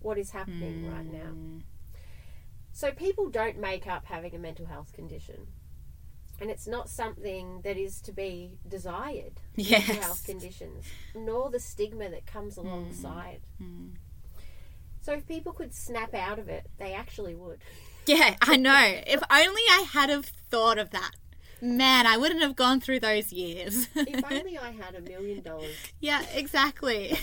what 0.00 0.18
is 0.18 0.30
happening 0.30 0.90
right 0.92 1.12
now. 1.12 1.32
Mm. 1.32 1.62
So 2.72 2.92
people 2.92 3.28
don't 3.28 3.58
make 3.58 3.86
up 3.86 4.06
having 4.06 4.34
a 4.34 4.38
mental 4.38 4.66
health 4.66 4.92
condition. 4.92 5.48
And 6.40 6.50
it's 6.50 6.68
not 6.68 6.88
something 6.88 7.62
that 7.64 7.76
is 7.76 8.00
to 8.02 8.12
be 8.12 8.58
desired. 8.68 9.40
Mental 9.56 9.96
health 9.96 10.24
conditions, 10.24 10.84
nor 11.14 11.50
the 11.50 11.58
stigma 11.58 12.08
that 12.10 12.26
comes 12.26 12.56
alongside. 12.56 13.40
Mm. 13.60 13.94
So 15.00 15.14
if 15.14 15.26
people 15.26 15.52
could 15.52 15.74
snap 15.74 16.14
out 16.14 16.38
of 16.38 16.48
it, 16.48 16.66
they 16.78 16.92
actually 16.92 17.34
would. 17.34 17.58
Yeah, 18.08 18.36
I 18.42 18.56
know. 18.56 19.00
If 19.06 19.22
only 19.30 19.62
I 19.70 19.84
had 19.92 20.10
have 20.10 20.26
thought 20.26 20.78
of 20.78 20.90
that. 20.90 21.12
Man, 21.60 22.06
I 22.06 22.16
wouldn't 22.16 22.40
have 22.42 22.54
gone 22.56 22.80
through 22.80 23.00
those 23.00 23.32
years. 23.32 23.88
If 23.94 24.24
only 24.30 24.56
I 24.58 24.70
had 24.70 24.94
a 24.94 25.00
million 25.00 25.42
dollars. 25.42 25.74
yeah, 26.00 26.22
exactly. 26.32 27.18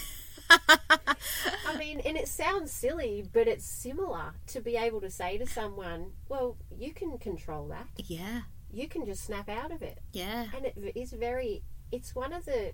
I 0.49 1.77
mean, 1.79 2.01
and 2.01 2.17
it 2.17 2.27
sounds 2.27 2.71
silly, 2.71 3.23
but 3.33 3.47
it's 3.47 3.65
similar 3.65 4.33
to 4.47 4.61
be 4.61 4.75
able 4.75 5.01
to 5.01 5.09
say 5.09 5.37
to 5.37 5.47
someone, 5.47 6.11
well, 6.29 6.57
you 6.77 6.93
can 6.93 7.17
control 7.17 7.67
that. 7.69 7.87
yeah, 7.97 8.41
You 8.71 8.87
can 8.87 9.05
just 9.05 9.23
snap 9.23 9.49
out 9.49 9.71
of 9.71 9.81
it. 9.81 9.99
yeah. 10.11 10.45
And 10.55 10.65
it 10.65 10.91
is 10.95 11.13
very, 11.13 11.63
it's 11.91 12.13
one 12.13 12.31
of 12.33 12.45
the, 12.45 12.73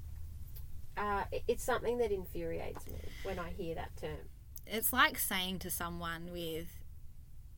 uh, 0.98 1.24
it's 1.48 1.64
something 1.64 1.98
that 2.00 2.12
infuriates 2.12 2.88
me 2.88 3.00
when 3.24 3.40
I 3.40 3.52
hear 3.52 3.76
that 3.76 3.96
term. 3.96 4.18
It's 4.68 4.92
like 4.92 5.18
saying 5.18 5.60
to 5.60 5.70
someone 5.70 6.30
with 6.32 6.68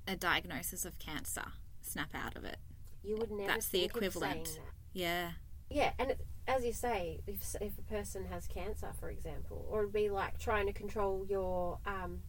a 0.07 0.15
diagnosis 0.15 0.85
of 0.85 0.99
cancer, 0.99 1.45
snap 1.81 2.09
out 2.13 2.35
of 2.35 2.43
it. 2.45 2.57
You 3.03 3.17
would 3.17 3.31
never 3.31 3.47
That's 3.47 3.67
the 3.67 3.83
equivalent. 3.83 4.45
that. 4.45 4.59
Yeah. 4.93 5.31
Yeah, 5.69 5.91
and 5.99 6.11
it, 6.11 6.25
as 6.47 6.63
you 6.65 6.73
say, 6.73 7.21
if, 7.25 7.55
if 7.61 7.77
a 7.77 7.81
person 7.81 8.25
has 8.25 8.47
cancer, 8.47 8.91
for 8.99 9.09
example, 9.09 9.65
or 9.69 9.81
it'd 9.81 9.93
be 9.93 10.09
like 10.09 10.37
trying 10.39 10.67
to 10.67 10.73
control 10.73 11.25
your, 11.27 11.79
um, 11.85 12.19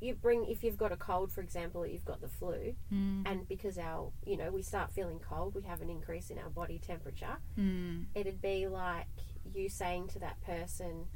you 0.00 0.14
bring 0.14 0.46
if 0.46 0.62
you've 0.62 0.78
got 0.78 0.92
a 0.92 0.96
cold, 0.96 1.32
for 1.32 1.40
example, 1.40 1.82
or 1.82 1.86
you've 1.86 2.04
got 2.04 2.20
the 2.20 2.28
flu, 2.28 2.74
Mm. 2.92 3.22
and 3.26 3.48
because 3.48 3.76
our, 3.76 4.12
you 4.24 4.36
know, 4.36 4.50
we 4.50 4.62
start 4.62 4.92
feeling 4.92 5.18
cold, 5.18 5.54
we 5.54 5.62
have 5.62 5.82
an 5.82 5.90
increase 5.90 6.30
in 6.30 6.38
our 6.38 6.48
body 6.48 6.78
temperature. 6.78 7.36
Mm. 7.58 8.06
It'd 8.14 8.40
be 8.40 8.66
like 8.68 9.06
you 9.54 9.68
saying 9.68 10.08
to 10.08 10.18
that 10.20 10.40
person, 10.42 11.06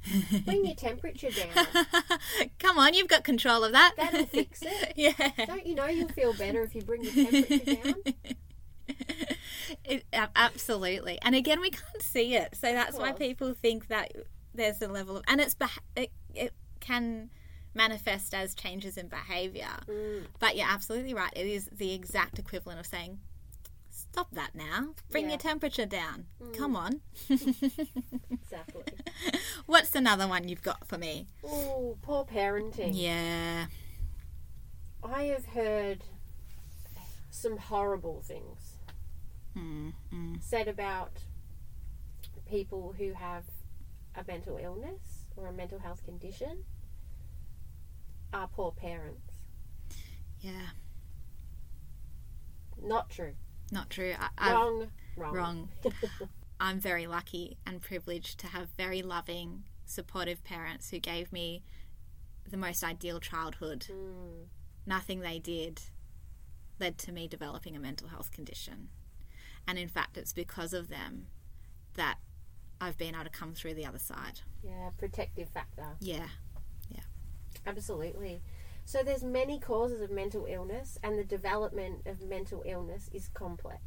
"Bring 0.45 0.67
your 0.67 0.75
temperature 0.75 1.31
down. 1.31 1.67
Come 2.59 2.79
on, 2.79 2.95
you've 2.95 3.09
got 3.09 3.25
control 3.25 3.65
of 3.65 3.73
that. 3.73 3.95
That'll 3.97 4.27
fix 4.27 4.61
it. 4.63 4.95
yeah. 4.97 5.47
Don't 5.47 5.67
you 5.67 5.75
know 5.75 5.87
you'll 5.87 6.09
feel 6.09 6.33
better 6.35 6.63
if 6.63 6.75
you 6.75 6.83
bring 6.83 7.05
your 7.05 7.13
temperature 7.13 7.75
down?" 7.75 7.95
It, 9.85 10.05
absolutely. 10.13 11.19
And 11.23 11.35
again, 11.35 11.61
we 11.61 11.71
can't 11.71 12.03
see 12.03 12.35
it. 12.37 12.55
So 12.55 12.73
that's 12.73 12.99
why 12.99 13.13
people 13.13 13.55
think 13.55 13.89
that 13.89 14.13
there's 14.55 14.81
a 14.83 14.89
level 14.89 15.17
of. 15.17 15.25
And 15.27 15.41
it's 15.41 15.57
it, 15.97 16.11
it 16.35 16.53
can 16.81 17.31
manifest 17.75 18.35
as 18.35 18.55
changes 18.55 18.97
in 18.97 19.09
behavior. 19.09 19.69
Mm. 19.89 20.25
But 20.39 20.57
you're 20.57 20.69
absolutely 20.69 21.15
right. 21.15 21.33
It 21.35 21.47
is 21.47 21.69
the 21.73 21.93
exact 21.93 22.39
equivalent 22.39 22.81
of 22.81 22.87
saying, 22.87 23.19
stop 24.15 24.31
that 24.31 24.55
now. 24.55 24.95
Bring 25.11 25.25
Yeah. 25.25 25.31
your 25.31 25.39
temperature 25.39 25.87
down. 25.87 26.27
Come 26.57 26.77
on. 26.77 27.01
Exactly. 28.31 28.85
What's 29.67 29.93
another 29.97 30.29
one 30.29 30.47
you've 30.47 30.63
got 30.63 30.87
for 30.87 30.97
me? 30.97 31.27
Oh, 31.45 31.97
poor 32.01 32.25
parenting. 32.25 32.93
Yeah. 32.95 33.67
I 35.03 35.25
have 35.25 35.47
heard 35.47 36.05
some 37.31 37.57
horrible 37.57 38.23
things 38.23 38.77
Mm, 39.57 39.93
mm. 40.13 40.43
said 40.43 40.69
about 40.69 41.11
people 42.49 42.95
who 42.97 43.13
have 43.15 43.45
a 44.17 44.23
mental 44.29 44.59
illness 44.59 45.27
or 45.37 45.49
a 45.49 45.53
mental 45.53 45.79
health 45.81 46.05
condition 46.05 46.65
are 48.33 48.47
poor 48.49 48.71
parents. 48.73 49.33
Yeah. 50.41 50.71
Not 52.81 53.11
true. 53.11 53.35
Not 53.71 53.91
true. 53.91 54.15
I, 54.39 54.53
Wrong. 54.53 54.89
Wrong. 55.17 55.35
wrong. 55.35 55.69
I'm 56.61 56.81
very 56.81 57.07
lucky 57.07 57.59
and 57.67 57.81
privileged 57.81 58.39
to 58.41 58.47
have 58.49 58.69
very 58.77 59.03
loving, 59.03 59.65
supportive 59.85 60.45
parents 60.45 60.91
who 60.91 60.99
gave 60.99 61.33
me 61.33 61.63
the 62.49 62.57
most 62.57 62.85
ideal 62.85 63.21
childhood. 63.21 63.87
Mm. 63.91 64.47
Nothing 64.87 65.21
they 65.21 65.39
did 65.39 65.81
led 66.79 66.99
to 66.99 67.13
me 67.13 67.27
developing 67.29 67.77
a 67.77 67.81
mental 67.81 68.09
health 68.09 68.31
condition. 68.31 68.89
And 69.67 69.79
in 69.79 69.89
fact, 69.89 70.17
it's 70.17 70.33
because 70.33 70.73
of 70.73 70.89
them 70.89 71.27
that 71.95 72.19
I've 72.81 72.99
been 72.99 73.15
able 73.15 73.25
to 73.25 73.31
come 73.31 73.55
through 73.55 73.75
the 73.75 73.87
other 73.87 73.99
side. 73.99 74.41
Yeah, 74.63 74.91
protective 74.99 75.49
factor. 75.49 75.87
Yeah, 76.01 76.29
yeah. 76.91 77.01
Absolutely. 77.67 78.43
So 78.85 79.03
there's 79.03 79.25
many 79.25 79.59
causes 79.59 80.01
of 80.01 80.11
mental 80.11 80.47
illness 80.49 80.99
and 81.03 81.19
the 81.19 81.25
development 81.25 82.07
of 82.07 82.23
mental 82.23 82.63
illness 82.67 83.09
is 83.13 83.29
complex. 83.29 83.81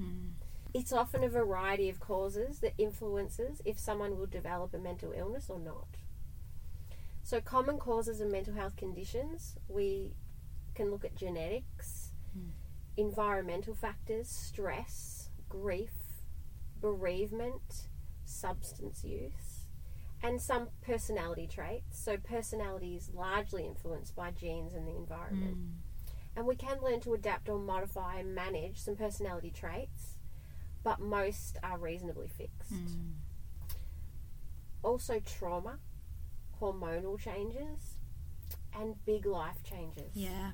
Mm. 0.00 0.30
It's 0.72 0.92
often 0.92 1.22
a 1.22 1.28
variety 1.28 1.88
of 1.88 2.00
causes 2.00 2.60
that 2.60 2.74
influences 2.78 3.60
if 3.64 3.78
someone 3.78 4.18
will 4.18 4.26
develop 4.26 4.74
a 4.74 4.78
mental 4.78 5.12
illness 5.12 5.48
or 5.48 5.58
not. 5.58 5.86
So 7.22 7.40
common 7.40 7.78
causes 7.78 8.20
of 8.20 8.30
mental 8.30 8.54
health 8.54 8.76
conditions 8.76 9.56
we 9.68 10.14
can 10.74 10.90
look 10.90 11.04
at 11.04 11.14
genetics, 11.14 12.10
environmental 12.96 13.74
factors, 13.74 14.28
stress, 14.28 15.30
grief, 15.48 15.92
bereavement, 16.80 17.88
substance 18.24 19.04
use, 19.04 19.43
and 20.24 20.40
some 20.40 20.68
personality 20.80 21.46
traits. 21.46 22.02
So, 22.02 22.16
personality 22.16 22.96
is 22.96 23.10
largely 23.12 23.66
influenced 23.66 24.16
by 24.16 24.30
genes 24.30 24.72
and 24.72 24.88
the 24.88 24.96
environment. 24.96 25.56
Hmm. 25.56 26.36
And 26.36 26.46
we 26.46 26.56
can 26.56 26.80
learn 26.82 27.00
to 27.00 27.12
adapt 27.12 27.48
or 27.48 27.58
modify 27.58 28.16
and 28.18 28.34
manage 28.34 28.78
some 28.78 28.96
personality 28.96 29.52
traits, 29.54 30.16
but 30.82 30.98
most 30.98 31.58
are 31.62 31.78
reasonably 31.78 32.26
fixed. 32.26 32.72
Hmm. 32.72 33.12
Also, 34.82 35.20
trauma, 35.20 35.78
hormonal 36.60 37.18
changes, 37.20 37.98
and 38.74 38.94
big 39.04 39.26
life 39.26 39.62
changes. 39.62 40.10
Yeah. 40.14 40.52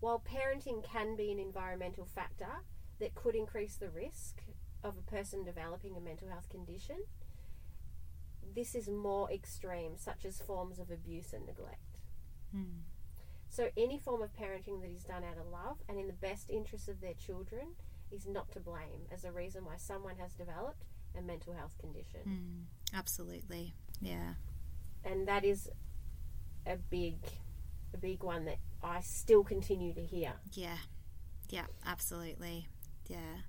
While 0.00 0.24
parenting 0.26 0.82
can 0.82 1.16
be 1.16 1.30
an 1.30 1.38
environmental 1.38 2.06
factor 2.06 2.64
that 2.98 3.14
could 3.14 3.34
increase 3.34 3.76
the 3.76 3.90
risk 3.90 4.42
of 4.82 4.96
a 4.96 5.10
person 5.10 5.44
developing 5.44 5.96
a 5.96 6.00
mental 6.00 6.28
health 6.28 6.48
condition, 6.48 6.96
this 8.54 8.74
is 8.74 8.88
more 8.88 9.30
extreme, 9.30 9.96
such 9.96 10.24
as 10.24 10.38
forms 10.38 10.78
of 10.78 10.90
abuse 10.90 11.32
and 11.32 11.46
neglect. 11.46 11.98
Hmm. 12.52 12.82
So, 13.48 13.68
any 13.76 13.98
form 13.98 14.22
of 14.22 14.32
parenting 14.32 14.80
that 14.80 14.90
is 14.90 15.04
done 15.04 15.24
out 15.24 15.36
of 15.38 15.46
love 15.46 15.78
and 15.88 15.98
in 15.98 16.06
the 16.06 16.12
best 16.14 16.48
interests 16.48 16.88
of 16.88 17.00
their 17.00 17.14
children 17.14 17.74
is 18.10 18.26
not 18.26 18.50
to 18.52 18.60
blame 18.60 19.06
as 19.10 19.24
a 19.24 19.32
reason 19.32 19.64
why 19.64 19.76
someone 19.76 20.16
has 20.16 20.32
developed 20.32 20.84
a 21.18 21.22
mental 21.22 21.52
health 21.52 21.76
condition. 21.78 22.20
Hmm. 22.24 22.96
Absolutely. 22.96 23.74
Yeah. 24.00 24.34
And 25.04 25.28
that 25.28 25.44
is 25.44 25.68
a 26.66 26.76
big, 26.76 27.16
a 27.92 27.98
big 27.98 28.22
one 28.22 28.44
that 28.46 28.58
I 28.82 29.00
still 29.00 29.44
continue 29.44 29.94
to 29.94 30.04
hear. 30.04 30.32
Yeah. 30.52 30.76
Yeah, 31.50 31.66
absolutely. 31.86 32.68
Yeah. 33.08 33.42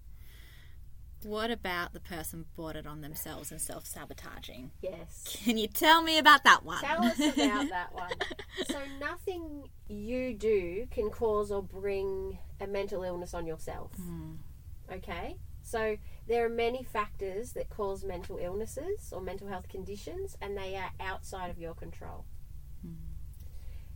What 1.25 1.51
about 1.51 1.93
the 1.93 1.99
person 1.99 2.45
bought 2.55 2.75
it 2.75 2.85
on 2.85 3.01
themselves 3.01 3.51
and 3.51 3.61
self 3.61 3.85
sabotaging? 3.85 4.71
Yes. 4.81 5.37
Can 5.43 5.57
you 5.57 5.67
tell 5.67 6.01
me 6.01 6.17
about 6.17 6.43
that 6.43 6.63
one? 6.63 6.81
Tell 6.81 7.03
us 7.03 7.19
about 7.19 7.69
that 7.69 7.93
one. 7.93 8.11
So, 8.67 8.77
nothing 8.99 9.63
you 9.87 10.35
do 10.35 10.87
can 10.91 11.09
cause 11.09 11.51
or 11.51 11.63
bring 11.63 12.37
a 12.61 12.67
mental 12.67 13.03
illness 13.03 13.33
on 13.33 13.47
yourself. 13.47 13.91
Hmm. 13.95 14.33
Okay? 14.91 15.37
So, 15.63 15.97
there 16.27 16.45
are 16.45 16.49
many 16.49 16.83
factors 16.83 17.53
that 17.53 17.69
cause 17.71 18.03
mental 18.03 18.37
illnesses 18.37 19.11
or 19.11 19.21
mental 19.21 19.47
health 19.47 19.67
conditions, 19.69 20.37
and 20.39 20.55
they 20.55 20.75
are 20.75 20.91
outside 20.99 21.49
of 21.49 21.57
your 21.57 21.73
control. 21.73 22.25
Hmm. 22.83 22.93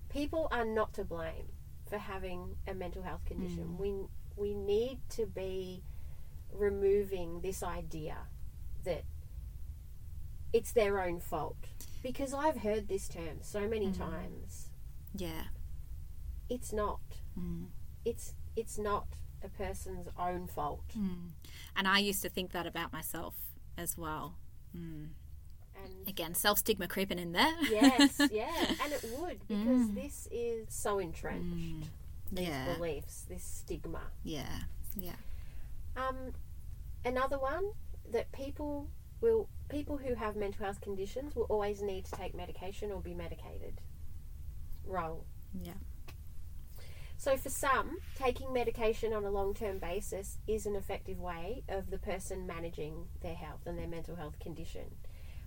People 0.10 0.48
are 0.52 0.66
not 0.66 0.94
to 0.96 1.04
blame 1.04 1.52
for 1.88 2.00
having 2.00 2.56
a 2.68 2.74
mental 2.74 3.04
health 3.04 3.26
condition. 3.26 3.64
Hmm. 3.64 3.78
We, 3.78 3.94
we 4.36 4.54
need 4.56 5.02
to 5.10 5.28
be 5.28 5.84
removing 6.58 7.42
this 7.42 7.64
idea 7.64 8.18
that 8.84 9.04
it's 10.54 10.72
their 10.72 11.02
own 11.02 11.20
fault. 11.20 11.58
Because 12.04 12.34
I've 12.34 12.58
heard 12.60 12.88
this 12.88 13.08
term 13.08 13.40
so 13.42 13.62
many 13.68 13.88
mm. 13.88 13.98
times. 13.98 14.70
yeah. 15.16 15.44
It's 16.50 16.72
not. 16.72 17.02
Mm. 17.38 17.66
It's 18.06 18.34
it's 18.56 18.78
not 18.78 19.08
a 19.44 19.50
person's 19.50 20.08
own 20.18 20.48
fault. 20.48 20.86
Mm. 20.98 21.32
And 21.76 21.88
I 21.88 22.00
used 22.00 22.22
to 22.22 22.30
think 22.30 22.54
that 22.54 22.66
about 22.66 22.94
myself 22.94 23.36
as 23.78 23.98
well. 23.98 24.36
And 24.74 26.08
Again, 26.08 26.34
self 26.34 26.60
stigma 26.60 26.88
creeping 26.88 27.20
in 27.20 27.34
there. 27.34 27.54
yes, 27.70 28.20
yeah, 28.32 28.76
and 28.84 28.94
it 28.94 29.04
would 29.20 29.40
because 29.48 29.92
this 29.92 30.28
is 30.32 30.68
so 30.70 31.00
entrenched. 31.00 31.90
These 32.32 32.48
Yeah. 32.48 32.74
beliefs, 32.76 33.26
this 33.30 33.44
stigma. 33.44 34.02
Yeah. 34.24 34.60
Yeah. 34.96 35.16
Um, 35.96 36.34
another 37.06 37.38
one 37.40 37.72
that 38.12 38.32
people 38.32 38.90
will 39.22 39.50
people 39.70 39.98
who 39.98 40.16
have 40.16 40.36
mental 40.36 40.66
health 40.66 40.82
conditions 40.82 41.36
will 41.36 41.44
always 41.44 41.82
need 41.82 42.06
to 42.06 42.12
take 42.12 42.36
medication 42.36 42.92
or 42.92 43.02
be 43.02 43.14
medicated. 43.14 43.82
Wrong. 44.86 45.22
Yeah. 45.62 45.74
So, 47.20 47.36
for 47.36 47.50
some, 47.50 47.98
taking 48.16 48.54
medication 48.54 49.12
on 49.12 49.26
a 49.26 49.32
long 49.32 49.56
term 49.56 49.80
basis 49.80 50.38
is 50.48 50.68
an 50.68 50.76
effective 50.76 51.20
way 51.20 51.64
of 51.68 51.90
the 51.90 51.98
person 51.98 52.46
managing 52.46 53.08
their 53.22 53.34
health 53.34 53.66
and 53.66 53.78
their 53.78 53.88
mental 53.88 54.16
health 54.16 54.40
condition. 54.40 54.84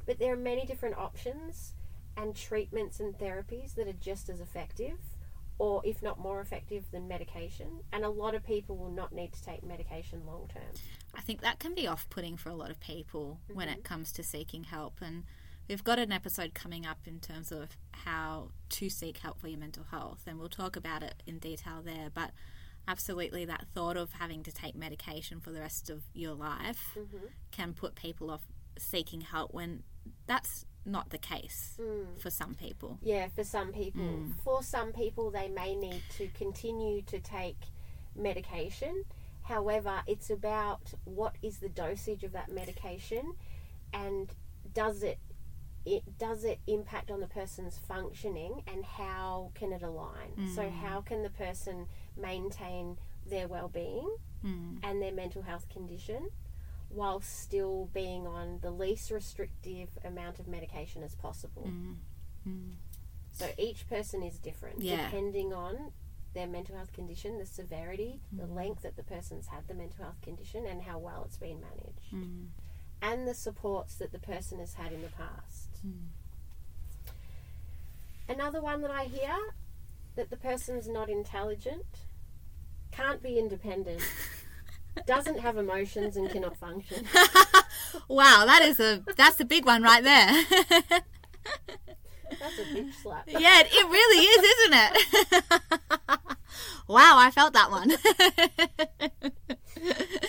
But 0.05 0.19
there 0.19 0.33
are 0.33 0.37
many 0.37 0.67
different 0.67 0.99
options 0.99 1.75
and 2.17 2.35
treatments 2.35 2.99
and 2.99 3.17
therapies 3.17 3.77
that 3.77 3.87
are 3.87 3.93
just 3.93 4.29
as 4.29 4.41
effective, 4.41 4.99
or 5.59 5.81
if 5.85 6.03
not 6.03 6.19
more 6.19 6.41
effective 6.41 6.91
than 6.91 7.07
medication. 7.07 7.85
And 7.93 8.05
a 8.05 8.11
lot 8.11 8.35
of 8.35 8.45
people 8.45 8.77
will 8.77 8.91
not 8.91 9.13
need 9.13 9.33
to 9.33 9.43
take 9.43 9.63
medication 9.63 10.27
long 10.27 10.51
term. 10.53 10.75
I 11.15 11.21
think 11.21 11.41
that 11.41 11.59
can 11.59 11.75
be 11.75 11.87
off 11.87 12.09
putting 12.11 12.37
for 12.37 12.49
a 12.51 12.55
lot 12.55 12.71
of 12.71 12.81
people 12.81 13.41
when 13.53 13.69
it 13.69 13.79
mm-hmm. 13.79 13.83
comes 13.83 14.13
to 14.13 14.23
seeking 14.23 14.65
help. 14.65 14.99
And 15.01 15.25
we've 15.69 15.85
got 15.85 15.99
an 15.99 16.13
episode 16.13 16.55
coming 16.55 16.87
up 16.87 16.99
in 17.07 17.21
terms 17.21 17.53
of 17.53 17.77
how 17.93 18.51
to 18.71 18.89
seek 18.89 19.19
help 19.19 19.41
for 19.41 19.49
your 19.49 19.59
mental 19.59 19.85
health, 19.91 20.23
and 20.27 20.39
we'll 20.39 20.49
talk 20.49 20.77
about 20.77 21.03
it 21.03 21.23
in 21.27 21.39
detail 21.39 21.83
there. 21.85 22.11
But 22.13 22.31
absolutely, 22.89 23.45
that 23.45 23.67
thought 23.75 23.97
of 23.97 24.13
having 24.13 24.43
to 24.45 24.53
take 24.53 24.75
medication 24.75 25.41
for 25.41 25.51
the 25.51 25.61
rest 25.61 25.91
of 25.91 26.03
your 26.15 26.35
life 26.35 26.97
mm-hmm. 26.99 27.27
can 27.51 27.73
put 27.73 27.95
people 27.95 28.31
off 28.31 28.43
seeking 28.79 29.21
help 29.21 29.53
when 29.53 29.83
that's 30.27 30.65
not 30.87 31.11
the 31.11 31.19
case 31.19 31.79
mm. 31.81 32.19
for 32.21 32.31
some 32.31 32.55
people. 32.55 32.99
Yeah, 33.03 33.29
for 33.35 33.45
some 33.45 33.73
people. 33.73 34.03
Mm. 34.03 34.33
For 34.43 34.63
some 34.63 34.93
people, 34.93 35.31
they 35.31 35.49
may 35.49 35.75
need 35.75 36.03
to 36.17 36.29
continue 36.29 37.03
to 37.03 37.21
take 37.21 37.59
medication. 38.17 39.05
However, 39.51 40.03
it's 40.07 40.31
about 40.31 40.95
what 41.05 41.35
is 41.43 41.59
the 41.59 41.69
dosage 41.69 42.23
of 42.23 42.31
that 42.33 42.53
medication 42.53 43.35
and 43.93 44.31
does 44.73 45.03
it 45.03 45.19
it 45.85 46.03
does 46.19 46.45
it 46.45 46.61
impact 46.69 47.11
on 47.11 47.21
the 47.21 47.27
person's 47.27 47.77
functioning 47.77 48.63
and 48.69 48.85
how 48.85 49.51
can 49.55 49.73
it 49.73 49.83
align? 49.83 50.49
So 50.55 50.63
mm. 50.63 50.73
how 50.73 51.01
can 51.01 51.25
the 51.25 51.31
person 51.31 51.87
maintain 52.17 52.99
their 53.29 53.49
well-being 53.49 54.15
mm. 54.45 54.79
and 54.85 55.03
their 55.03 55.13
mental 55.13 55.43
health 55.43 55.69
condition 55.69 56.29
while 56.89 57.21
still 57.21 57.89
being 57.93 58.27
on 58.29 58.59
the 58.63 58.71
least 58.71 59.11
restrictive 59.11 59.89
amount 60.05 60.39
of 60.39 60.47
medication 60.47 61.03
as 61.03 61.17
possible? 61.17 61.69
Mm. 62.47 62.75
So 63.33 63.47
each 63.59 63.89
person 63.89 64.23
is 64.23 64.39
different 64.39 64.83
Yeah. 64.83 65.07
depending 65.07 65.53
on 65.53 65.93
their 66.35 66.47
mental 66.47 66.77
health 66.77 66.93
condition, 66.93 67.39
the 67.39 67.47
severity, 67.47 68.21
the 68.33 68.45
mm. 68.45 68.55
length 68.55 68.83
that 68.83 68.97
the 68.97 69.03
person's 69.03 69.49
had 69.49 69.67
the 69.69 69.75
mental 69.75 70.05
health 70.05 70.21
condition, 70.23 70.67
and 70.67 70.83
how 70.83 70.99
well 70.99 71.23
it's 71.25 71.37
been 71.37 71.61
managed, 71.61 72.13
mm. 72.15 72.47
and 73.03 73.27
the 73.27 73.35
supports 73.35 73.97
that 73.97 74.13
the 74.13 74.19
person 74.19 74.59
has 74.59 74.75
had 74.75 74.93
in 74.93 75.03
the 75.03 75.09
past. 75.09 75.71
Mm. 75.87 76.09
Another 78.29 78.61
one 78.61 78.81
that 78.83 78.91
I 78.91 79.05
hear 79.05 79.37
that 80.15 80.31
the 80.31 80.37
person's 80.37 80.89
not 80.89 81.09
intelligent, 81.09 82.07
can't 82.93 83.23
be 83.23 83.39
independent, 83.39 84.03
doesn't 85.07 85.41
have 85.41 85.57
emotions, 85.57 86.17
and 86.17 86.31
cannot 86.31 86.57
function. 86.57 87.07
Wow, 88.09 88.45
that 88.47 88.63
is 88.63 88.79
a 88.79 89.03
that's 89.17 89.41
a 89.41 89.45
big 89.45 89.65
one 89.67 89.83
right 89.83 90.03
there. 90.03 90.45
That's 92.39 92.59
a 92.59 92.63
bitch 92.63 92.95
slap. 93.03 93.25
yeah, 93.29 93.63
it 93.65 93.89
really 93.89 94.25
is, 94.25 94.45
isn't 94.59 94.75
it? 94.75 95.80
Wow, 96.91 97.17
I 97.19 97.31
felt 97.31 97.53
that 97.55 97.71
one. 97.71 97.91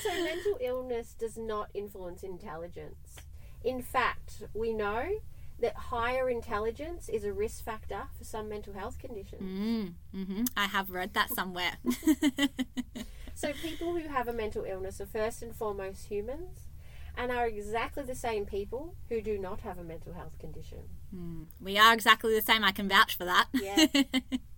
So, 0.02 0.24
mental 0.24 0.58
illness 0.62 1.16
does 1.18 1.38
not 1.38 1.70
influence 1.74 2.24
intelligence. 2.24 3.18
In 3.64 3.82
fact, 3.82 4.44
we 4.54 4.74
know 4.74 5.10
that 5.60 5.76
higher 5.76 6.30
intelligence 6.30 7.10
is 7.10 7.24
a 7.24 7.34
risk 7.34 7.64
factor 7.64 8.04
for 8.18 8.24
some 8.24 8.50
mental 8.50 8.74
health 8.74 8.98
conditions. 9.00 9.92
hmm 10.14 10.44
I 10.56 10.66
have 10.66 10.90
read 10.92 11.14
that 11.14 11.30
somewhere. 11.30 11.78
So, 13.34 13.54
people 13.54 13.96
who 13.96 14.08
have 14.08 14.28
a 14.28 14.34
mental 14.34 14.66
illness 14.66 15.02
are 15.02 15.08
first 15.08 15.42
and 15.42 15.56
foremost 15.56 16.06
humans 16.06 16.60
and 17.18 17.32
are 17.32 17.48
exactly 17.48 18.04
the 18.04 18.14
same 18.14 18.46
people 18.46 18.94
who 19.10 19.20
do 19.20 19.40
not 19.40 19.62
have 19.62 19.80
a 19.80 19.84
mental 19.84 20.14
health 20.14 20.38
condition. 20.38 20.80
we 21.60 21.78
are 21.80 21.94
exactly 21.94 22.36
the 22.36 22.42
same. 22.42 22.64
I 22.64 22.72
can 22.72 22.88
vouch 22.88 23.16
for 23.18 23.26
that. 23.26 23.48
Yeah. 23.54 23.88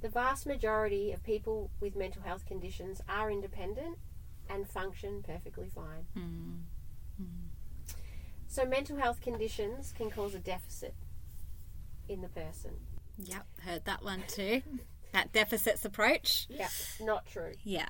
The 0.00 0.08
vast 0.08 0.46
majority 0.46 1.12
of 1.12 1.22
people 1.22 1.70
with 1.80 1.96
mental 1.96 2.22
health 2.22 2.46
conditions 2.46 3.00
are 3.08 3.30
independent 3.30 3.98
and 4.48 4.68
function 4.68 5.22
perfectly 5.22 5.68
fine. 5.74 6.06
Hmm. 6.14 6.54
Hmm. 7.16 7.94
So, 8.46 8.64
mental 8.64 8.96
health 8.96 9.20
conditions 9.20 9.92
can 9.96 10.10
cause 10.10 10.34
a 10.34 10.38
deficit 10.38 10.94
in 12.08 12.22
the 12.22 12.28
person. 12.28 12.72
yep, 13.18 13.46
heard 13.64 13.84
that 13.84 14.02
one 14.04 14.24
too. 14.28 14.62
That 15.12 15.32
deficits 15.32 15.86
approach. 15.86 16.46
Yeah, 16.50 16.68
not 17.00 17.24
true. 17.24 17.52
Yeah. 17.64 17.88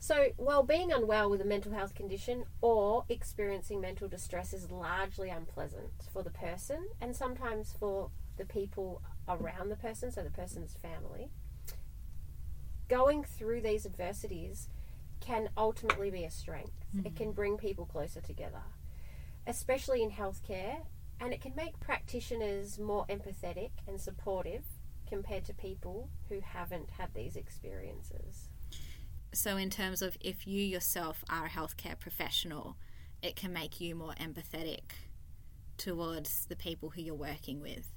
So, 0.00 0.30
while 0.36 0.64
being 0.64 0.92
unwell 0.92 1.30
with 1.30 1.40
a 1.40 1.44
mental 1.44 1.70
health 1.70 1.94
condition 1.94 2.44
or 2.60 3.04
experiencing 3.08 3.80
mental 3.80 4.08
distress 4.08 4.52
is 4.52 4.68
largely 4.68 5.30
unpleasant 5.30 5.92
for 6.12 6.24
the 6.24 6.30
person 6.30 6.88
and 7.00 7.14
sometimes 7.14 7.72
for 7.78 8.10
the 8.36 8.44
people 8.44 9.00
around 9.28 9.68
the 9.68 9.76
person, 9.76 10.10
so 10.10 10.22
the 10.22 10.30
person's 10.30 10.74
family, 10.74 11.30
going 12.88 13.24
through 13.24 13.60
these 13.60 13.86
adversities 13.86 14.68
can 15.20 15.48
ultimately 15.56 16.10
be 16.10 16.24
a 16.24 16.30
strength. 16.30 16.84
It 17.04 17.14
mm. 17.14 17.16
can 17.16 17.32
bring 17.32 17.56
people 17.56 17.86
closer 17.86 18.20
together, 18.20 18.62
especially 19.46 20.02
in 20.02 20.10
healthcare, 20.10 20.82
and 21.20 21.32
it 21.32 21.40
can 21.40 21.54
make 21.54 21.78
practitioners 21.80 22.78
more 22.78 23.06
empathetic 23.08 23.70
and 23.86 24.00
supportive 24.00 24.64
compared 25.08 25.44
to 25.44 25.54
people 25.54 26.10
who 26.28 26.40
haven't 26.40 26.90
had 26.90 27.14
these 27.14 27.36
experiences. 27.36 28.48
So, 29.32 29.56
in 29.56 29.70
terms 29.70 30.02
of 30.02 30.16
if 30.20 30.46
you 30.46 30.62
yourself 30.62 31.24
are 31.30 31.46
a 31.46 31.50
healthcare 31.50 31.98
professional, 31.98 32.76
it 33.22 33.36
can 33.36 33.52
make 33.52 33.80
you 33.80 33.94
more 33.94 34.14
empathetic 34.20 34.92
towards 35.78 36.46
the 36.46 36.56
people 36.56 36.90
who 36.90 37.02
you're 37.02 37.14
working 37.14 37.60
with. 37.60 37.90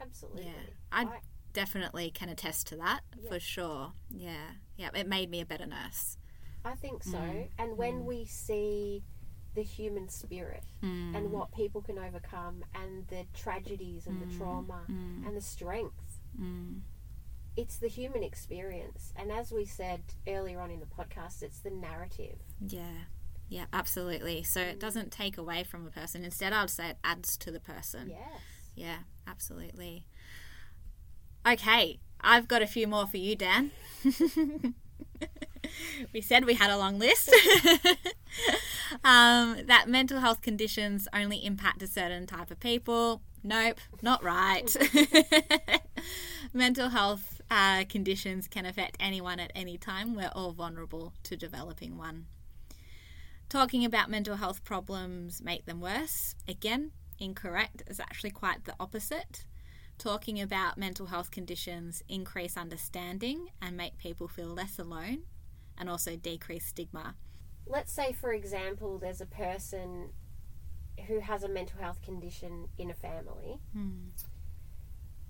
Absolutely. 0.00 0.44
Yeah, 0.44 0.52
I 0.92 1.20
definitely 1.52 2.10
can 2.10 2.28
attest 2.28 2.66
to 2.68 2.76
that 2.76 3.00
Yeah. 3.18 3.30
for 3.30 3.40
sure. 3.40 3.92
Yeah, 4.10 4.50
yeah, 4.76 4.90
it 4.94 5.06
made 5.06 5.30
me 5.30 5.40
a 5.40 5.46
better 5.46 5.66
nurse. 5.66 6.18
I 6.64 6.74
think 6.74 7.02
so. 7.02 7.18
Mm. 7.18 7.48
And 7.58 7.78
when 7.78 8.04
we 8.04 8.24
see 8.24 9.04
the 9.54 9.62
human 9.62 10.08
spirit 10.08 10.64
Mm. 10.82 11.16
and 11.16 11.32
what 11.32 11.50
people 11.52 11.80
can 11.80 11.98
overcome 11.98 12.64
and 12.74 13.06
the 13.08 13.24
tragedies 13.32 14.06
and 14.06 14.20
the 14.20 14.36
trauma 14.36 14.84
and 14.88 15.34
the 15.36 15.40
strength, 15.40 16.20
Mm. 16.38 16.82
it's 17.56 17.78
the 17.78 17.88
human 17.88 18.22
experience. 18.22 19.14
And 19.16 19.32
as 19.32 19.50
we 19.52 19.64
said 19.64 20.02
earlier 20.26 20.60
on 20.60 20.70
in 20.70 20.80
the 20.80 20.86
podcast, 20.86 21.42
it's 21.42 21.60
the 21.60 21.70
narrative. 21.70 22.38
Yeah, 22.60 23.04
yeah, 23.48 23.66
absolutely. 23.72 24.42
So 24.42 24.60
it 24.60 24.78
doesn't 24.78 25.10
take 25.10 25.38
away 25.38 25.64
from 25.64 25.86
a 25.86 25.90
person. 25.90 26.22
Instead, 26.24 26.52
I'd 26.52 26.68
say 26.68 26.90
it 26.90 26.98
adds 27.02 27.38
to 27.38 27.50
the 27.50 27.60
person. 27.60 28.10
Yes. 28.10 28.42
Yeah, 28.74 28.98
absolutely. 29.26 30.06
Okay, 31.46 31.98
I've 32.20 32.48
got 32.48 32.62
a 32.62 32.66
few 32.66 32.86
more 32.86 33.06
for 33.06 33.18
you, 33.18 33.36
Dan. 33.36 33.70
we 36.12 36.20
said 36.20 36.44
we 36.44 36.54
had 36.54 36.70
a 36.70 36.78
long 36.78 36.98
list. 36.98 37.30
um, 39.04 39.58
that 39.66 39.84
mental 39.88 40.20
health 40.20 40.40
conditions 40.40 41.08
only 41.12 41.44
impact 41.44 41.82
a 41.82 41.86
certain 41.86 42.26
type 42.26 42.50
of 42.50 42.60
people. 42.60 43.22
Nope, 43.42 43.78
not 44.02 44.24
right. 44.24 44.74
mental 46.52 46.88
health 46.88 47.40
uh, 47.50 47.84
conditions 47.88 48.48
can 48.48 48.66
affect 48.66 48.96
anyone 48.98 49.38
at 49.38 49.52
any 49.54 49.78
time. 49.78 50.16
We're 50.16 50.32
all 50.34 50.52
vulnerable 50.52 51.12
to 51.24 51.36
developing 51.36 51.96
one. 51.96 52.26
Talking 53.48 53.84
about 53.84 54.10
mental 54.10 54.36
health 54.36 54.64
problems 54.64 55.40
make 55.40 55.66
them 55.66 55.80
worse. 55.80 56.34
Again, 56.48 56.90
incorrect. 57.18 57.82
It's 57.86 58.00
actually 58.00 58.30
quite 58.30 58.64
the 58.64 58.74
opposite. 58.80 59.44
Talking 59.98 60.40
about 60.40 60.76
mental 60.76 61.06
health 61.06 61.30
conditions 61.30 62.02
increase 62.08 62.56
understanding 62.56 63.48
and 63.62 63.76
make 63.76 63.96
people 63.98 64.28
feel 64.28 64.48
less 64.48 64.78
alone 64.78 65.22
and 65.78 65.88
also 65.88 66.16
decrease 66.16 66.66
stigma. 66.66 67.14
Let's 67.66 67.92
say, 67.92 68.12
for 68.12 68.32
example, 68.32 68.98
there's 68.98 69.20
a 69.20 69.26
person 69.26 70.10
who 71.06 71.20
has 71.20 71.42
a 71.42 71.48
mental 71.48 71.78
health 71.80 72.00
condition 72.02 72.68
in 72.78 72.90
a 72.90 72.94
family, 72.94 73.60
Hmm. 73.72 74.08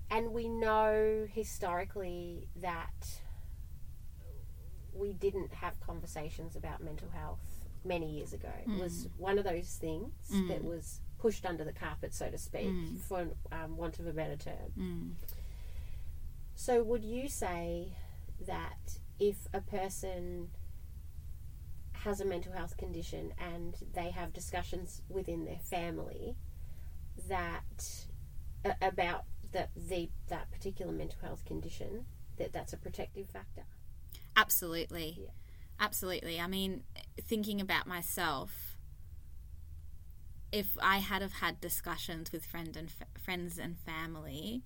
and 0.09 0.31
we 0.31 0.47
know 0.47 1.27
historically 1.29 2.47
that 2.57 3.21
we 4.93 5.13
didn't 5.13 5.53
have 5.53 5.79
conversations 5.79 6.55
about 6.55 6.81
mental 6.83 7.09
health 7.09 7.41
many 7.83 8.09
years 8.17 8.33
ago. 8.33 8.51
It 8.65 8.79
was 8.81 9.07
one 9.17 9.37
of 9.37 9.43
those 9.43 9.75
things 9.75 10.13
that 10.47 10.63
was 10.63 11.01
pushed 11.17 11.45
under 11.45 11.63
the 11.63 11.73
carpet, 11.73 12.13
so 12.13 12.29
to 12.29 12.37
speak, 12.37 12.69
for 13.07 13.27
um, 13.51 13.77
want 13.77 13.99
of 13.99 14.07
a 14.07 14.13
better 14.13 14.35
term. 14.35 14.71
Mm. 14.77 15.11
So, 16.55 16.83
would 16.83 17.03
you 17.03 17.27
say 17.27 17.93
that 18.45 18.99
if 19.19 19.47
a 19.53 19.61
person 19.61 20.49
has 21.93 22.21
a 22.21 22.25
mental 22.25 22.53
health 22.53 22.77
condition 22.77 23.33
and 23.39 23.75
they 23.93 24.11
have 24.11 24.31
discussions 24.33 25.01
within 25.09 25.45
their 25.45 25.59
family 25.59 26.35
that 27.27 28.05
a- 28.63 28.75
about 28.81 29.25
that 29.51 29.69
the 29.75 30.09
that 30.27 30.51
particular 30.51 30.91
mental 30.91 31.19
health 31.21 31.43
condition 31.45 32.05
that 32.37 32.53
that's 32.53 32.73
a 32.73 32.77
protective 32.77 33.29
factor? 33.29 33.63
Absolutely. 34.35 35.17
Yeah. 35.19 35.29
Absolutely. 35.79 36.39
I 36.39 36.47
mean, 36.47 36.83
thinking 37.21 37.61
about 37.61 37.87
myself, 37.87 38.66
if 40.57 40.77
I 40.81 40.97
had 40.97 41.21
have 41.21 41.33
had 41.33 41.61
discussions 41.61 42.31
with 42.31 42.45
friend 42.45 42.75
and 42.75 42.89
f- 42.89 43.07
friends 43.21 43.57
and 43.59 43.77
family 43.77 44.63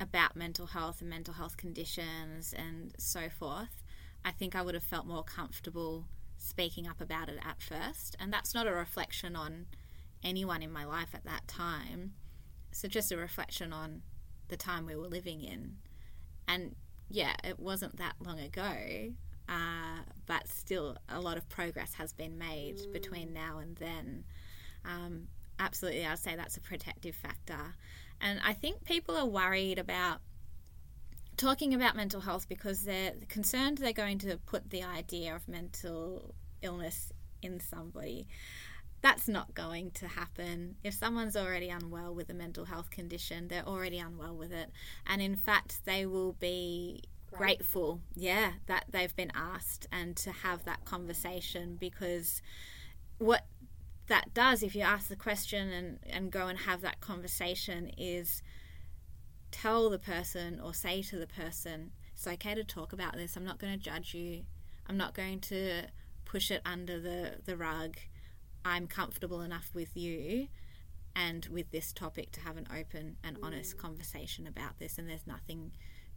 about 0.00 0.36
mental 0.36 0.66
health 0.66 1.00
and 1.00 1.10
mental 1.10 1.34
health 1.34 1.56
conditions 1.56 2.54
and 2.56 2.94
so 2.98 3.28
forth, 3.28 3.82
I 4.24 4.30
think 4.30 4.54
I 4.54 4.62
would 4.62 4.74
have 4.74 4.84
felt 4.84 5.06
more 5.06 5.24
comfortable 5.24 6.06
speaking 6.36 6.86
up 6.86 7.00
about 7.00 7.28
it 7.28 7.38
at 7.44 7.60
first. 7.60 8.16
And 8.20 8.32
that's 8.32 8.54
not 8.54 8.66
a 8.66 8.72
reflection 8.72 9.34
on 9.34 9.66
anyone 10.22 10.62
in 10.62 10.72
my 10.72 10.84
life 10.84 11.14
at 11.14 11.24
that 11.24 11.46
time. 11.48 12.12
So 12.70 12.88
just 12.88 13.12
a 13.12 13.16
reflection 13.16 13.72
on 13.72 14.02
the 14.48 14.56
time 14.56 14.86
we 14.86 14.96
were 14.96 15.08
living 15.08 15.42
in. 15.42 15.76
And 16.46 16.76
yeah, 17.08 17.34
it 17.42 17.58
wasn't 17.58 17.96
that 17.96 18.14
long 18.24 18.38
ago, 18.38 19.12
uh, 19.48 20.02
but 20.26 20.48
still 20.48 20.96
a 21.08 21.20
lot 21.20 21.36
of 21.36 21.48
progress 21.48 21.94
has 21.94 22.12
been 22.12 22.38
made 22.38 22.80
between 22.92 23.32
now 23.32 23.58
and 23.58 23.76
then. 23.76 24.24
Um, 24.84 25.28
absolutely, 25.58 26.06
I'd 26.06 26.18
say 26.18 26.36
that's 26.36 26.56
a 26.56 26.60
protective 26.60 27.14
factor. 27.14 27.74
And 28.20 28.40
I 28.44 28.52
think 28.52 28.84
people 28.84 29.16
are 29.16 29.26
worried 29.26 29.78
about 29.78 30.20
talking 31.36 31.74
about 31.74 31.96
mental 31.96 32.20
health 32.20 32.48
because 32.48 32.84
they're 32.84 33.12
concerned 33.28 33.78
they're 33.78 33.92
going 33.92 34.18
to 34.18 34.36
put 34.46 34.70
the 34.70 34.82
idea 34.82 35.34
of 35.34 35.48
mental 35.48 36.34
illness 36.62 37.12
in 37.42 37.60
somebody. 37.60 38.26
That's 39.02 39.28
not 39.28 39.54
going 39.54 39.90
to 39.92 40.06
happen. 40.08 40.76
If 40.82 40.94
someone's 40.94 41.36
already 41.36 41.68
unwell 41.68 42.14
with 42.14 42.30
a 42.30 42.34
mental 42.34 42.64
health 42.64 42.90
condition, 42.90 43.48
they're 43.48 43.66
already 43.66 43.98
unwell 43.98 44.34
with 44.34 44.52
it. 44.52 44.70
And 45.06 45.20
in 45.20 45.36
fact, 45.36 45.84
they 45.84 46.06
will 46.06 46.32
be 46.32 47.02
grateful, 47.30 48.00
yeah, 48.14 48.52
that 48.66 48.84
they've 48.88 49.14
been 49.14 49.32
asked 49.34 49.86
and 49.92 50.16
to 50.16 50.30
have 50.30 50.64
that 50.64 50.84
conversation 50.84 51.76
because 51.78 52.40
what 53.18 53.44
that 54.08 54.34
does, 54.34 54.62
if 54.62 54.74
you 54.74 54.82
ask 54.82 55.08
the 55.08 55.16
question 55.16 55.70
and, 55.70 55.98
and 56.06 56.30
go 56.30 56.46
and 56.46 56.58
have 56.60 56.80
that 56.82 57.00
conversation, 57.00 57.90
is 57.96 58.42
tell 59.50 59.88
the 59.90 59.98
person 59.98 60.60
or 60.60 60.74
say 60.74 61.02
to 61.02 61.16
the 61.18 61.26
person, 61.26 61.90
it's 62.12 62.26
okay 62.26 62.54
to 62.54 62.64
talk 62.64 62.92
about 62.92 63.14
this. 63.14 63.36
I'm 63.36 63.44
not 63.44 63.58
going 63.58 63.72
to 63.72 63.78
judge 63.78 64.14
you. 64.14 64.42
I'm 64.86 64.96
not 64.96 65.14
going 65.14 65.40
to 65.40 65.84
push 66.24 66.50
it 66.50 66.60
under 66.64 67.00
the, 67.00 67.36
the 67.44 67.56
rug. 67.56 67.96
I'm 68.64 68.86
comfortable 68.86 69.40
enough 69.40 69.70
with 69.74 69.96
you 69.96 70.48
and 71.16 71.46
with 71.46 71.70
this 71.70 71.92
topic 71.92 72.32
to 72.32 72.40
have 72.40 72.56
an 72.56 72.66
open 72.76 73.16
and 73.22 73.36
honest 73.42 73.78
conversation 73.78 74.46
about 74.46 74.78
this, 74.80 74.98
and 74.98 75.08
there's 75.08 75.26
nothing 75.26 75.70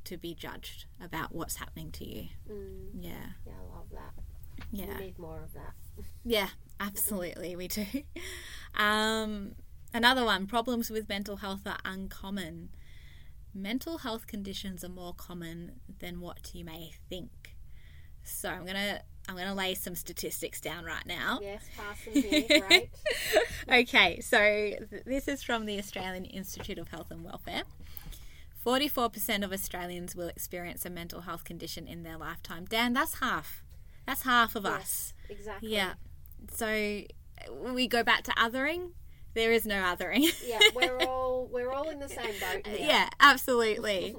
to 0.06 0.18
be 0.18 0.34
judged 0.34 0.86
about 1.04 1.36
what's 1.36 1.58
happening 1.58 1.92
to 1.92 2.06
you. 2.06 2.28
Mm, 2.52 2.88
Yeah, 3.00 3.12
yeah, 3.46 3.54
I 3.54 3.76
love 3.76 3.86
that. 3.92 4.14
yeah. 4.72 4.98
We 4.98 5.06
need 5.06 5.20
more 5.20 5.44
of 5.44 5.54
that. 5.54 5.74
Yeah, 6.26 6.48
absolutely, 6.80 7.56
we 7.56 7.68
do. 7.68 7.86
Um, 8.76 9.54
another 9.94 10.24
one 10.24 10.46
problems 10.46 10.90
with 10.90 11.10
mental 11.10 11.38
health 11.38 11.62
are 11.66 11.80
uncommon. 11.84 12.70
Mental 13.54 14.00
health 14.00 14.28
conditions 14.28 14.84
are 14.84 14.90
more 14.90 15.14
common 15.14 15.80
than 16.00 16.20
what 16.20 16.52
you 16.54 16.64
may 16.64 16.92
think. 17.10 17.56
So 18.24 18.50
I'm 18.50 18.66
gonna 18.66 19.02
I'm 19.28 19.36
gonna 19.36 19.56
lay 19.56 19.74
some 19.74 19.96
statistics 19.96 20.62
down 20.62 20.86
right 20.86 21.06
now. 21.06 21.40
Yes, 21.42 21.64
pass 21.76 22.06
them 22.06 22.22
here. 22.22 22.62
Great. 22.68 22.90
okay, 23.72 24.20
so 24.20 24.38
th- 24.40 25.04
this 25.06 25.28
is 25.28 25.44
from 25.44 25.66
the 25.66 25.80
Australian 25.80 26.26
Institute 26.26 26.78
of 26.78 26.90
Health 26.90 27.10
and 27.10 27.24
Welfare. 27.24 27.64
44% 28.66 29.46
of 29.46 29.54
Australians 29.54 30.14
will 30.14 30.28
experience 30.28 30.86
a 30.86 30.90
mental 30.90 31.22
health 31.22 31.46
condition 31.46 31.88
in 31.88 32.04
their 32.04 32.18
lifetime. 32.18 32.66
Dan, 32.66 32.92
that's 32.92 33.20
half. 33.20 33.64
That's 34.06 34.24
half 34.24 34.56
of 34.58 34.66
us. 34.66 35.14
Exactly. 35.30 35.74
Yeah. 35.74 35.94
So 36.52 37.02
we 37.52 37.88
go 37.88 38.04
back 38.04 38.24
to 38.24 38.32
othering, 38.32 38.92
there 39.34 39.52
is 39.52 39.66
no 39.66 39.76
othering. 39.76 40.26
Yeah, 40.46 40.60
we're 40.76 40.98
all 41.00 41.48
we're 41.52 41.72
all 41.72 41.90
in 41.90 42.00
the 42.00 42.10
same 42.10 42.34
boat. 42.40 42.66
Here. 42.68 42.88
yeah, 42.88 43.10
absolutely. 43.20 44.16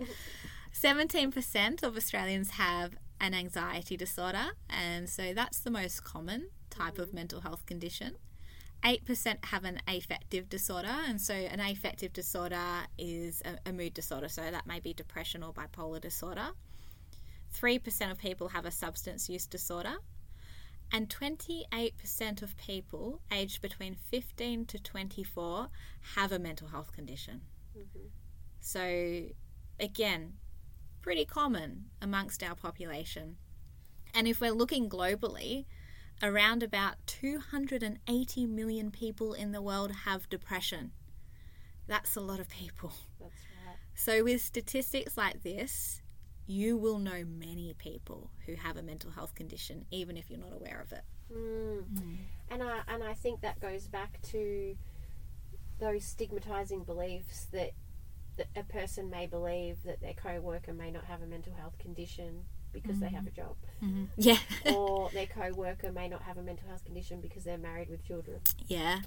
17% 0.72 1.82
of 1.82 1.96
Australians 1.96 2.50
have 2.50 2.94
an 3.20 3.34
anxiety 3.34 3.96
disorder, 3.96 4.52
and 4.70 5.08
so 5.08 5.34
that's 5.34 5.58
the 5.58 5.70
most 5.70 6.04
common 6.04 6.50
type 6.70 6.98
of 6.98 7.08
mm-hmm. 7.08 7.16
mental 7.16 7.40
health 7.40 7.66
condition. 7.66 8.14
8% 8.84 9.44
have 9.46 9.64
an 9.64 9.80
affective 9.88 10.48
disorder, 10.48 10.94
and 11.08 11.20
so 11.20 11.34
an 11.34 11.58
affective 11.58 12.12
disorder 12.12 12.86
is 12.96 13.42
a, 13.44 13.68
a 13.68 13.72
mood 13.72 13.92
disorder, 13.92 14.28
so 14.28 14.42
that 14.42 14.68
may 14.68 14.78
be 14.78 14.94
depression 14.94 15.42
or 15.42 15.52
bipolar 15.52 16.00
disorder. 16.00 16.50
3% 17.60 18.10
of 18.12 18.18
people 18.18 18.48
have 18.48 18.66
a 18.66 18.70
substance 18.70 19.28
use 19.28 19.46
disorder, 19.46 19.96
and 20.92 21.08
28% 21.08 22.42
of 22.42 22.56
people 22.56 23.20
aged 23.30 23.60
between 23.60 23.94
15 23.94 24.64
to 24.66 24.78
24 24.78 25.68
have 26.16 26.32
a 26.32 26.38
mental 26.38 26.68
health 26.68 26.92
condition. 26.92 27.42
Mm-hmm. 27.76 28.06
So, 28.60 29.24
again, 29.78 30.34
pretty 31.02 31.24
common 31.24 31.86
amongst 32.00 32.42
our 32.42 32.54
population. 32.54 33.36
And 34.14 34.26
if 34.26 34.40
we're 34.40 34.52
looking 34.52 34.88
globally, 34.88 35.66
around 36.22 36.62
about 36.62 36.94
280 37.06 38.46
million 38.46 38.90
people 38.90 39.32
in 39.34 39.52
the 39.52 39.62
world 39.62 39.92
have 40.04 40.28
depression. 40.28 40.92
That's 41.86 42.16
a 42.16 42.20
lot 42.20 42.40
of 42.40 42.48
people. 42.48 42.92
That's 43.20 43.32
right. 43.66 43.76
So, 43.94 44.24
with 44.24 44.42
statistics 44.42 45.16
like 45.16 45.42
this, 45.42 46.02
you 46.48 46.76
will 46.76 46.98
know 46.98 47.24
many 47.24 47.72
people 47.78 48.30
who 48.46 48.54
have 48.54 48.76
a 48.76 48.82
mental 48.82 49.10
health 49.12 49.34
condition, 49.36 49.84
even 49.92 50.16
if 50.16 50.28
you're 50.30 50.40
not 50.40 50.52
aware 50.52 50.80
of 50.80 50.92
it. 50.92 51.02
Mm. 51.32 51.84
And 52.50 52.62
I 52.62 52.80
and 52.88 53.04
I 53.04 53.12
think 53.14 53.42
that 53.42 53.60
goes 53.60 53.86
back 53.86 54.18
to 54.32 54.76
those 55.78 56.04
stigmatizing 56.04 56.82
beliefs 56.84 57.46
that, 57.52 57.70
that 58.36 58.48
a 58.56 58.62
person 58.64 59.10
may 59.10 59.26
believe 59.26 59.76
that 59.84 60.00
their 60.00 60.14
co-worker 60.14 60.72
may 60.72 60.90
not 60.90 61.04
have 61.04 61.22
a 61.22 61.26
mental 61.26 61.52
health 61.54 61.78
condition 61.78 62.42
because 62.72 62.98
they 62.98 63.08
have 63.08 63.26
a 63.26 63.30
job, 63.30 63.56
Yeah. 64.16 64.38
or 64.74 65.08
their 65.14 65.26
co-worker 65.26 65.92
may 65.92 66.08
not 66.08 66.22
have 66.22 66.36
a 66.38 66.42
mental 66.42 66.66
health 66.68 66.84
condition 66.84 67.20
because 67.20 67.44
they're 67.44 67.56
married 67.58 67.88
with 67.90 68.04
children. 68.04 68.40
yeah. 68.66 69.00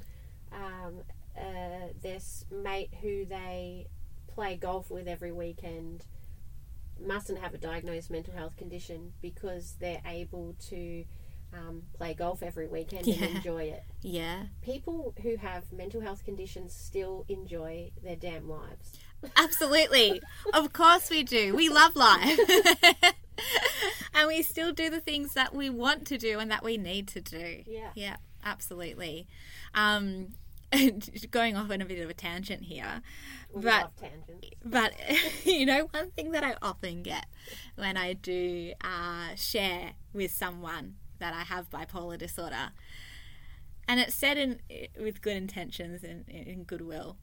Um, 0.54 1.02
uh, 1.38 1.88
their 2.02 2.16
s- 2.16 2.46
mate 2.52 2.90
who 3.02 3.26
they 3.26 3.88
play 4.28 4.56
golf 4.58 4.90
with 4.92 5.08
every 5.08 5.32
weekend 5.32 6.06
mustn't 7.06 7.40
have 7.40 7.54
a 7.54 7.58
diagnosed 7.58 8.10
mental 8.10 8.34
health 8.34 8.56
condition 8.58 9.14
because 9.22 9.76
they're 9.80 10.02
able 10.06 10.56
to 10.70 11.06
um, 11.54 11.84
play 11.94 12.14
golf 12.14 12.42
every 12.44 12.68
weekend 12.68 13.06
Yeah. 13.08 13.24
and 13.26 13.36
enjoy 13.38 13.64
it. 13.64 13.84
Yeah. 14.02 14.44
People 14.62 15.14
who 15.22 15.36
have 15.38 15.72
mental 15.74 16.02
health 16.02 16.24
conditions 16.24 16.74
still 16.74 17.26
enjoy 17.28 17.92
their 18.04 18.16
damn 18.16 18.48
lives. 18.50 18.94
Absolutely. 19.36 20.22
of 20.54 20.74
course 20.74 21.10
we 21.10 21.24
do. 21.24 21.56
We 21.56 21.70
love 21.70 21.96
life. 21.96 22.40
and 24.14 24.28
we 24.28 24.42
still 24.44 24.72
do 24.72 24.90
the 24.90 25.00
things 25.02 25.34
that 25.34 25.54
we 25.54 25.70
want 25.70 26.08
to 26.08 26.18
do 26.18 26.40
and 26.40 26.50
that 26.52 26.64
we 26.64 26.78
need 26.78 27.08
to 27.10 27.22
do. 27.22 27.64
Yeah. 27.68 27.90
Yeah, 27.96 28.16
absolutely. 28.44 29.28
Um, 29.76 30.30
going 31.32 31.56
off 31.58 31.70
on 31.70 31.82
a 31.82 31.86
bit 31.86 32.00
of 32.00 32.10
a 32.10 32.14
tangent 32.14 32.64
here, 32.64 33.02
We 33.54 33.62
but 33.64 33.92
but 34.64 34.94
you 35.46 35.66
know 35.66 35.88
one 35.92 36.12
thing 36.12 36.32
that 36.32 36.44
I 36.44 36.56
often 36.62 37.04
get 37.04 37.26
when 37.76 37.98
I 37.98 38.14
do 38.14 38.74
uh, 38.84 39.36
share 39.36 39.94
with 40.14 40.32
someone 40.32 40.96
that 41.20 41.34
I 41.34 41.42
have 41.42 41.70
bipolar 41.70 42.18
disorder, 42.18 42.72
and 43.88 44.00
it's 44.00 44.16
said 44.16 44.38
in 44.38 44.60
with 45.00 45.22
good 45.22 45.36
intentions 45.38 46.04
and 46.04 46.28
in 46.30 46.64
goodwill. 46.64 47.18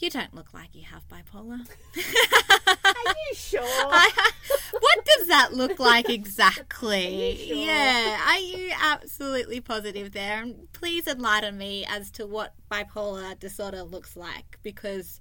You 0.00 0.08
don't 0.08 0.34
look 0.34 0.54
like 0.54 0.74
you 0.74 0.84
have 0.84 1.06
bipolar. 1.08 1.60
Are 1.60 3.14
you 3.30 3.34
sure? 3.34 3.60
I, 3.64 4.30
what 4.72 5.04
does 5.04 5.28
that 5.28 5.52
look 5.52 5.78
like 5.78 6.08
exactly? 6.08 7.06
Are 7.28 7.32
you 7.32 7.46
sure? 7.46 7.56
Yeah, 7.56 8.20
are 8.26 8.38
you 8.38 8.72
absolutely 8.82 9.60
positive 9.60 10.12
there? 10.12 10.40
And 10.42 10.72
please 10.72 11.06
enlighten 11.06 11.58
me 11.58 11.84
as 11.86 12.10
to 12.12 12.26
what 12.26 12.54
bipolar 12.70 13.38
disorder 13.38 13.82
looks 13.82 14.16
like 14.16 14.58
because 14.62 15.20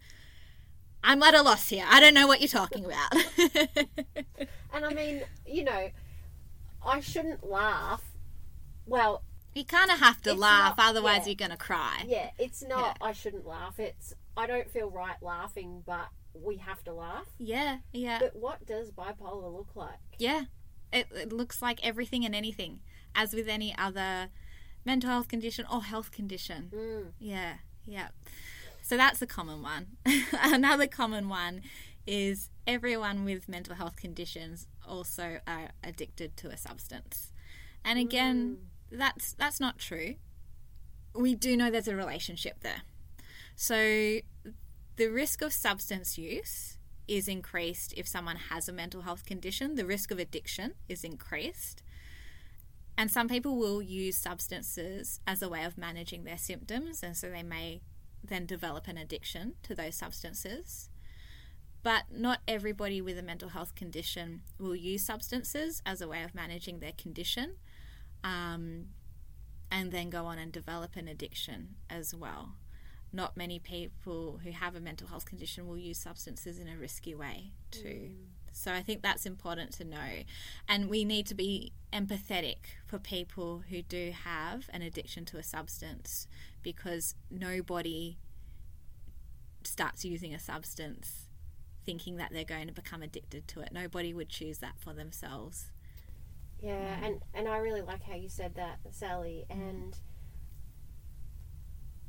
I'm 1.03 1.21
at 1.23 1.33
a 1.33 1.41
loss 1.41 1.67
here. 1.67 1.85
I 1.85 1.99
don't 1.99 2.13
know 2.13 2.27
what 2.27 2.39
you're 2.39 2.47
talking 2.47 2.85
about. 2.85 3.13
and 4.73 4.85
I 4.85 4.93
mean, 4.93 5.23
you 5.45 5.65
know, 5.65 5.89
I 6.85 7.01
shouldn't 7.01 7.45
laugh. 7.45 8.03
Well, 8.85 9.23
you 9.53 9.65
kind 9.65 9.91
of 9.91 9.99
have 9.99 10.21
to 10.21 10.33
laugh, 10.33 10.77
not- 10.77 10.89
otherwise 10.89 11.19
yeah. 11.19 11.25
you're 11.27 11.35
going 11.35 11.51
to 11.51 11.57
cry. 11.57 12.05
yeah, 12.07 12.29
it's 12.37 12.63
not 12.65 12.97
I 13.01 13.11
shouldn't 13.11 13.45
laugh. 13.45 13.77
It's 13.77 14.13
I 14.37 14.47
don't 14.47 14.69
feel 14.69 14.89
right 14.89 15.21
laughing, 15.21 15.83
but 15.85 16.07
we 16.33 16.57
have 16.57 16.83
to 16.85 16.93
laugh. 16.93 17.25
Yeah, 17.37 17.77
yeah, 17.91 18.19
But 18.19 18.35
what 18.35 18.65
does 18.65 18.91
bipolar 18.91 19.53
look 19.53 19.75
like? 19.75 19.99
yeah. 20.17 20.43
It, 20.91 21.05
it 21.13 21.31
looks 21.31 21.61
like 21.61 21.85
everything 21.85 22.25
and 22.25 22.33
anything, 22.33 22.79
as 23.13 23.35
with 23.35 23.47
any 23.47 23.75
other 23.77 24.29
mental 24.83 25.11
health 25.11 25.27
condition 25.27 25.63
or 25.71 25.83
health 25.83 26.11
condition. 26.11 26.71
Mm. 26.75 27.11
Yeah, 27.19 27.53
yeah. 27.85 28.07
So 28.81 28.97
that's 28.97 29.21
a 29.21 29.27
common 29.27 29.61
one. 29.61 29.97
Another 30.41 30.87
common 30.87 31.29
one 31.29 31.61
is 32.07 32.49
everyone 32.65 33.23
with 33.23 33.47
mental 33.47 33.75
health 33.75 33.97
conditions 33.97 34.65
also 34.87 35.41
are 35.45 35.69
addicted 35.83 36.35
to 36.37 36.47
a 36.49 36.57
substance. 36.57 37.31
And 37.85 37.99
again, 37.99 38.57
that's 38.91 39.33
that's 39.33 39.59
not 39.59 39.77
true. 39.77 40.15
We 41.13 41.35
do 41.35 41.55
know 41.55 41.69
there's 41.69 41.87
a 41.87 41.95
relationship 41.95 42.61
there. 42.61 42.81
So 43.61 44.21
the 44.95 45.07
risk 45.07 45.41
of 45.41 45.51
substance 45.51 46.17
use 46.17 46.77
is 47.09 47.27
increased 47.27 47.93
if 47.97 48.07
someone 48.07 48.37
has 48.37 48.69
a 48.69 48.73
mental 48.73 49.01
health 49.01 49.25
condition. 49.25 49.75
The 49.75 49.85
risk 49.85 50.11
of 50.11 50.17
addiction 50.17 50.75
is 50.87 51.03
increased. 51.03 51.83
And 52.97 53.11
some 53.11 53.27
people 53.27 53.57
will 53.57 53.81
use 53.81 54.15
substances 54.15 55.19
as 55.27 55.41
a 55.41 55.49
way 55.49 55.65
of 55.65 55.77
managing 55.77 56.23
their 56.23 56.37
symptoms, 56.37 57.03
and 57.03 57.17
so 57.17 57.29
they 57.29 57.43
may 57.43 57.81
then 58.23 58.45
develop 58.45 58.87
an 58.87 58.97
addiction 58.97 59.55
to 59.63 59.75
those 59.75 59.95
substances. 59.95 60.89
But 61.83 62.03
not 62.09 62.39
everybody 62.47 63.01
with 63.01 63.17
a 63.17 63.23
mental 63.23 63.49
health 63.49 63.75
condition 63.75 64.43
will 64.57 64.73
use 64.73 65.05
substances 65.05 65.81
as 65.85 65.99
a 65.99 66.07
way 66.07 66.23
of 66.23 66.33
managing 66.33 66.79
their 66.79 66.93
condition 66.97 67.57
um, 68.23 68.85
and 69.69 69.91
then 69.91 70.09
go 70.09 70.23
on 70.27 70.39
and 70.39 70.49
develop 70.49 70.95
an 70.95 71.09
addiction 71.09 71.75
as 71.89 72.15
well. 72.15 72.53
Not 73.11 73.35
many 73.35 73.59
people 73.59 74.39
who 74.43 74.51
have 74.51 74.75
a 74.75 74.79
mental 74.79 75.07
health 75.07 75.25
condition 75.25 75.67
will 75.67 75.77
use 75.77 75.97
substances 75.97 76.59
in 76.59 76.67
a 76.67 76.77
risky 76.77 77.15
way, 77.15 77.51
too. 77.71 78.11
Mm. 78.11 78.15
So 78.51 78.73
I 78.73 78.81
think 78.81 79.01
that's 79.01 79.25
important 79.25 79.71
to 79.73 79.83
know. 79.83 80.23
And 80.67 80.89
we 80.89 81.05
need 81.05 81.25
to 81.27 81.35
be 81.35 81.73
empathetic 81.93 82.57
for 82.85 82.99
people 82.99 83.63
who 83.69 83.81
do 83.81 84.11
have 84.11 84.69
an 84.71 84.81
addiction 84.81 85.25
to 85.25 85.37
a 85.37 85.43
substance 85.43 86.27
because 86.61 87.15
nobody 87.31 88.17
starts 89.63 90.05
using 90.05 90.33
a 90.33 90.39
substance 90.39 91.27
thinking 91.85 92.17
that 92.17 92.31
they're 92.31 92.43
going 92.43 92.67
to 92.67 92.73
become 92.73 93.01
addicted 93.01 93.47
to 93.47 93.61
it. 93.61 93.69
Nobody 93.71 94.13
would 94.13 94.29
choose 94.29 94.59
that 94.59 94.73
for 94.77 94.93
themselves. 94.93 95.71
Yeah, 96.61 96.97
mm. 96.99 97.05
and 97.05 97.21
and 97.33 97.47
I 97.47 97.57
really 97.57 97.81
like 97.81 98.03
how 98.03 98.15
you 98.15 98.29
said 98.29 98.55
that, 98.55 98.79
Sally. 98.91 99.45
Mm. 99.49 99.69
And 99.69 99.97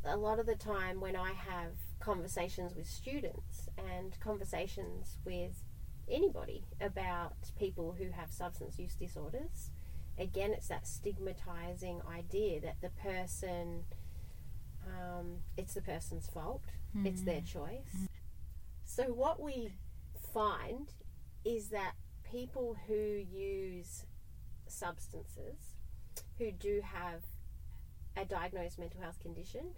a 0.04 0.16
lot 0.16 0.38
of 0.38 0.46
the 0.46 0.54
time 0.54 1.00
when 1.00 1.16
I 1.16 1.32
have 1.32 1.72
conversations 2.00 2.74
with 2.74 2.86
students 2.86 3.68
and 3.78 4.18
conversations 4.20 5.18
with 5.24 5.62
anybody 6.10 6.64
about 6.80 7.34
people 7.58 7.94
who 7.98 8.10
have 8.10 8.32
substance 8.32 8.78
use 8.78 8.94
disorders, 8.94 9.70
again, 10.18 10.52
it's 10.52 10.68
that 10.68 10.86
stigmatizing 10.86 12.00
idea 12.10 12.60
that 12.60 12.80
the 12.80 12.90
person, 13.02 13.84
um, 14.86 15.38
it's 15.56 15.74
the 15.74 15.82
person's 15.82 16.26
fault, 16.26 16.64
it's 17.04 17.22
their 17.22 17.42
choice. 17.42 18.08
So, 18.84 19.04
what 19.04 19.40
we 19.40 19.70
find 20.32 20.92
is 21.44 21.68
that 21.68 21.92
people 22.24 22.76
who 22.86 22.94
use 22.94 24.04
substances 24.66 25.76
who 26.38 26.50
do 26.52 26.80
have 26.82 27.22
a 28.16 28.24
diagnosed 28.24 28.78
mental 28.78 29.00
health 29.00 29.20
condition 29.20 29.74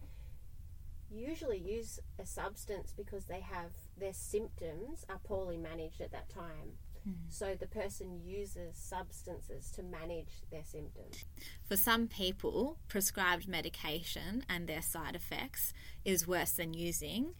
usually 1.12 1.58
use 1.58 2.00
a 2.18 2.26
substance 2.26 2.92
because 2.96 3.26
they 3.26 3.40
have 3.40 3.70
their 3.98 4.12
symptoms 4.12 5.04
are 5.08 5.20
poorly 5.24 5.58
managed 5.58 6.00
at 6.00 6.12
that 6.12 6.28
time. 6.28 6.78
Hmm. 7.04 7.12
So 7.28 7.54
the 7.58 7.66
person 7.66 8.20
uses 8.24 8.76
substances 8.76 9.70
to 9.72 9.82
manage 9.82 10.42
their 10.50 10.64
symptoms. 10.64 11.24
For 11.68 11.76
some 11.76 12.06
people, 12.08 12.78
prescribed 12.88 13.48
medication 13.48 14.44
and 14.48 14.66
their 14.66 14.82
side 14.82 15.16
effects 15.16 15.72
is 16.04 16.26
worse 16.26 16.52
than 16.52 16.74
using 16.74 17.34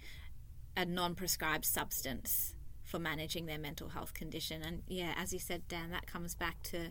a 0.76 0.84
non 0.84 1.14
prescribed 1.14 1.64
substance 1.64 2.54
for 2.82 2.98
managing 2.98 3.46
their 3.46 3.58
mental 3.58 3.90
health 3.90 4.14
condition. 4.14 4.62
And 4.62 4.82
yeah, 4.88 5.14
as 5.16 5.32
you 5.32 5.38
said, 5.38 5.68
Dan, 5.68 5.90
that 5.92 6.06
comes 6.06 6.34
back 6.34 6.62
to 6.64 6.90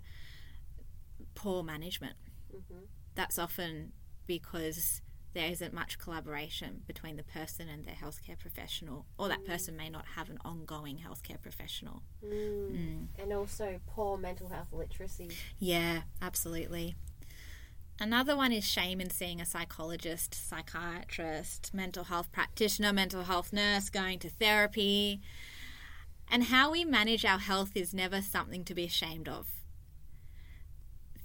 poor 1.36 1.64
management. 1.64 2.16
Mm-hmm. 2.54 2.86
That's 3.16 3.38
often 3.38 3.92
because 4.26 5.02
there 5.34 5.48
isn't 5.48 5.74
much 5.74 5.98
collaboration 5.98 6.82
between 6.86 7.16
the 7.16 7.24
person 7.24 7.70
and 7.70 7.86
their 7.86 7.96
healthcare 7.96 8.38
professional, 8.38 9.06
or 9.18 9.30
that 9.30 9.46
person 9.46 9.78
may 9.78 9.90
not 9.90 10.06
have 10.16 10.30
an 10.30 10.38
ongoing 10.44 10.98
healthcare 10.98 11.42
professional. 11.42 12.04
Mm. 12.26 12.72
Mm. 12.72 13.08
And 13.18 13.34
also 13.34 13.80
poor 13.88 14.18
mental 14.18 14.50
health 14.50 14.68
literacy. 14.72 15.30
Yeah, 15.58 16.02
absolutely. 16.22 16.96
Another 18.00 18.36
one 18.36 18.52
is 18.52 18.66
shame 18.66 19.00
in 19.00 19.12
seeing 19.12 19.40
a 19.40 19.46
psychologist, 19.46 20.34
psychiatrist, 20.34 21.72
mental 21.74 22.06
health 22.06 22.32
practitioner, 22.32 22.92
mental 22.92 23.24
health 23.24 23.54
nurse, 23.54 23.90
going 23.90 24.18
to 24.20 24.30
therapy. 24.30 25.22
And 26.30 26.46
how 26.46 26.72
we 26.72 26.84
manage 26.84 27.26
our 27.26 27.38
health 27.38 27.72
is 27.76 27.94
never 27.94 28.22
something 28.22 28.64
to 28.66 28.74
be 28.74 28.86
ashamed 28.86 29.30
of. 29.30 29.50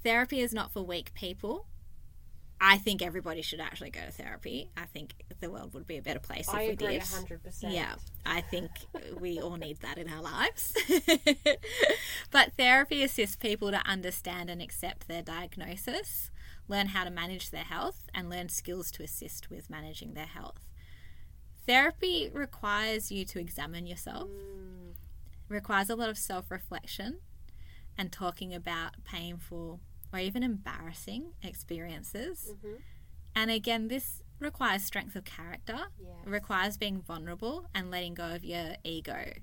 Therapy 0.03 0.39
is 0.39 0.53
not 0.53 0.71
for 0.71 0.83
weak 0.83 1.13
people. 1.13 1.65
I 2.59 2.77
think 2.77 3.01
everybody 3.01 3.41
should 3.43 3.59
actually 3.59 3.91
go 3.91 4.01
to 4.01 4.11
therapy. 4.11 4.71
I 4.75 4.85
think 4.85 5.13
the 5.39 5.49
world 5.51 5.73
would 5.73 5.85
be 5.85 5.97
a 5.97 6.01
better 6.01 6.19
place 6.19 6.49
I 6.49 6.61
if 6.61 6.67
we 6.67 6.73
agree 6.73 6.93
did. 6.99 7.03
hundred 7.03 7.43
percent. 7.43 7.73
Yeah, 7.73 7.93
I 8.25 8.41
think 8.41 8.69
we 9.19 9.39
all 9.39 9.57
need 9.57 9.79
that 9.81 9.97
in 9.97 10.09
our 10.09 10.21
lives. 10.21 10.73
but 12.31 12.53
therapy 12.57 13.03
assists 13.03 13.35
people 13.35 13.69
to 13.71 13.77
understand 13.87 14.49
and 14.49 14.61
accept 14.61 15.07
their 15.07 15.21
diagnosis, 15.21 16.31
learn 16.67 16.87
how 16.87 17.03
to 17.03 17.11
manage 17.11 17.51
their 17.51 17.63
health, 17.63 18.09
and 18.13 18.29
learn 18.29 18.49
skills 18.49 18.89
to 18.91 19.03
assist 19.03 19.49
with 19.51 19.69
managing 19.69 20.13
their 20.15 20.25
health. 20.25 20.65
Therapy 21.67 22.29
requires 22.33 23.11
you 23.11 23.25
to 23.25 23.39
examine 23.39 23.85
yourself, 23.85 24.29
Mm, 24.29 24.93
requires 25.49 25.89
a 25.89 25.95
lot 25.95 26.09
of 26.09 26.17
self 26.17 26.49
reflection 26.49 27.19
and 27.97 28.11
talking 28.11 28.53
about 28.53 29.03
painful 29.03 29.79
or 30.13 30.19
even 30.19 30.43
embarrassing 30.43 31.33
experiences. 31.43 32.53
mhm. 32.63 32.81
And 33.35 33.51
again, 33.51 33.87
this 33.87 34.23
requires 34.39 34.83
strength 34.83 35.15
of 35.15 35.23
character, 35.25 35.77
Yes. 35.99 36.25
it 36.25 36.29
requires 36.29 36.77
being 36.77 37.01
vulnerable 37.01 37.69
and 37.73 37.91
letting 37.91 38.13
go 38.13 38.33
of 38.35 38.43
your 38.43 38.75
ego. 38.83 39.33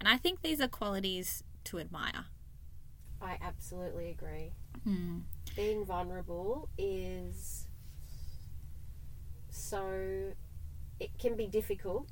And 0.00 0.08
I 0.08 0.16
think 0.16 0.42
these 0.42 0.60
are 0.60 0.68
qualities 0.68 1.42
to 1.64 1.78
admire. 1.78 2.26
I 3.20 3.38
absolutely 3.40 4.10
agree. 4.10 4.52
Hmm. 4.84 5.20
Being 5.56 5.84
vulnerable 5.84 6.68
is 6.76 7.68
so. 9.50 10.32
It 11.00 11.18
can 11.18 11.36
be 11.36 11.46
difficult, 11.46 12.10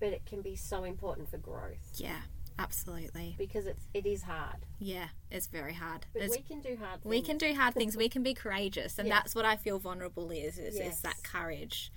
but 0.00 0.08
it 0.08 0.24
can 0.26 0.40
be 0.42 0.56
so 0.56 0.84
important 0.84 1.28
for 1.30 1.36
growth 1.38 1.92
Yeah, 1.96 2.22
absolutely. 2.58 3.34
because 3.38 3.66
it's 3.66 3.84
it 3.94 4.06
is 4.06 4.22
hard. 4.22 4.56
Yeah, 4.78 5.08
it's 5.30 5.46
very 5.46 5.74
hard. 5.74 6.06
But 6.12 6.22
It's- 6.22 6.36
we 6.38 6.42
can 6.42 6.60
do 6.60 6.76
hard. 6.82 7.00
we 7.04 7.16
things. 7.16 7.26
can 7.28 7.38
do 7.38 7.54
hard 7.54 7.74
things. 7.74 7.96
We 7.96 8.08
can 8.08 8.22
be 8.22 8.34
courageous, 8.34 8.98
and 8.98 9.08
Yeah. 9.08 9.14
that's 9.16 9.34
what 9.34 9.44
I 9.44 9.56
feel 9.56 9.78
vulnerable 9.78 10.30
is. 10.30 10.58
Is, 10.58 10.76
Yes. 10.76 10.96
is 10.96 11.00
that 11.02 11.22
courage? 11.22 11.92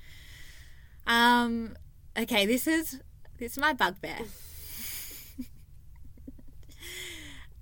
Um. 1.07 1.75
Okay. 2.17 2.45
This 2.45 2.67
is 2.67 2.99
this 3.37 3.53
is 3.53 3.57
my 3.57 3.73
bugbear, 3.73 4.19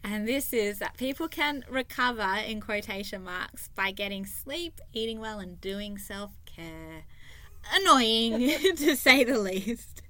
and 0.04 0.28
this 0.28 0.54
is 0.54 0.80
that 0.80 0.98
people 0.98 1.28
can 1.28 1.64
recover 1.70 2.36
in 2.46 2.62
quotation 2.62 3.24
marks 3.24 3.70
by 3.76 3.92
getting 3.92 4.26
sleep, 4.26 4.80
eating 4.94 5.20
well, 5.20 5.40
and 5.40 5.60
doing 5.62 5.98
self 5.98 6.32
care. 6.46 7.04
Annoying 7.74 8.40
to 8.78 8.96
say 8.96 9.24
the 9.24 9.38
least. 9.38 10.02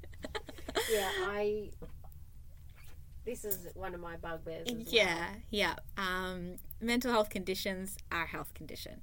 Yeah, 0.92 1.10
I. 1.22 1.70
This 3.30 3.46
is 3.46 3.68
one 3.76 3.94
of 3.94 4.02
my 4.02 4.18
bugbears. 4.18 4.68
As 4.68 4.74
well. 4.74 4.84
Yeah, 4.88 5.28
yeah. 5.52 5.76
Um, 5.98 6.56
mental 6.82 7.12
health 7.12 7.30
conditions 7.30 7.96
are 8.12 8.24
a 8.24 8.28
health 8.28 8.56
condition. 8.56 9.02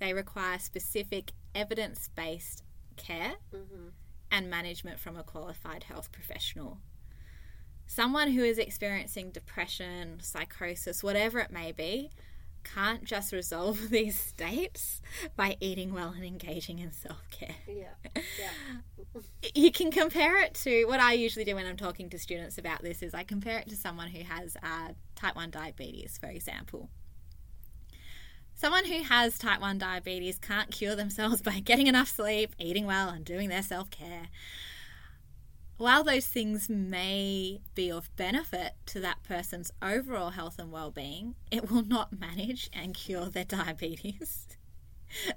They 0.00 0.12
require 0.12 0.58
specific 0.58 1.30
evidence 1.54 2.08
based 2.16 2.64
care 2.96 3.34
Mhm. 3.52 3.92
and 4.32 4.50
management 4.50 4.98
from 4.98 5.16
a 5.16 5.22
qualified 5.22 5.84
health 5.84 6.10
professional. 6.10 6.80
Someone 7.86 8.32
who 8.32 8.42
is 8.42 8.58
experiencing 8.58 9.30
depression, 9.30 10.18
psychosis, 10.18 11.04
whatever 11.04 11.38
it 11.38 11.52
may 11.52 11.70
be, 11.70 12.10
can't 12.64 13.04
just 13.04 13.32
resolve 13.32 13.78
these 13.90 14.18
states 14.18 15.00
by 15.36 15.56
eating 15.60 15.92
well 15.92 16.10
and 16.10 16.24
engaging 16.24 16.78
in 16.78 16.90
self 16.92 17.22
care. 17.30 17.56
Yeah, 17.68 17.94
yeah. 18.14 19.20
you 19.54 19.70
can 19.70 19.90
compare 19.90 20.40
it 20.40 20.54
to 20.54 20.84
what 20.86 21.00
I 21.00 21.12
usually 21.12 21.44
do 21.44 21.54
when 21.54 21.66
I'm 21.66 21.76
talking 21.76 22.10
to 22.10 22.18
students 22.18 22.58
about 22.58 22.82
this 22.82 23.02
is 23.02 23.14
I 23.14 23.24
compare 23.24 23.58
it 23.58 23.68
to 23.68 23.76
someone 23.76 24.08
who 24.08 24.24
has 24.24 24.56
uh, 24.62 24.88
type 25.14 25.36
1 25.36 25.50
diabetes, 25.50 26.18
for 26.18 26.28
example. 26.28 26.90
Someone 28.56 28.84
who 28.84 29.02
has 29.02 29.38
type 29.38 29.60
1 29.60 29.78
diabetes 29.78 30.38
can't 30.38 30.70
cure 30.70 30.94
themselves 30.94 31.42
by 31.42 31.60
getting 31.60 31.86
enough 31.86 32.08
sleep, 32.08 32.54
eating 32.58 32.86
well, 32.86 33.08
and 33.08 33.24
doing 33.24 33.48
their 33.48 33.62
self 33.62 33.90
care. 33.90 34.28
While 35.76 36.04
those 36.04 36.26
things 36.26 36.68
may 36.68 37.60
be 37.74 37.90
of 37.90 38.14
benefit 38.14 38.74
to 38.86 39.00
that 39.00 39.22
person's 39.24 39.72
overall 39.82 40.30
health 40.30 40.58
and 40.58 40.70
well 40.70 40.90
being, 40.90 41.34
it 41.50 41.70
will 41.70 41.84
not 41.84 42.18
manage 42.18 42.70
and 42.72 42.94
cure 42.94 43.26
their 43.26 43.44
diabetes. 43.44 44.46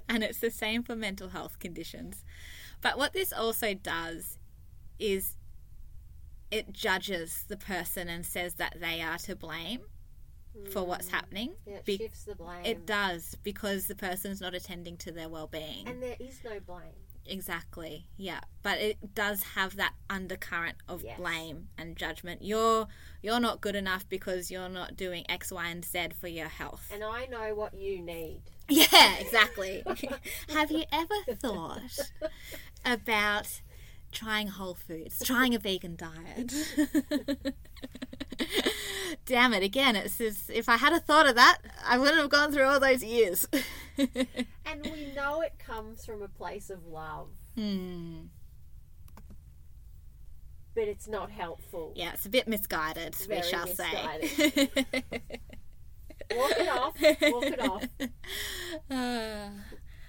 and 0.08 0.22
it's 0.22 0.38
the 0.38 0.50
same 0.50 0.82
for 0.82 0.94
mental 0.94 1.30
health 1.30 1.58
conditions. 1.58 2.24
But 2.80 2.96
what 2.96 3.12
this 3.12 3.32
also 3.32 3.74
does 3.74 4.38
is 4.98 5.36
it 6.50 6.72
judges 6.72 7.44
the 7.48 7.56
person 7.56 8.08
and 8.08 8.24
says 8.24 8.54
that 8.54 8.76
they 8.80 9.02
are 9.02 9.18
to 9.18 9.34
blame 9.34 9.80
for 10.70 10.84
what's 10.84 11.08
hmm. 11.08 11.14
happening. 11.14 11.52
Yeah, 11.66 11.74
it 11.74 11.84
Be- 11.84 11.96
shifts 11.98 12.24
the 12.24 12.34
blame. 12.34 12.64
It 12.64 12.86
does 12.86 13.36
because 13.42 13.86
the 13.86 13.94
person's 13.94 14.40
not 14.40 14.54
attending 14.54 14.96
to 14.98 15.12
their 15.12 15.28
well-being. 15.28 15.86
And 15.86 16.02
there 16.02 16.16
is 16.18 16.40
no 16.44 16.60
blame. 16.60 16.94
Exactly. 17.28 18.06
Yeah, 18.16 18.40
but 18.62 18.78
it 18.78 19.14
does 19.14 19.42
have 19.54 19.76
that 19.76 19.94
undercurrent 20.10 20.76
of 20.88 21.02
Yes. 21.04 21.18
blame 21.18 21.68
and 21.78 21.96
judgment. 21.96 22.42
You're 22.42 22.86
you're 23.22 23.40
not 23.40 23.60
good 23.60 23.76
enough 23.76 24.08
because 24.08 24.50
you're 24.50 24.68
not 24.68 24.96
doing 24.96 25.24
X, 25.28 25.50
Y, 25.52 25.66
and 25.68 25.84
Z 25.84 26.08
for 26.20 26.28
your 26.28 26.48
health. 26.48 26.90
And 26.92 27.02
I 27.04 27.26
know 27.26 27.54
what 27.54 27.74
you 27.74 28.00
need. 28.02 28.42
Yeah, 28.70 29.16
exactly. 29.18 29.82
Have 30.50 30.70
you 30.70 30.84
ever 30.92 31.14
thought 31.40 31.80
about 32.84 33.62
trying 34.12 34.48
whole 34.48 34.74
foods, 34.74 35.22
trying 35.24 35.54
a 35.54 35.58
vegan 35.58 35.96
diet? 35.96 36.52
Damn 39.26 39.52
it, 39.54 39.62
again, 39.62 39.96
it's 39.96 40.18
just, 40.18 40.50
if 40.50 40.68
I 40.68 40.76
had 40.76 40.92
a 40.92 41.00
thought 41.00 41.26
of 41.26 41.34
that, 41.34 41.58
I 41.84 41.98
wouldn't 41.98 42.18
have 42.18 42.30
gone 42.30 42.52
through 42.52 42.64
all 42.64 42.80
those 42.80 43.02
years. 43.02 43.46
And 44.70 44.84
we 44.84 45.12
know 45.16 45.40
it 45.40 45.58
comes 45.58 46.04
from 46.04 46.22
a 46.22 46.28
place 46.28 46.68
of 46.68 46.86
love, 46.86 47.30
hmm. 47.56 48.26
but 50.74 50.84
it's 50.84 51.08
not 51.08 51.30
helpful. 51.30 51.94
Yeah, 51.96 52.12
it's 52.12 52.26
a 52.26 52.28
bit 52.28 52.46
misguided, 52.46 53.16
we 53.18 53.26
Very 53.26 53.42
shall 53.42 53.66
say. 53.66 53.90
Walk 56.30 56.52
it 56.58 56.68
off. 56.68 56.94
Walk 57.00 57.44
it 57.44 57.60
off. 57.60 57.84
Uh, 58.90 59.48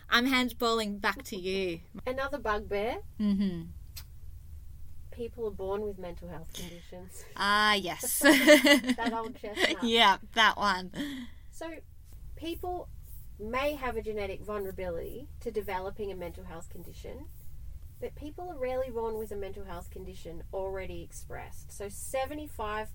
I'm 0.09 0.27
handballing 0.27 0.99
back 0.99 1.23
to 1.23 1.37
you. 1.37 1.79
Another 2.05 2.37
bugbear 2.37 2.97
hmm 3.17 3.61
people 5.19 5.45
are 5.45 5.51
born 5.51 5.81
with 5.81 5.99
mental 5.99 6.29
health 6.29 6.53
conditions. 6.53 7.25
Ah, 7.35 7.73
yes. 7.73 8.19
That 8.23 9.11
old 9.13 9.35
chestnut. 9.35 9.83
yeah, 9.83 10.15
that 10.33 10.55
one. 10.55 10.91
So, 11.51 11.65
people 12.37 12.87
may 13.37 13.75
have 13.75 13.97
a 13.97 14.01
genetic 14.01 14.41
vulnerability 14.41 15.27
to 15.41 15.51
developing 15.51 16.09
a 16.09 16.15
mental 16.15 16.45
health 16.45 16.69
condition, 16.69 17.25
but 17.99 18.15
people 18.15 18.49
are 18.49 18.57
rarely 18.57 18.89
born 18.91 19.17
with 19.17 19.33
a 19.33 19.35
mental 19.35 19.65
health 19.65 19.89
condition 19.91 20.43
already 20.53 21.01
expressed. 21.03 21.69
So, 21.69 21.87
75% 21.87 22.87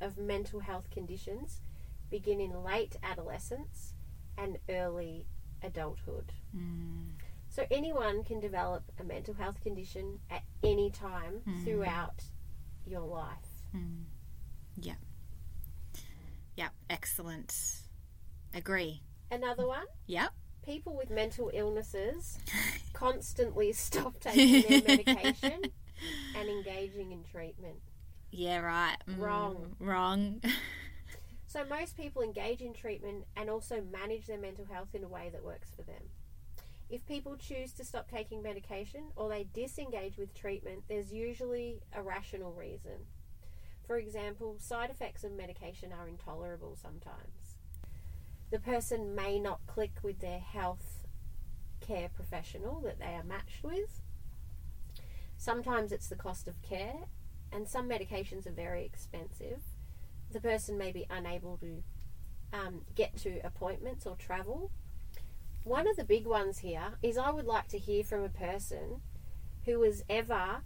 of 0.00 0.16
mental 0.16 0.60
health 0.60 0.90
conditions 0.90 1.60
begin 2.08 2.40
in 2.40 2.62
late 2.62 2.94
adolescence 3.02 3.94
and 4.38 4.58
early 4.68 5.26
adulthood. 5.60 6.30
So, 7.56 7.64
anyone 7.70 8.22
can 8.22 8.38
develop 8.38 8.82
a 9.00 9.02
mental 9.02 9.32
health 9.32 9.62
condition 9.62 10.18
at 10.30 10.42
any 10.62 10.90
time 10.90 11.40
throughout 11.64 12.22
your 12.86 13.00
life. 13.00 13.64
Yeah. 14.78 14.96
Yeah. 16.54 16.68
excellent. 16.90 17.80
Agree. 18.52 19.00
Another 19.30 19.66
one 19.66 19.86
Yep. 20.06 20.34
people 20.66 20.94
with 20.94 21.08
mental 21.08 21.50
illnesses 21.54 22.38
constantly 22.92 23.72
stop 23.72 24.20
taking 24.20 24.60
their 24.60 24.82
medication 24.82 25.72
and 26.34 26.50
engaging 26.50 27.10
in 27.10 27.24
treatment. 27.24 27.80
Yeah, 28.32 28.58
right. 28.58 28.98
Mm, 29.08 29.18
Wrong. 29.18 29.76
Wrong. 29.80 30.42
So, 31.46 31.64
most 31.64 31.96
people 31.96 32.20
engage 32.20 32.60
in 32.60 32.74
treatment 32.74 33.24
and 33.34 33.48
also 33.48 33.80
manage 33.80 34.26
their 34.26 34.36
mental 34.38 34.66
health 34.66 34.88
in 34.92 35.02
a 35.02 35.08
way 35.08 35.30
that 35.32 35.42
works 35.42 35.70
for 35.74 35.80
them. 35.80 36.02
If 36.88 37.04
people 37.06 37.36
choose 37.36 37.72
to 37.74 37.84
stop 37.84 38.08
taking 38.08 38.42
medication 38.42 39.04
or 39.16 39.28
they 39.28 39.48
disengage 39.52 40.18
with 40.18 40.34
treatment, 40.34 40.84
there's 40.88 41.12
usually 41.12 41.80
a 41.92 42.02
rational 42.02 42.52
reason. 42.52 43.06
For 43.86 43.98
example, 43.98 44.56
side 44.58 44.90
effects 44.90 45.24
of 45.24 45.32
medication 45.32 45.92
are 45.92 46.08
intolerable 46.08 46.76
sometimes. 46.80 47.56
The 48.50 48.60
person 48.60 49.14
may 49.14 49.40
not 49.40 49.66
click 49.66 49.98
with 50.02 50.20
their 50.20 50.38
health 50.38 51.04
care 51.80 52.08
professional 52.08 52.80
that 52.80 52.98
they 52.98 53.14
are 53.14 53.24
matched 53.24 53.62
with. 53.62 54.00
Sometimes 55.36 55.92
it's 55.92 56.08
the 56.08 56.16
cost 56.16 56.48
of 56.48 56.62
care, 56.62 57.06
and 57.52 57.68
some 57.68 57.88
medications 57.88 58.46
are 58.46 58.52
very 58.52 58.84
expensive. 58.84 59.60
The 60.32 60.40
person 60.40 60.78
may 60.78 60.92
be 60.92 61.06
unable 61.10 61.58
to 61.58 61.82
um, 62.52 62.82
get 62.94 63.16
to 63.18 63.40
appointments 63.44 64.06
or 64.06 64.16
travel. 64.16 64.70
One 65.66 65.88
of 65.88 65.96
the 65.96 66.04
big 66.04 66.28
ones 66.28 66.58
here 66.58 66.92
is 67.02 67.18
I 67.18 67.32
would 67.32 67.44
like 67.44 67.66
to 67.68 67.78
hear 67.78 68.04
from 68.04 68.22
a 68.22 68.28
person 68.28 69.00
who 69.64 69.82
has 69.82 70.04
ever 70.08 70.62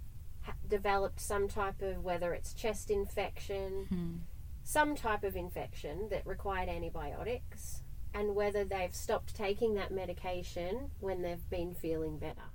developed 0.68 1.20
some 1.20 1.48
type 1.48 1.80
of, 1.80 2.04
whether 2.04 2.34
it's 2.34 2.52
chest 2.52 2.90
infection, 2.90 3.86
hmm. 3.88 4.16
some 4.62 4.94
type 4.94 5.24
of 5.24 5.36
infection 5.36 6.08
that 6.10 6.26
required 6.26 6.68
antibiotics, 6.68 7.80
and 8.12 8.34
whether 8.34 8.62
they've 8.62 8.94
stopped 8.94 9.34
taking 9.34 9.72
that 9.76 9.90
medication 9.90 10.90
when 11.00 11.22
they've 11.22 11.48
been 11.48 11.72
feeling 11.72 12.18
better. 12.18 12.50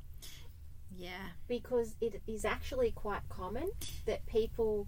Yeah. 0.95 1.29
Because 1.47 1.95
it 1.99 2.21
is 2.27 2.45
actually 2.45 2.91
quite 2.91 3.27
common 3.27 3.71
that 4.05 4.23
people 4.27 4.87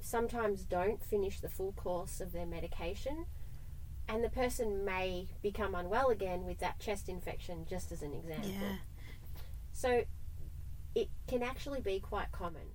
sometimes 0.00 0.64
don't 0.64 1.04
finish 1.04 1.38
the 1.38 1.48
full 1.48 1.70
course 1.70 2.20
of 2.20 2.32
their 2.32 2.46
medication 2.46 3.26
and 4.08 4.22
the 4.22 4.28
person 4.28 4.84
may 4.84 5.28
become 5.42 5.74
unwell 5.74 6.10
again 6.10 6.44
with 6.44 6.58
that 6.60 6.78
chest 6.78 7.08
infection 7.08 7.66
just 7.68 7.92
as 7.92 8.02
an 8.02 8.12
example. 8.12 8.50
Yeah. 8.50 8.76
So 9.72 10.04
it 10.94 11.08
can 11.26 11.42
actually 11.42 11.80
be 11.80 12.00
quite 12.00 12.32
common. 12.32 12.68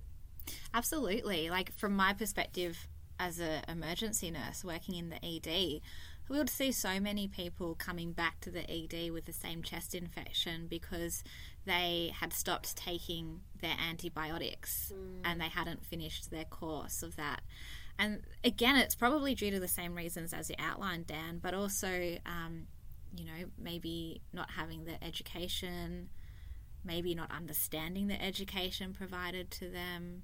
Absolutely. 0.74 1.50
Like 1.50 1.72
from 1.72 1.96
my 1.96 2.12
perspective 2.12 2.86
as 3.18 3.38
an 3.38 3.62
emergency 3.68 4.30
nurse 4.30 4.64
working 4.64 4.96
in 4.96 5.10
the 5.10 5.24
ED, 5.24 5.80
we 6.28 6.38
would 6.38 6.50
see 6.50 6.72
so 6.72 7.00
many 7.00 7.28
people 7.28 7.74
coming 7.74 8.12
back 8.12 8.40
to 8.40 8.50
the 8.50 8.70
ED 8.70 9.10
with 9.10 9.24
the 9.26 9.32
same 9.32 9.62
chest 9.62 9.94
infection 9.94 10.66
because 10.68 11.24
they 11.64 12.12
had 12.20 12.32
stopped 12.32 12.76
taking 12.76 13.40
their 13.60 13.76
antibiotics 13.88 14.92
hmm. 14.94 15.20
and 15.24 15.40
they 15.40 15.48
hadn't 15.48 15.84
finished 15.84 16.30
their 16.30 16.44
course 16.44 17.02
of 17.02 17.16
that. 17.16 17.42
And 17.98 18.22
again, 18.42 18.76
it's 18.76 18.94
probably 18.94 19.34
due 19.34 19.50
to 19.50 19.60
the 19.60 19.68
same 19.68 19.94
reasons 19.94 20.32
as 20.32 20.50
you 20.50 20.56
outlined, 20.58 21.06
Dan, 21.06 21.38
but 21.42 21.54
also, 21.54 22.16
um, 22.26 22.66
you 23.16 23.24
know, 23.24 23.44
maybe 23.58 24.22
not 24.32 24.50
having 24.50 24.84
the 24.84 25.02
education, 25.04 26.08
maybe 26.84 27.14
not 27.14 27.30
understanding 27.30 28.08
the 28.08 28.20
education 28.20 28.92
provided 28.92 29.50
to 29.52 29.68
them, 29.68 30.22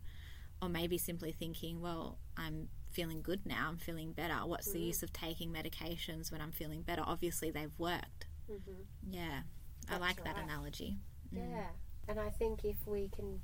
or 0.61 0.69
maybe 0.69 0.99
simply 0.99 1.31
thinking, 1.31 1.81
well, 1.81 2.19
I'm 2.37 2.69
feeling 2.91 3.23
good 3.23 3.47
now, 3.47 3.69
I'm 3.69 3.77
feeling 3.77 4.13
better. 4.13 4.35
What's 4.45 4.73
the 4.73 4.81
use 4.81 5.03
of 5.03 5.13
taking 5.13 5.53
medications 5.53 6.33
when 6.33 6.41
I'm 6.41 6.53
feeling 6.53 6.83
better? 6.83 7.03
Obviously, 7.07 7.51
they've 7.51 7.79
worked. 7.79 8.27
Mm-hmm. 8.51 9.13
Yeah, 9.13 9.41
I 9.89 9.91
That's 9.91 10.01
like 10.01 10.25
that 10.25 10.37
analogy. 10.43 10.97
Yeah. 11.31 11.67
And 12.09 12.19
I 12.19 12.31
think 12.31 12.65
if 12.65 12.77
we 12.87 13.11
can, 13.15 13.41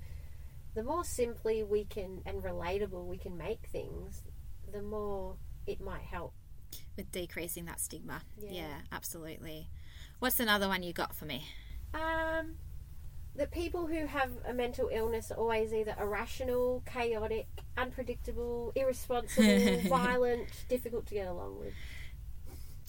the 0.74 0.82
more 0.82 1.04
simply 1.04 1.62
we 1.62 1.84
can 1.84 2.20
and 2.26 2.42
relatable 2.42 3.06
we 3.06 3.18
can 3.18 3.36
make 3.36 3.66
things, 3.70 4.22
the 4.72 4.82
more 4.82 5.36
it 5.66 5.80
might 5.80 6.02
help. 6.02 6.34
With 6.96 7.10
decreasing 7.12 7.66
that 7.66 7.80
stigma. 7.80 8.22
Yeah. 8.38 8.50
yeah 8.52 8.74
absolutely. 8.92 9.68
What's 10.18 10.40
another 10.40 10.68
one 10.68 10.82
you 10.82 10.92
got 10.92 11.14
for 11.14 11.24
me? 11.24 11.46
Um, 11.92 12.54
that 13.36 13.50
people 13.50 13.86
who 13.86 14.06
have 14.06 14.30
a 14.46 14.52
mental 14.52 14.90
illness 14.92 15.30
are 15.30 15.36
always 15.36 15.72
either 15.72 15.94
irrational, 16.00 16.82
chaotic, 16.86 17.46
unpredictable, 17.76 18.72
irresponsible, 18.74 19.80
violent, 19.88 20.48
difficult 20.68 21.06
to 21.06 21.14
get 21.14 21.28
along 21.28 21.58
with. 21.58 21.72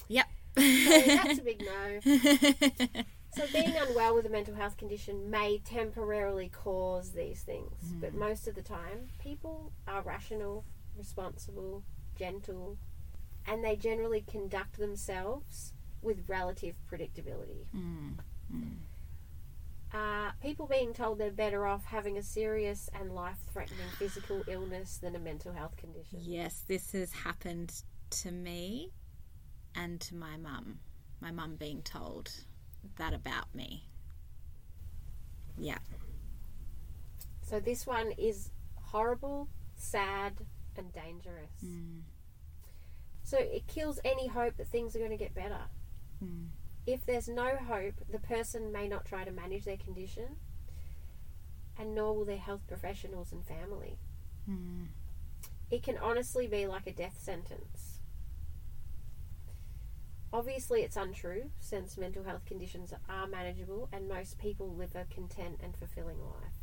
Yep. 0.07 0.25
So 0.57 0.61
that's 0.61 1.39
a 1.39 1.41
big 1.41 1.61
no. 1.61 3.03
So 3.36 3.45
being 3.51 3.75
unwell 3.75 4.15
with 4.15 4.25
a 4.25 4.29
mental 4.29 4.55
health 4.55 4.77
condition 4.77 5.29
may 5.29 5.57
temporarily 5.57 6.49
cause 6.49 7.11
these 7.11 7.41
things, 7.41 7.93
but 7.99 8.13
most 8.13 8.47
of 8.47 8.55
the 8.55 8.61
time, 8.61 9.09
people 9.19 9.73
are 9.88 10.01
rational, 10.01 10.63
responsible, 10.97 11.83
gentle, 12.17 12.77
and 13.45 13.63
they 13.63 13.75
generally 13.75 14.23
conduct 14.25 14.77
themselves 14.79 15.73
with 16.01 16.23
relative 16.29 16.75
predictability. 16.89 17.65
Uh, 19.93 20.31
people 20.41 20.65
being 20.67 20.93
told 20.93 21.17
they're 21.17 21.31
better 21.31 21.65
off 21.65 21.86
having 21.86 22.17
a 22.17 22.23
serious 22.23 22.89
and 22.99 23.11
life-threatening 23.13 23.88
physical 23.97 24.43
illness 24.47 24.97
than 24.97 25.15
a 25.15 25.19
mental 25.19 25.51
health 25.51 25.75
condition. 25.77 26.19
Yes, 26.21 26.63
this 26.67 26.91
has 26.93 27.11
happened 27.11 27.81
to 28.09 28.31
me 28.31 28.91
and 29.75 29.99
to 30.01 30.15
my 30.15 30.38
mum. 30.38 30.79
My 31.21 31.31
mum 31.31 31.55
being 31.55 31.81
told 31.81 32.31
that 32.97 33.13
about 33.13 33.53
me. 33.53 33.89
Yeah. 35.57 35.77
So 37.41 37.59
this 37.59 37.86
one 37.86 38.11
is 38.17 38.51
horrible, 38.75 39.47
sad, 39.75 40.33
and 40.77 40.91
dangerous. 40.93 41.51
Hmm. 41.61 41.99
So 43.23 43.38
it 43.39 43.67
kills 43.67 43.99
any 44.03 44.27
hope 44.27 44.57
that 44.57 44.67
things 44.67 44.95
are 44.95 44.99
going 44.99 45.11
to 45.11 45.17
get 45.17 45.33
better. 45.33 45.61
Hmm. 46.19 46.45
If 46.86 47.05
there's 47.05 47.27
no 47.27 47.55
hope, 47.55 47.95
the 48.11 48.19
person 48.19 48.71
may 48.71 48.88
not 48.88 49.05
try 49.05 49.23
to 49.23 49.31
manage 49.31 49.65
their 49.65 49.77
condition, 49.77 50.38
and 51.79 51.95
nor 51.95 52.15
will 52.15 52.25
their 52.25 52.38
health 52.38 52.61
professionals 52.67 53.31
and 53.31 53.43
family. 53.45 53.97
Hmm. 54.45 54.86
It 55.71 55.81
can 55.81 55.97
honestly 55.97 56.47
be 56.47 56.67
like 56.67 56.86
a 56.86 56.91
death 56.91 57.17
sentence. 57.19 57.94
Obviously, 60.36 60.81
it's 60.81 60.97
untrue 60.97 61.49
since 61.59 61.97
mental 61.97 62.21
health 62.21 62.43
conditions 62.45 62.93
are 63.07 63.25
manageable 63.25 63.88
and 63.93 64.09
most 64.09 64.38
people 64.38 64.75
live 64.75 64.93
a 64.93 65.05
content 65.05 65.61
and 65.63 65.73
fulfilling 65.77 66.19
life. 66.19 66.59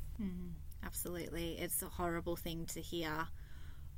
Absolutely. 0.84 1.56
It's 1.58 1.80
a 1.80 1.86
horrible 1.86 2.36
thing 2.36 2.66
to 2.66 2.82
hear 2.82 3.28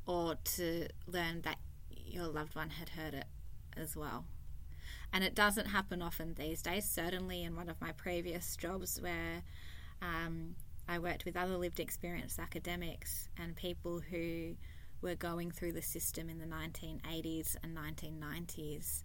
or 0.06 0.36
to 0.44 0.86
learn 1.08 1.40
that 1.42 1.56
your 1.90 2.28
loved 2.28 2.54
one 2.54 2.70
had 2.70 2.90
heard 2.90 3.14
it 3.14 3.24
as 3.76 3.96
well. 3.96 4.26
And 5.12 5.24
it 5.24 5.34
doesn't 5.34 5.66
happen 5.66 6.02
often 6.02 6.34
these 6.34 6.62
days. 6.62 6.88
Certainly, 6.88 7.42
in 7.42 7.56
one 7.56 7.68
of 7.68 7.80
my 7.80 7.90
previous 7.90 8.56
jobs 8.56 9.00
where 9.00 9.42
um, 10.00 10.54
I 10.88 11.00
worked 11.00 11.24
with 11.24 11.36
other 11.36 11.56
lived 11.56 11.80
experience 11.80 12.38
academics 12.38 13.28
and 13.36 13.56
people 13.56 13.98
who 13.98 14.54
were 15.02 15.16
going 15.16 15.50
through 15.50 15.72
the 15.72 15.82
system 15.82 16.30
in 16.30 16.38
the 16.38 16.46
1980s 16.46 17.56
and 17.64 17.76
1990s, 17.76 19.02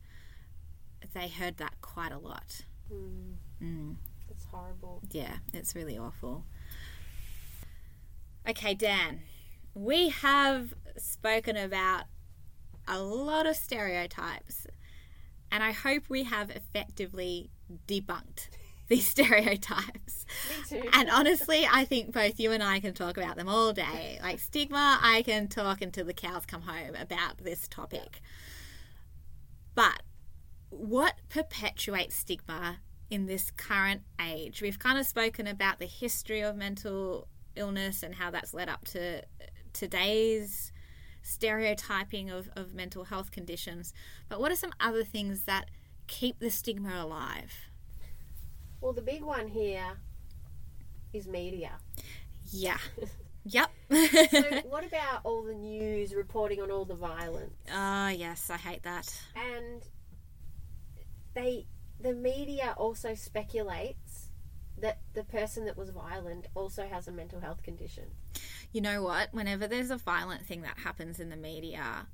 they 1.13 1.27
heard 1.27 1.57
that 1.57 1.73
quite 1.81 2.11
a 2.11 2.17
lot. 2.17 2.61
Mm. 2.91 3.95
It's 4.29 4.45
horrible. 4.45 5.01
Yeah, 5.11 5.37
it's 5.53 5.75
really 5.75 5.97
awful. 5.97 6.45
Okay, 8.47 8.73
Dan, 8.73 9.21
we 9.73 10.09
have 10.09 10.73
spoken 10.97 11.57
about 11.57 12.05
a 12.87 12.99
lot 12.99 13.45
of 13.45 13.55
stereotypes, 13.55 14.65
and 15.51 15.63
I 15.63 15.71
hope 15.71 16.03
we 16.09 16.23
have 16.23 16.49
effectively 16.49 17.49
debunked 17.87 18.49
these 18.87 19.07
stereotypes. 19.07 20.25
Me 20.49 20.81
too. 20.81 20.89
And 20.93 21.09
honestly, 21.09 21.67
I 21.71 21.85
think 21.85 22.11
both 22.11 22.39
you 22.39 22.51
and 22.51 22.63
I 22.63 22.79
can 22.79 22.93
talk 22.93 23.17
about 23.17 23.35
them 23.35 23.47
all 23.47 23.71
day. 23.73 24.19
Like 24.21 24.39
stigma, 24.39 24.99
I 25.01 25.21
can 25.23 25.47
talk 25.47 25.81
until 25.81 26.05
the 26.05 26.13
cows 26.13 26.45
come 26.45 26.61
home 26.61 26.95
about 26.99 27.37
this 27.43 27.67
topic. 27.67 28.21
But 29.75 30.01
what 30.69 31.15
perpetuates 31.29 32.15
stigma 32.15 32.79
in 33.09 33.25
this 33.25 33.51
current 33.51 34.01
age? 34.21 34.61
We've 34.61 34.79
kind 34.79 34.97
of 34.97 35.05
spoken 35.05 35.47
about 35.47 35.79
the 35.79 35.85
history 35.85 36.41
of 36.41 36.55
mental 36.55 37.27
illness 37.55 38.03
and 38.03 38.15
how 38.15 38.31
that's 38.31 38.53
led 38.53 38.69
up 38.69 38.85
to 38.85 39.23
today's 39.73 40.71
stereotyping 41.21 42.29
of, 42.29 42.49
of 42.55 42.73
mental 42.73 43.05
health 43.05 43.31
conditions. 43.31 43.93
But 44.29 44.39
what 44.39 44.51
are 44.51 44.55
some 44.55 44.73
other 44.79 45.03
things 45.03 45.43
that 45.43 45.69
keep 46.07 46.39
the 46.39 46.49
stigma 46.49 47.03
alive? 47.03 47.53
Well, 48.81 48.93
the 48.93 49.01
big 49.01 49.23
one 49.23 49.47
here 49.47 49.97
is 51.13 51.27
media. 51.27 51.71
Yeah. 52.51 52.77
Yep. 53.45 53.69
So, 53.89 54.61
what 54.69 54.85
about 54.85 55.21
all 55.23 55.43
the 55.43 55.55
news 55.55 56.13
reporting 56.13 56.61
on 56.61 56.69
all 56.69 56.85
the 56.85 56.93
violence? 56.93 57.53
Ah, 57.71 58.09
yes, 58.09 58.49
I 58.49 58.57
hate 58.57 58.83
that. 58.83 59.11
And 59.35 59.81
they, 61.39 61.65
the 61.99 62.13
media 62.13 62.73
also 62.77 63.13
speculates 63.15 64.29
that 64.77 64.99
the 65.13 65.23
person 65.23 65.65
that 65.65 65.77
was 65.77 65.89
violent 65.89 66.47
also 66.55 66.87
has 66.87 67.07
a 67.07 67.11
mental 67.11 67.39
health 67.41 67.63
condition. 67.63 68.05
You 68.71 68.81
know 68.81 69.03
what? 69.03 69.33
Whenever 69.33 69.67
there's 69.67 69.91
a 69.91 69.97
violent 69.97 70.45
thing 70.45 70.61
that 70.61 70.77
happens 70.77 71.19
in 71.19 71.29
the 71.29 71.35
media, 71.35 72.07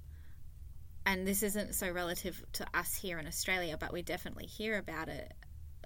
and 1.06 1.28
this 1.28 1.44
isn't 1.44 1.76
so 1.76 1.92
relative 1.92 2.44
to 2.54 2.66
us 2.74 2.96
here 2.96 3.20
in 3.20 3.28
Australia, 3.28 3.78
but 3.80 3.94
we 3.94 4.02
definitely 4.02 4.46
hear 4.48 4.78
about 4.78 5.10
it. 5.10 5.34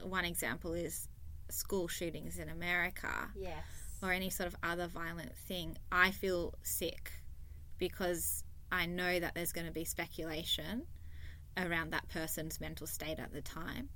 One 0.02 0.24
example 0.26 0.74
is 0.74 1.08
school 1.50 1.88
shootings 1.88 2.38
in 2.40 2.48
America 2.50 3.30
Yes. 3.36 3.64
or 4.02 4.14
any 4.14 4.30
sort 4.30 4.48
of 4.48 4.56
other 4.64 4.88
violent 4.88 5.36
thing. 5.36 5.78
I 5.92 6.12
feel 6.12 6.54
sick 6.62 7.12
because 7.78 8.44
I 8.72 8.86
know 8.86 9.20
that 9.20 9.36
there's 9.36 9.52
going 9.52 9.68
to 9.68 9.74
be 9.74 9.84
speculation 9.84 10.84
around 11.60 11.92
that 11.92 12.08
person's 12.10 12.60
mental 12.60 12.88
state 12.88 13.20
at 13.20 13.34
the 13.34 13.42
time. 13.42 13.90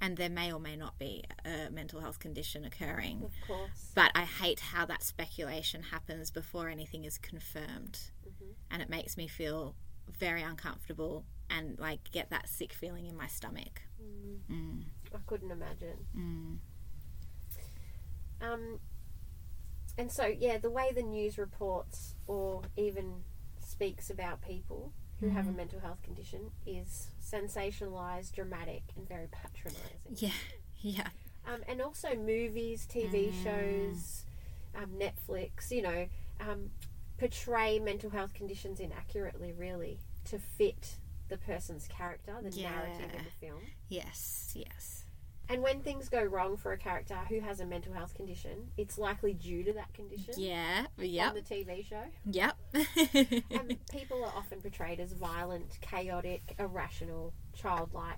And 0.00 0.16
there 0.16 0.30
may 0.30 0.52
or 0.52 0.58
may 0.58 0.74
not 0.74 0.98
be 0.98 1.24
a 1.44 1.70
mental 1.70 2.00
health 2.00 2.18
condition 2.18 2.64
occurring. 2.64 3.22
Of 3.24 3.46
course. 3.46 3.92
But 3.94 4.10
I 4.14 4.22
hate 4.22 4.58
how 4.58 4.84
that 4.86 5.02
speculation 5.02 5.82
happens 5.82 6.30
before 6.30 6.68
anything 6.68 7.04
is 7.04 7.18
confirmed. 7.18 7.98
And 8.70 8.82
it 8.82 8.88
makes 8.90 9.16
me 9.16 9.28
feel 9.28 9.76
very 10.18 10.42
uncomfortable 10.42 11.24
and 11.48 11.78
like 11.78 12.10
get 12.10 12.30
that 12.30 12.48
sick 12.48 12.72
feeling 12.72 13.06
in 13.06 13.16
my 13.16 13.26
stomach. 13.26 13.82
I 15.14 15.18
couldn't 15.26 15.50
imagine. 15.50 16.06
Mm. 16.16 16.58
Um, 18.40 18.80
and 19.98 20.10
so, 20.10 20.26
yeah, 20.26 20.58
the 20.58 20.70
way 20.70 20.90
the 20.94 21.02
news 21.02 21.38
reports 21.38 22.16
or 22.26 22.62
even 22.76 23.22
speaks 23.60 24.10
about 24.10 24.42
people 24.42 24.92
who 25.22 25.28
have 25.28 25.46
a 25.46 25.52
mental 25.52 25.78
health 25.78 26.02
condition 26.02 26.50
is 26.66 27.10
sensationalized, 27.24 28.32
dramatic, 28.32 28.82
and 28.96 29.08
very 29.08 29.28
patronizing. 29.30 30.16
Yeah. 30.16 30.30
Yeah. 30.84 31.06
Um, 31.46 31.60
and 31.68 31.80
also 31.80 32.16
movies, 32.16 32.88
TV 32.92 33.32
shows, 33.44 34.24
um, 34.74 34.88
Netflix, 34.98 35.70
you 35.70 35.80
know, 35.80 36.08
um, 36.40 36.70
portray 37.18 37.78
mental 37.78 38.10
health 38.10 38.34
conditions 38.34 38.80
inaccurately, 38.80 39.52
really, 39.52 40.00
to 40.24 40.40
fit 40.40 40.96
the 41.28 41.36
person's 41.38 41.86
character, 41.86 42.34
the 42.42 42.50
narrative 42.60 43.10
in 43.16 43.24
the 43.24 43.30
film. 43.46 43.60
Yes. 43.88 44.52
Yes. 44.56 45.01
And 45.52 45.62
when 45.62 45.80
things 45.80 46.08
go 46.08 46.22
wrong 46.22 46.56
for 46.56 46.72
a 46.72 46.78
character 46.78 47.14
who 47.28 47.40
has 47.40 47.60
a 47.60 47.66
mental 47.66 47.92
health 47.92 48.14
condition, 48.14 48.70
it's 48.78 48.96
likely 48.96 49.34
due 49.34 49.62
to 49.64 49.72
that 49.74 49.92
condition 49.92 50.32
Yeah. 50.36 50.86
yeah. 50.96 51.28
on 51.28 51.34
the 51.34 51.42
TV 51.42 51.84
show. 51.86 52.02
Yep. 52.30 52.56
And 53.50 53.76
people 53.90 54.24
are 54.24 54.32
often 54.34 54.60
portrayed 54.62 54.98
as 54.98 55.12
violent, 55.12 55.78
chaotic, 55.82 56.54
irrational, 56.58 57.34
childlike, 57.54 58.16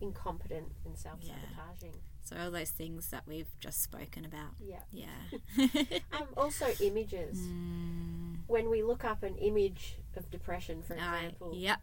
incompetent, 0.00 0.72
and 0.86 0.96
self 0.98 1.18
sabotaging. 1.22 2.00
so 2.22 2.36
all 2.36 2.50
those 2.50 2.70
things 2.70 3.08
that 3.10 3.24
we've 3.26 3.50
just 3.60 3.82
spoken 3.82 4.24
about. 4.24 4.52
Yeah. 4.58 4.80
Yeah. 4.90 5.98
Um, 6.12 6.28
also, 6.36 6.66
images. 6.80 7.38
Mm. 7.50 8.36
When 8.46 8.68
we 8.70 8.82
look 8.82 9.04
up 9.04 9.22
an 9.22 9.36
image 9.36 9.96
of 10.16 10.28
depression, 10.30 10.82
for 10.82 10.94
example, 10.94 11.52
yep. 11.54 11.78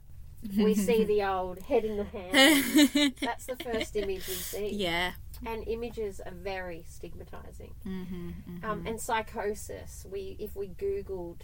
We 0.58 0.76
see 0.76 1.04
the 1.14 1.24
old 1.24 1.60
head 1.64 1.84
in 1.86 1.98
the 1.98 2.04
hand. 2.04 3.14
That's 3.22 3.46
the 3.46 3.56
first 3.58 3.96
image 3.96 4.28
we 4.28 4.34
see. 4.34 4.70
yeah. 4.74 5.14
And 5.46 5.68
images 5.68 6.20
are 6.26 6.32
very 6.32 6.84
stigmatizing. 6.90 7.76
Mm-hmm, 7.86 8.66
Um, 8.66 8.88
and 8.88 9.00
psychosis. 9.00 10.04
We, 10.10 10.36
if 10.40 10.56
we 10.56 10.70
Googled 10.70 11.42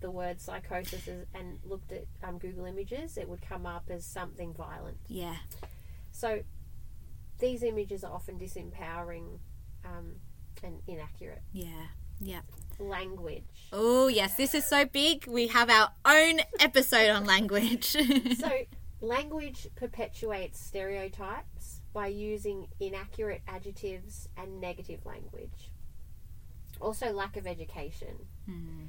the 0.00 0.10
word 0.10 0.40
psychosis 0.40 1.06
and 1.32 1.58
looked 1.64 1.92
at 1.92 2.06
um, 2.24 2.38
Google 2.38 2.64
Images, 2.64 3.16
it 3.16 3.28
would 3.28 3.42
come 3.42 3.64
up 3.64 3.84
as 3.88 4.04
something 4.04 4.52
violent. 4.52 4.96
Yeah. 5.06 5.36
So 6.10 6.40
these 7.38 7.62
images 7.62 8.02
are 8.02 8.12
often 8.12 8.36
disempowering 8.38 9.38
um, 9.84 10.16
and 10.64 10.80
inaccurate. 10.88 11.42
Yeah. 11.52 11.86
Yeah. 12.20 12.40
Language. 12.78 13.68
Oh, 13.72 14.08
yes. 14.08 14.36
This 14.36 14.54
is 14.54 14.64
so 14.64 14.84
big. 14.84 15.26
We 15.26 15.48
have 15.48 15.70
our 15.70 15.90
own 16.04 16.40
episode 16.60 17.10
on 17.10 17.24
language. 17.24 17.96
So 18.38 18.50
language 19.00 19.68
perpetuates 19.76 20.58
stereotypes 20.58 21.80
by 21.92 22.08
using 22.08 22.68
inaccurate 22.80 23.42
adjectives 23.48 24.28
and 24.36 24.60
negative 24.60 25.04
language. 25.06 25.70
Also, 26.80 27.10
lack 27.10 27.36
of 27.36 27.46
education. 27.46 28.26
Hmm. 28.44 28.84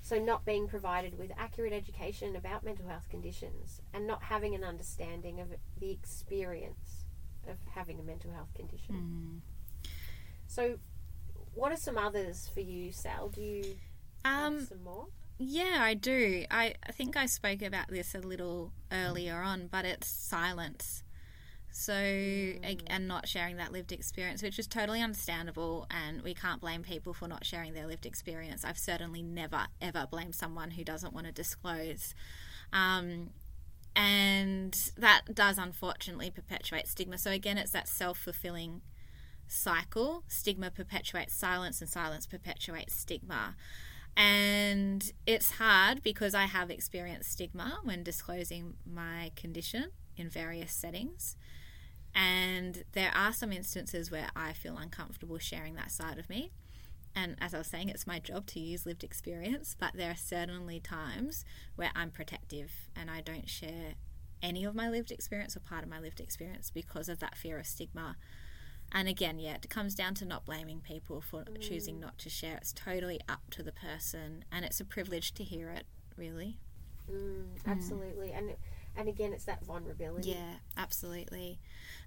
So, 0.00 0.18
not 0.18 0.44
being 0.44 0.68
provided 0.68 1.18
with 1.18 1.30
accurate 1.36 1.72
education 1.72 2.36
about 2.36 2.64
mental 2.64 2.88
health 2.88 3.08
conditions 3.08 3.80
and 3.92 4.06
not 4.06 4.22
having 4.22 4.54
an 4.54 4.64
understanding 4.64 5.40
of 5.40 5.48
the 5.78 5.90
experience 5.90 7.04
of 7.48 7.56
having 7.74 7.98
a 7.98 8.02
mental 8.02 8.32
health 8.32 8.52
condition. 8.54 8.94
Hmm. 8.94 9.38
So, 10.46 10.78
what 11.54 11.72
are 11.72 11.76
some 11.76 11.98
others 11.98 12.50
for 12.52 12.60
you, 12.60 12.92
Sal? 12.92 13.28
Do 13.28 13.40
you 13.40 13.76
have 14.24 14.52
um, 14.52 14.66
some 14.66 14.82
more? 14.82 15.06
yeah, 15.38 15.78
I 15.80 15.94
do. 15.94 16.44
I, 16.50 16.74
I 16.86 16.92
think 16.92 17.16
I 17.16 17.26
spoke 17.26 17.62
about 17.62 17.88
this 17.88 18.14
a 18.14 18.18
little 18.18 18.72
earlier 18.90 19.42
on, 19.42 19.68
but 19.70 19.84
it's 19.84 20.08
silence. 20.08 21.02
So, 21.74 21.94
ag- 21.94 22.84
and 22.86 23.08
not 23.08 23.26
sharing 23.26 23.56
that 23.56 23.72
lived 23.72 23.92
experience, 23.92 24.42
which 24.42 24.58
is 24.58 24.66
totally 24.66 25.00
understandable, 25.00 25.86
and 25.90 26.20
we 26.22 26.34
can't 26.34 26.60
blame 26.60 26.82
people 26.82 27.14
for 27.14 27.26
not 27.26 27.46
sharing 27.46 27.72
their 27.72 27.86
lived 27.86 28.04
experience. 28.04 28.62
I've 28.64 28.78
certainly 28.78 29.22
never, 29.22 29.66
ever 29.80 30.06
blamed 30.10 30.34
someone 30.34 30.72
who 30.72 30.84
doesn't 30.84 31.14
want 31.14 31.26
to 31.26 31.32
disclose. 31.32 32.14
Um, 32.74 33.30
and 33.96 34.92
that 34.98 35.22
does 35.34 35.56
unfortunately 35.56 36.30
perpetuate 36.30 36.88
stigma. 36.88 37.16
So, 37.16 37.30
again, 37.30 37.56
it's 37.56 37.72
that 37.72 37.88
self 37.88 38.18
fulfilling 38.18 38.82
cycle. 39.52 40.24
Stigma 40.28 40.70
perpetuates 40.70 41.34
silence, 41.34 41.80
and 41.80 41.88
silence 41.88 42.26
perpetuates 42.26 42.94
stigma. 42.94 43.56
And 44.16 45.10
it's 45.26 45.52
hard 45.52 46.02
because 46.02 46.34
I 46.34 46.44
have 46.44 46.70
experienced 46.70 47.32
stigma 47.32 47.78
when 47.82 48.02
disclosing 48.02 48.74
my 48.84 49.32
condition 49.36 49.90
in 50.16 50.28
various 50.28 50.72
settings. 50.72 51.36
And 52.14 52.84
there 52.92 53.10
are 53.14 53.32
some 53.32 53.52
instances 53.52 54.10
where 54.10 54.28
I 54.36 54.52
feel 54.52 54.76
uncomfortable 54.76 55.38
sharing 55.38 55.74
that 55.76 55.90
side 55.90 56.18
of 56.18 56.28
me. 56.28 56.50
And 57.14 57.36
as 57.40 57.54
I 57.54 57.58
was 57.58 57.66
saying, 57.66 57.88
it's 57.88 58.06
my 58.06 58.18
job 58.18 58.46
to 58.48 58.60
use 58.60 58.86
lived 58.86 59.04
experience, 59.04 59.76
but 59.78 59.92
there 59.94 60.10
are 60.10 60.16
certainly 60.16 60.80
times 60.80 61.44
where 61.76 61.90
I'm 61.94 62.10
protective 62.10 62.70
and 62.96 63.10
I 63.10 63.20
don't 63.20 63.48
share 63.48 63.94
any 64.42 64.64
of 64.64 64.74
my 64.74 64.88
lived 64.88 65.10
experience 65.10 65.56
or 65.56 65.60
part 65.60 65.84
of 65.84 65.90
my 65.90 66.00
lived 66.00 66.20
experience 66.20 66.70
because 66.70 67.08
of 67.08 67.18
that 67.20 67.36
fear 67.36 67.58
of 67.58 67.66
stigma. 67.66 68.16
And 68.92 69.08
again, 69.08 69.38
yeah, 69.38 69.54
it 69.54 69.70
comes 69.70 69.94
down 69.94 70.14
to 70.16 70.24
not 70.26 70.44
blaming 70.44 70.80
people 70.80 71.20
for 71.22 71.44
choosing 71.60 71.98
not 71.98 72.18
to 72.18 72.28
share. 72.28 72.56
It's 72.58 72.72
totally 72.72 73.20
up 73.28 73.40
to 73.52 73.62
the 73.62 73.72
person, 73.72 74.44
and 74.52 74.64
it's 74.64 74.80
a 74.80 74.84
privilege 74.84 75.32
to 75.34 75.44
hear 75.44 75.70
it, 75.70 75.86
really. 76.16 76.58
Mm, 77.10 77.46
absolutely. 77.66 78.32
And 78.32 78.54
and 78.94 79.08
again, 79.08 79.32
it's 79.32 79.46
that 79.46 79.64
vulnerability. 79.64 80.30
Yeah, 80.30 80.56
absolutely. 80.76 81.58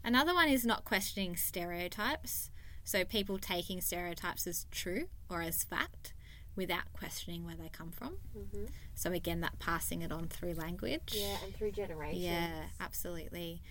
Another 0.04 0.34
one 0.34 0.48
is 0.48 0.66
not 0.66 0.86
questioning 0.86 1.36
stereotypes. 1.36 2.52
So 2.84 3.04
people 3.04 3.40
taking 3.40 3.82
stereotypes 3.82 4.46
as 4.46 4.68
true 4.70 5.08
or 5.28 5.42
as 5.42 5.64
fact 5.64 6.14
without 6.56 6.94
questioning 6.94 7.44
where 7.44 7.56
they 7.56 7.70
come 7.70 7.92
from. 7.92 8.18
hmm 8.34 8.66
So 8.94 9.12
again, 9.12 9.42
that 9.42 9.58
passing 9.58 10.04
it 10.04 10.12
on 10.12 10.28
through 10.28 10.54
language. 10.54 11.14
Yeah, 11.16 11.38
and 11.44 11.56
through 11.56 11.72
generations. 11.72 12.24
Yeah, 12.24 12.66
absolutely. 12.80 13.64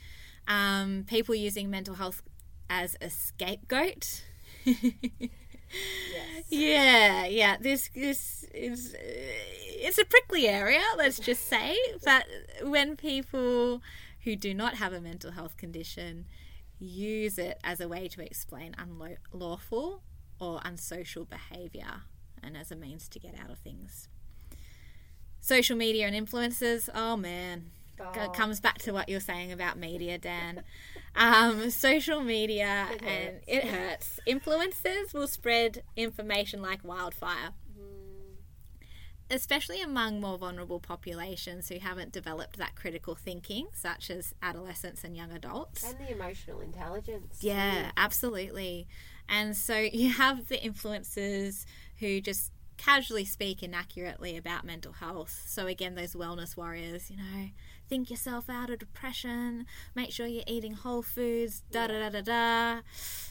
Um, 0.48 1.04
people 1.06 1.34
using 1.36 1.70
mental 1.70 1.94
health 1.94 2.22
as 2.68 2.96
a 3.00 3.10
scapegoat. 3.10 4.24
Yes. 6.12 6.44
Yeah, 6.48 7.26
yeah. 7.26 7.56
This 7.60 7.90
this 7.94 8.44
is 8.54 8.94
uh, 8.94 8.98
it's 9.00 9.98
a 9.98 10.04
prickly 10.04 10.46
area. 10.46 10.82
Let's 10.96 11.18
just 11.18 11.48
say, 11.48 11.76
but 12.04 12.24
when 12.62 12.96
people 12.96 13.82
who 14.22 14.36
do 14.36 14.54
not 14.54 14.74
have 14.74 14.92
a 14.92 15.00
mental 15.00 15.32
health 15.32 15.56
condition 15.56 16.26
use 16.78 17.38
it 17.38 17.58
as 17.64 17.80
a 17.80 17.88
way 17.88 18.08
to 18.08 18.22
explain 18.22 18.74
unlawful 18.78 20.02
or 20.40 20.60
unsocial 20.64 21.24
behaviour 21.24 22.02
and 22.42 22.56
as 22.56 22.70
a 22.70 22.76
means 22.76 23.08
to 23.08 23.18
get 23.18 23.34
out 23.38 23.50
of 23.50 23.58
things. 23.58 24.08
Social 25.40 25.76
media 25.76 26.06
and 26.06 26.14
influencers. 26.14 26.88
Oh 26.94 27.16
man, 27.16 27.70
Oh, 28.00 28.22
it 28.22 28.32
comes 28.32 28.60
back 28.60 28.78
to 28.80 28.92
what 28.92 29.08
you're 29.08 29.20
saying 29.20 29.52
about 29.52 29.78
media, 29.78 30.18
Dan. 30.18 30.62
Um, 31.16 31.70
social 31.70 32.20
media 32.22 32.88
It 32.92 33.02
and 33.02 33.40
it 33.46 33.64
hurts. 33.64 34.20
Influencers 34.26 35.14
will 35.14 35.28
spread 35.28 35.82
information 35.96 36.60
like 36.60 36.82
wildfire, 36.84 37.50
mm, 37.78 38.34
especially 39.30 39.80
among 39.80 40.20
more 40.20 40.36
vulnerable 40.38 40.80
populations 40.80 41.68
who 41.68 41.78
haven't 41.78 42.12
developed 42.12 42.56
that 42.58 42.74
critical 42.74 43.14
thinking, 43.14 43.68
such 43.72 44.10
as 44.10 44.34
adolescents 44.42 45.04
and 45.04 45.16
young 45.16 45.32
adults. 45.32 45.84
and 45.84 45.98
the 45.98 46.12
emotional 46.12 46.60
intelligence. 46.60 47.38
Yeah, 47.40 47.92
absolutely. 47.96 48.86
And 49.28 49.56
so 49.56 49.76
you 49.92 50.12
have 50.12 50.48
the 50.48 50.58
influencers 50.58 51.64
who 51.98 52.20
just 52.20 52.50
casually 52.76 53.24
speak 53.24 53.62
inaccurately 53.62 54.36
about 54.36 54.64
mental 54.64 54.92
health. 54.94 55.44
So 55.46 55.66
again, 55.68 55.94
those 55.94 56.14
wellness 56.14 56.56
warriors, 56.56 57.10
you 57.10 57.16
know, 57.16 57.48
think 57.88 58.10
yourself 58.10 58.48
out 58.48 58.70
of 58.70 58.78
depression, 58.78 59.66
make 59.94 60.10
sure 60.10 60.26
you're 60.26 60.44
eating 60.46 60.74
whole 60.74 61.02
foods, 61.02 61.62
da 61.70 61.86
da 61.86 62.08
da 62.08 62.10
da 62.10 62.20
da. 62.20 62.80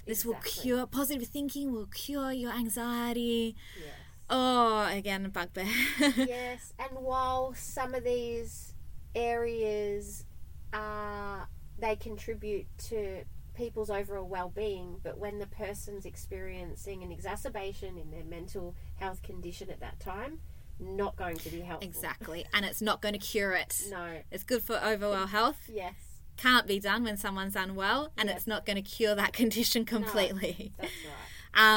This 0.05 0.25
will 0.25 0.35
cure 0.43 0.85
positive 0.85 1.27
thinking 1.27 1.71
will 1.71 1.87
cure 1.87 2.31
your 2.31 2.51
anxiety. 2.51 3.55
Yes. 3.77 3.93
Oh, 4.29 4.87
again, 4.91 5.29
bugbear. 5.29 5.65
yes, 5.99 6.73
and 6.79 6.97
while 6.97 7.53
some 7.55 7.93
of 7.93 8.03
these 8.03 8.73
areas 9.15 10.25
are 10.73 11.47
they 11.79 11.95
contribute 11.95 12.65
to 12.77 13.23
people's 13.53 13.89
overall 13.89 14.27
well-being, 14.27 14.97
but 15.03 15.17
when 15.17 15.39
the 15.39 15.47
person's 15.47 16.05
experiencing 16.05 17.03
an 17.03 17.11
exacerbation 17.11 17.97
in 17.97 18.09
their 18.09 18.23
mental 18.23 18.75
health 18.95 19.21
condition 19.21 19.69
at 19.69 19.79
that 19.79 19.99
time, 19.99 20.39
not 20.79 21.15
going 21.15 21.37
to 21.37 21.49
be 21.49 21.61
helpful. 21.61 21.87
exactly. 21.87 22.45
And 22.53 22.65
it's 22.65 22.81
not 22.81 23.01
going 23.01 23.13
to 23.13 23.19
cure 23.19 23.53
it. 23.53 23.83
No. 23.89 24.19
It's 24.31 24.43
good 24.43 24.63
for 24.63 24.79
overall 24.83 25.27
health. 25.27 25.57
Yes, 25.71 25.93
Can't 26.37 26.67
be 26.67 26.79
done 26.79 27.03
when 27.03 27.15
someone's 27.17 27.55
unwell, 27.55 28.11
and 28.17 28.27
Yes. 28.27 28.37
it's 28.39 28.47
not 28.47 28.65
going 28.65 28.75
to 28.75 28.81
cure 28.81 29.15
that 29.15 29.33
condition 29.41 29.85
completely. 29.85 30.73
that's 30.77 30.91
right. 31.05 31.13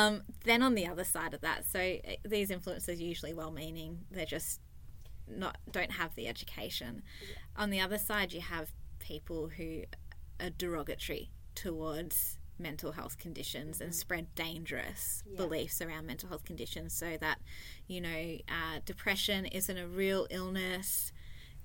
Um, 0.06 0.22
then 0.44 0.62
on 0.62 0.74
the 0.74 0.86
other 0.86 1.04
side 1.04 1.34
of 1.34 1.42
that, 1.42 1.64
so 1.70 1.78
uh, 1.78 2.12
these 2.24 2.50
influencers 2.50 2.88
are 2.88 2.92
usually 2.92 3.34
well-meaning. 3.34 3.98
They're 4.10 4.24
just 4.24 4.60
not 5.28 5.58
don't 5.70 5.90
have 5.92 6.14
the 6.14 6.26
education. 6.28 7.02
On 7.56 7.68
the 7.70 7.80
other 7.80 7.98
side, 7.98 8.32
you 8.32 8.40
have 8.40 8.70
people 9.00 9.48
who 9.48 9.82
are 10.40 10.48
derogatory 10.50 11.30
towards 11.54 12.38
mental 12.58 12.92
health 12.92 13.18
conditions 13.18 13.80
and 13.80 13.94
spread 13.94 14.34
dangerous 14.34 15.22
Yeah. 15.26 15.36
beliefs 15.36 15.80
around 15.82 16.06
mental 16.06 16.28
health 16.28 16.44
conditions 16.44 16.92
so 16.94 17.16
that 17.20 17.38
you 17.86 18.00
know 18.00 18.38
uh, 18.48 18.80
depression 18.84 19.46
isn't 19.46 19.76
a 19.76 19.86
real 19.86 20.26
illness 20.30 21.12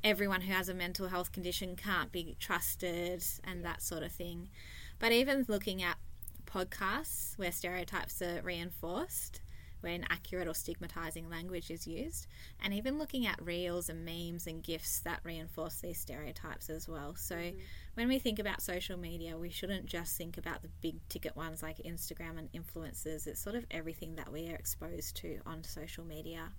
everyone 0.04 0.42
who 0.42 0.52
has 0.54 0.68
a 0.68 0.74
mental 0.74 1.10
health 1.10 1.32
condition 1.32 1.76
can't 1.76 2.12
be 2.12 2.36
trusted 2.40 3.24
and 3.44 3.64
that 3.64 3.84
sort 3.84 4.02
of 4.02 4.12
thing. 4.12 4.50
But 4.98 5.12
even 5.12 5.46
looking 5.48 5.84
at 5.84 5.98
podcasts 6.46 7.38
where 7.38 7.52
stereotypes 7.52 8.20
are 8.22 8.42
reinforced, 8.42 9.41
where 9.82 10.00
accurate 10.10 10.48
or 10.48 10.54
stigmatizing 10.54 11.30
language 11.30 11.70
is 11.70 11.86
used, 11.86 12.28
and 12.64 12.74
even 12.74 12.98
looking 12.98 13.28
at 13.28 13.42
reels 13.44 13.90
and 13.90 14.06
memes 14.06 14.48
and 14.48 14.64
gifs 14.64 15.00
that 15.00 15.20
reinforce 15.24 15.76
these 15.82 16.00
stereotypes 16.00 16.70
as 16.70 16.88
well. 16.88 17.16
So, 17.16 17.36
mm-hmm. 17.36 17.58
when 17.96 18.08
we 18.08 18.20
think 18.20 18.40
about 18.40 18.62
social 18.62 18.98
media, 18.98 19.38
we 19.38 19.50
shouldn't 19.50 19.86
just 19.86 20.18
think 20.18 20.38
about 20.38 20.62
the 20.62 20.70
big 20.82 20.96
ticket 21.10 21.36
ones 21.36 21.62
like 21.62 21.78
Instagram 21.78 22.38
and 22.38 22.50
influencers. 22.54 23.28
It's 23.28 23.42
sort 23.42 23.56
of 23.56 23.66
everything 23.72 24.16
that 24.16 24.32
we 24.32 24.50
are 24.50 24.56
exposed 24.56 25.16
to 25.18 25.40
on 25.46 25.64
social 25.64 26.06
media. 26.06 26.50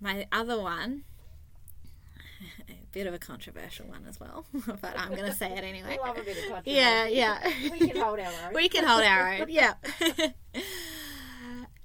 My 0.00 0.26
other 0.30 0.60
one 0.60 1.04
a 2.68 2.72
bit 2.92 3.06
of 3.06 3.14
a 3.14 3.18
controversial 3.18 3.86
one 3.86 4.04
as 4.08 4.18
well, 4.20 4.46
but 4.66 4.98
I'm 4.98 5.10
going 5.14 5.26
to 5.26 5.32
say 5.32 5.52
it 5.52 5.64
anyway. 5.64 5.98
We 6.02 6.08
love 6.08 6.18
a 6.18 6.22
bit 6.22 6.36
of 6.36 6.42
controversy. 6.44 6.70
Yeah, 6.72 7.06
yeah. 7.06 7.52
we 7.70 7.78
can 7.78 7.96
hold 7.96 8.18
our 8.18 8.26
own. 8.26 8.54
We 8.54 8.68
can 8.68 8.84
hold 8.84 9.02
our 9.02 9.34
own, 9.34 9.46
yeah. 9.48 9.74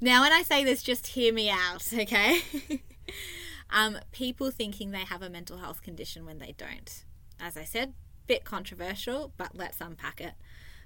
Now, 0.04 0.22
when 0.22 0.34
I 0.34 0.42
say 0.42 0.64
this, 0.64 0.82
just 0.82 1.08
hear 1.08 1.32
me 1.32 1.50
out, 1.50 1.88
okay? 1.94 2.42
um, 3.70 4.00
people 4.12 4.50
thinking 4.50 4.90
they 4.90 5.06
have 5.06 5.22
a 5.22 5.30
mental 5.30 5.58
health 5.58 5.84
condition 5.84 6.26
when 6.26 6.40
they 6.40 6.56
don't. 6.58 7.06
As 7.40 7.56
I 7.56 7.64
said, 7.64 7.94
bit 8.26 8.44
controversial, 8.44 9.32
but 9.38 9.56
let's 9.56 9.80
unpack 9.80 10.20
it. 10.20 10.34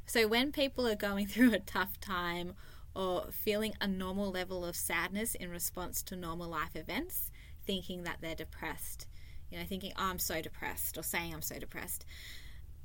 So, 0.06 0.28
when 0.28 0.52
people 0.52 0.86
are 0.86 0.96
going 0.96 1.28
through 1.28 1.54
a 1.54 1.60
tough 1.60 2.00
time 2.02 2.56
or 2.94 3.28
feeling 3.32 3.74
a 3.80 3.88
normal 3.88 4.32
level 4.32 4.66
of 4.66 4.76
sadness 4.76 5.34
in 5.34 5.50
response 5.50 6.04
to 6.04 6.16
normal 6.16 6.50
life 6.50 6.76
events, 6.76 7.32
thinking 7.66 8.04
that 8.04 8.18
they're 8.20 8.36
depressed, 8.36 9.08
you 9.50 9.58
know, 9.58 9.66
thinking, 9.66 9.94
oh, 9.98 10.04
I'm 10.04 10.20
so 10.20 10.42
depressed, 10.42 10.98
or 10.98 11.04
saying 11.04 11.34
I'm 11.34 11.42
so 11.42 11.58
depressed. 11.58 12.06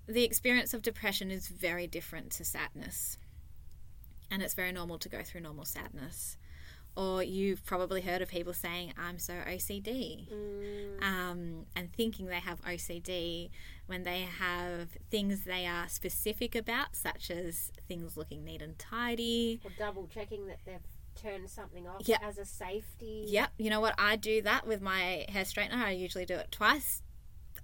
The 0.06 0.24
experience 0.24 0.74
of 0.74 0.82
depression 0.82 1.30
is 1.30 1.48
very 1.48 1.86
different 1.86 2.30
to 2.32 2.44
sadness. 2.44 3.16
And 4.30 4.42
it's 4.42 4.54
very 4.54 4.72
normal 4.72 4.98
to 4.98 5.08
go 5.08 5.22
through 5.22 5.40
normal 5.40 5.64
sadness. 5.64 6.36
Or 6.96 7.22
you've 7.22 7.64
probably 7.64 8.00
heard 8.00 8.20
of 8.20 8.28
people 8.28 8.52
saying, 8.52 8.92
I'm 8.98 9.18
so 9.18 9.34
OCD, 9.34 10.28
mm. 10.28 11.02
um, 11.02 11.66
and 11.76 11.92
thinking 11.92 12.26
they 12.26 12.40
have 12.40 12.60
OCD 12.62 13.50
when 13.86 14.02
they 14.02 14.22
have 14.22 14.88
things 15.08 15.44
they 15.44 15.66
are 15.66 15.88
specific 15.88 16.56
about, 16.56 16.96
such 16.96 17.30
as 17.30 17.70
things 17.86 18.16
looking 18.16 18.44
neat 18.44 18.60
and 18.60 18.76
tidy. 18.76 19.60
Or 19.64 19.70
double 19.78 20.08
checking 20.08 20.46
that 20.48 20.58
they've 20.66 20.80
turn 21.20 21.46
something 21.48 21.86
off 21.86 22.02
yep. 22.06 22.20
as 22.22 22.38
a 22.38 22.44
safety. 22.44 23.24
Yep. 23.28 23.50
You 23.58 23.70
know 23.70 23.80
what? 23.80 23.94
I 23.98 24.16
do 24.16 24.42
that 24.42 24.66
with 24.66 24.80
my 24.80 25.26
hair 25.28 25.44
straightener. 25.44 25.76
I 25.76 25.90
usually 25.90 26.24
do 26.24 26.34
it 26.34 26.50
twice. 26.50 27.02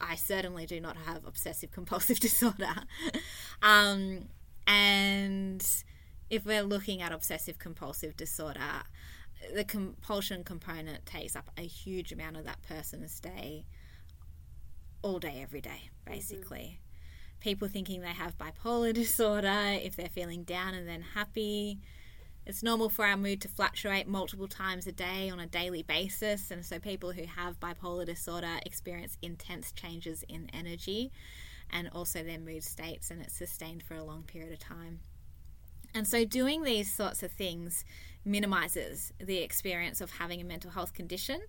I 0.01 0.15
certainly 0.15 0.67
do 0.67 0.81
not 0.81 0.97
have 0.97 1.25
obsessive 1.27 1.71
compulsive 1.71 2.21
disorder. 2.21 2.75
um, 3.63 4.29
and 4.67 5.67
if 6.31 6.45
we're 6.45 6.63
looking 6.63 7.03
at 7.03 7.13
obsessive 7.13 7.59
compulsive 7.59 8.17
disorder, 8.17 8.83
the 9.55 9.65
compulsion 9.65 10.45
component 10.45 11.07
takes 11.07 11.37
up 11.37 11.51
a 11.57 11.63
huge 11.63 12.13
amount 12.13 12.37
of 12.37 12.45
that 12.45 12.63
person's 12.63 13.21
day, 13.21 13.67
all 15.03 15.19
day, 15.19 15.41
every 15.43 15.61
day, 15.61 15.91
basically. 16.05 16.79
Mm-hmm. 16.79 17.41
People 17.41 17.69
thinking 17.69 18.01
they 18.01 18.09
have 18.09 18.37
bipolar 18.39 18.93
disorder, 18.95 19.79
if 19.83 19.95
they're 19.95 20.09
feeling 20.09 20.43
down 20.43 20.75
and 20.75 20.89
then 20.89 21.03
happy, 21.15 21.79
it's 22.47 22.63
normal 22.63 22.89
for 22.89 23.05
our 23.05 23.17
mood 23.17 23.41
to 23.41 23.49
fluctuate 23.49 24.07
multiple 24.07 24.47
times 24.47 24.87
a 24.87 24.93
day 24.93 25.31
on 25.31 25.41
a 25.41 25.47
daily 25.47 25.83
basis, 25.83 26.53
and 26.53 26.65
so 26.65 26.79
people 26.79 27.11
who 27.11 27.25
have 27.25 27.59
bipolar 27.59 28.07
disorder 28.07 28.61
experience 28.65 29.19
intense 29.21 29.73
changes 29.73 30.25
in 30.29 30.49
energy 30.53 31.11
and 31.71 31.89
also 31.93 32.23
their 32.23 32.39
mood 32.39 32.63
states, 32.63 33.11
and 33.11 33.21
it's 33.21 33.37
sustained 33.37 33.83
for 33.83 33.95
a 33.95 34.05
long 34.05 34.23
period 34.23 34.53
of 34.53 34.61
time. 34.61 35.01
And 35.95 36.07
so, 36.07 36.25
doing 36.25 36.63
these 36.63 36.93
sorts 36.93 37.23
of 37.23 37.33
things 37.33 37.85
minimizes 38.25 39.13
the 39.19 39.39
experience 39.39 40.01
of 40.01 40.11
having 40.13 40.41
a 40.41 40.45
mental 40.45 40.71
health 40.71 40.93
condition 40.93 41.41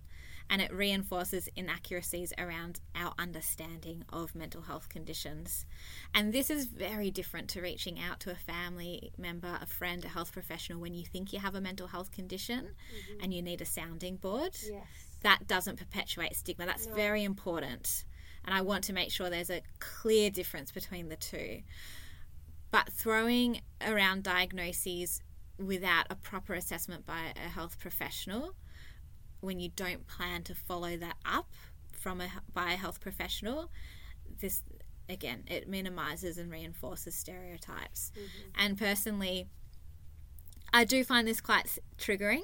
and 0.49 0.61
it 0.61 0.73
reinforces 0.73 1.49
inaccuracies 1.55 2.31
around 2.37 2.79
our 2.95 3.13
understanding 3.19 4.03
of 4.09 4.33
mental 4.33 4.61
health 4.61 4.87
conditions. 4.89 5.65
And 6.13 6.31
this 6.31 6.49
is 6.49 6.65
very 6.65 7.11
different 7.11 7.49
to 7.49 7.61
reaching 7.61 7.99
out 7.99 8.19
to 8.21 8.31
a 8.31 8.35
family 8.35 9.11
member, 9.17 9.57
a 9.61 9.65
friend, 9.65 10.03
a 10.05 10.07
health 10.07 10.31
professional 10.31 10.79
when 10.79 10.93
you 10.93 11.05
think 11.05 11.33
you 11.33 11.39
have 11.39 11.55
a 11.55 11.61
mental 11.61 11.87
health 11.87 12.11
condition 12.11 12.59
mm-hmm. 12.61 13.23
and 13.23 13.33
you 13.33 13.41
need 13.41 13.61
a 13.61 13.65
sounding 13.65 14.15
board. 14.15 14.55
Yes. 14.63 14.85
That 15.23 15.47
doesn't 15.47 15.77
perpetuate 15.77 16.35
stigma. 16.35 16.65
That's 16.65 16.87
no. 16.87 16.93
very 16.93 17.23
important. 17.23 18.05
And 18.45 18.55
I 18.55 18.61
want 18.61 18.85
to 18.85 18.93
make 18.93 19.11
sure 19.11 19.29
there's 19.29 19.49
a 19.49 19.61
clear 19.79 20.29
difference 20.29 20.71
between 20.71 21.09
the 21.09 21.17
two. 21.17 21.61
But 22.71 22.91
throwing 22.91 23.61
around 23.85 24.23
diagnoses 24.23 25.21
without 25.57 26.05
a 26.09 26.15
proper 26.15 26.53
assessment 26.53 27.05
by 27.05 27.33
a 27.35 27.49
health 27.49 27.79
professional 27.79 28.55
when 29.39 29.59
you 29.59 29.69
don't 29.69 30.07
plan 30.07 30.43
to 30.43 30.55
follow 30.55 30.97
that 30.97 31.15
up 31.25 31.49
from 31.91 32.21
a 32.21 32.27
by 32.53 32.73
a 32.73 32.75
health 32.75 32.99
professional, 32.99 33.71
this 34.41 34.63
again 35.09 35.43
it 35.47 35.67
minimizes 35.67 36.37
and 36.37 36.51
reinforces 36.51 37.15
stereotypes. 37.15 38.11
Mm-hmm. 38.15 38.65
And 38.65 38.77
personally, 38.77 39.47
I 40.73 40.83
do 40.85 41.03
find 41.03 41.27
this 41.27 41.41
quite 41.41 41.77
triggering 41.97 42.43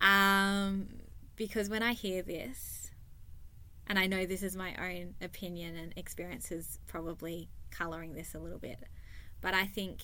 um, 0.00 0.88
because 1.36 1.68
when 1.68 1.82
I 1.82 1.92
hear 1.92 2.22
this, 2.22 2.90
and 3.86 3.98
I 3.98 4.06
know 4.06 4.26
this 4.26 4.42
is 4.42 4.56
my 4.56 4.74
own 4.76 5.14
opinion 5.20 5.76
and 5.76 5.92
experiences 5.96 6.78
probably 6.86 7.48
coloring 7.70 8.14
this 8.14 8.34
a 8.34 8.38
little 8.38 8.58
bit, 8.58 8.78
but 9.46 9.54
I 9.54 9.64
think 9.64 10.02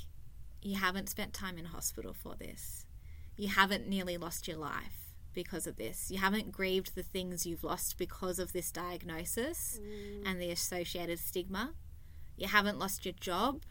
you 0.63 0.77
haven't 0.77 1.09
spent 1.09 1.35
time 1.35 1.59
in 1.59 1.65
hospital 1.65 2.13
for 2.13 2.37
this. 2.37 2.87
You 3.37 3.49
haven't 3.49 3.89
nearly 3.89 4.17
lost 4.17 4.47
your 4.47 4.57
life 4.57 5.17
because 5.35 5.67
of 5.67 5.75
this. 5.75 6.13
You 6.13 6.19
haven't 6.19 6.53
grieved 6.53 6.95
the 6.95 7.03
things 7.03 7.45
you've 7.45 7.65
lost 7.65 7.99
because 7.99 8.39
of 8.39 8.53
this 8.53 8.71
diagnosis 8.71 9.81
mm. 9.83 10.23
and 10.25 10.41
the 10.41 10.53
associated 10.53 11.19
stigma. 11.19 11.73
You 12.37 12.47
haven't 12.47 12.79
lost 12.79 13.05
your 13.05 13.15
job, 13.19 13.63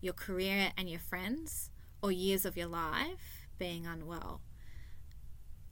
your 0.00 0.12
career, 0.12 0.70
and 0.78 0.88
your 0.88 1.00
friends, 1.00 1.72
or 2.04 2.12
years 2.12 2.44
of 2.44 2.56
your 2.56 2.68
life 2.68 3.48
being 3.58 3.88
unwell. 3.88 4.42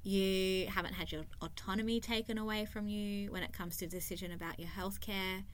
You 0.02 0.66
haven't 0.66 0.94
had 0.94 1.12
your 1.12 1.26
autonomy 1.40 2.00
taken 2.00 2.38
away 2.38 2.64
from 2.64 2.88
you 2.88 3.30
when 3.30 3.44
it 3.44 3.52
comes 3.52 3.76
to 3.76 3.86
decision 3.86 4.32
about 4.32 4.58
your 4.58 4.70
health 4.70 5.00
care. 5.00 5.44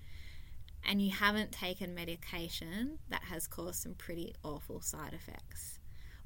And 0.87 1.01
you 1.01 1.11
haven't 1.11 1.53
taken 1.53 1.95
medication 1.95 2.99
that 3.09 3.25
has 3.25 3.47
caused 3.47 3.83
some 3.83 3.95
pretty 3.95 4.35
awful 4.43 4.81
side 4.81 5.15
effects. 5.15 5.79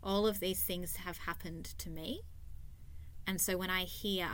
All 0.02 0.26
of 0.26 0.40
these 0.40 0.62
things 0.62 0.96
have 0.96 1.18
happened 1.18 1.66
to 1.78 1.90
me 1.90 2.22
and 3.28 3.38
so 3.38 3.58
when 3.58 3.68
I 3.68 3.82
hear 3.82 4.26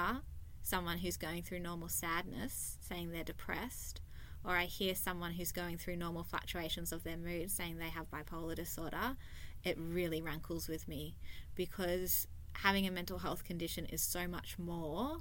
someone 0.63 0.99
who's 0.99 1.17
going 1.17 1.43
through 1.43 1.59
normal 1.59 1.89
sadness 1.89 2.79
saying 2.81 3.11
they're 3.11 3.25
depressed, 3.25 4.01
or 4.45 4.53
I 4.53 4.67
hear 4.67 4.95
someone 4.95 5.33
who's 5.33 5.51
going 5.51 5.79
through 5.79 5.97
normal 5.97 6.23
fluctuations 6.23 6.93
of 6.93 7.03
their 7.03 7.17
mood 7.17 7.51
saying 7.51 7.79
they 7.79 7.89
have 7.89 8.09
bipolar 8.09 8.55
disorder, 8.55 9.17
it 9.65 9.77
really 9.81 10.23
rankles 10.23 10.69
with 10.69 10.87
me 10.87 11.17
because 11.57 12.29
having 12.53 12.87
a 12.87 12.93
mental 12.93 13.19
health 13.19 13.43
condition 13.43 13.85
is 13.87 14.01
so 14.01 14.29
much 14.29 14.61
more 14.61 15.17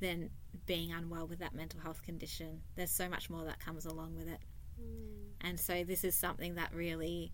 than 0.00 0.30
being 0.66 0.92
unwell 0.92 1.26
with 1.26 1.38
that 1.40 1.54
mental 1.54 1.80
health 1.80 2.02
condition. 2.02 2.62
There's 2.76 2.90
so 2.90 3.08
much 3.08 3.30
more 3.30 3.44
that 3.44 3.60
comes 3.60 3.84
along 3.84 4.16
with 4.16 4.28
it. 4.28 4.40
Mm. 4.80 5.28
And 5.40 5.60
so 5.60 5.84
this 5.84 6.04
is 6.04 6.14
something 6.14 6.54
that 6.56 6.74
really, 6.74 7.32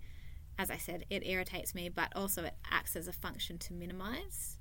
as 0.59 0.71
I 0.71 0.77
said, 0.77 1.05
it 1.11 1.27
irritates 1.27 1.75
me, 1.75 1.89
but 1.89 2.09
also 2.15 2.45
it 2.45 2.55
acts 2.71 2.97
as 2.97 3.09
a 3.09 3.13
function 3.13 3.59
to 3.59 3.73
minimize 3.73 4.59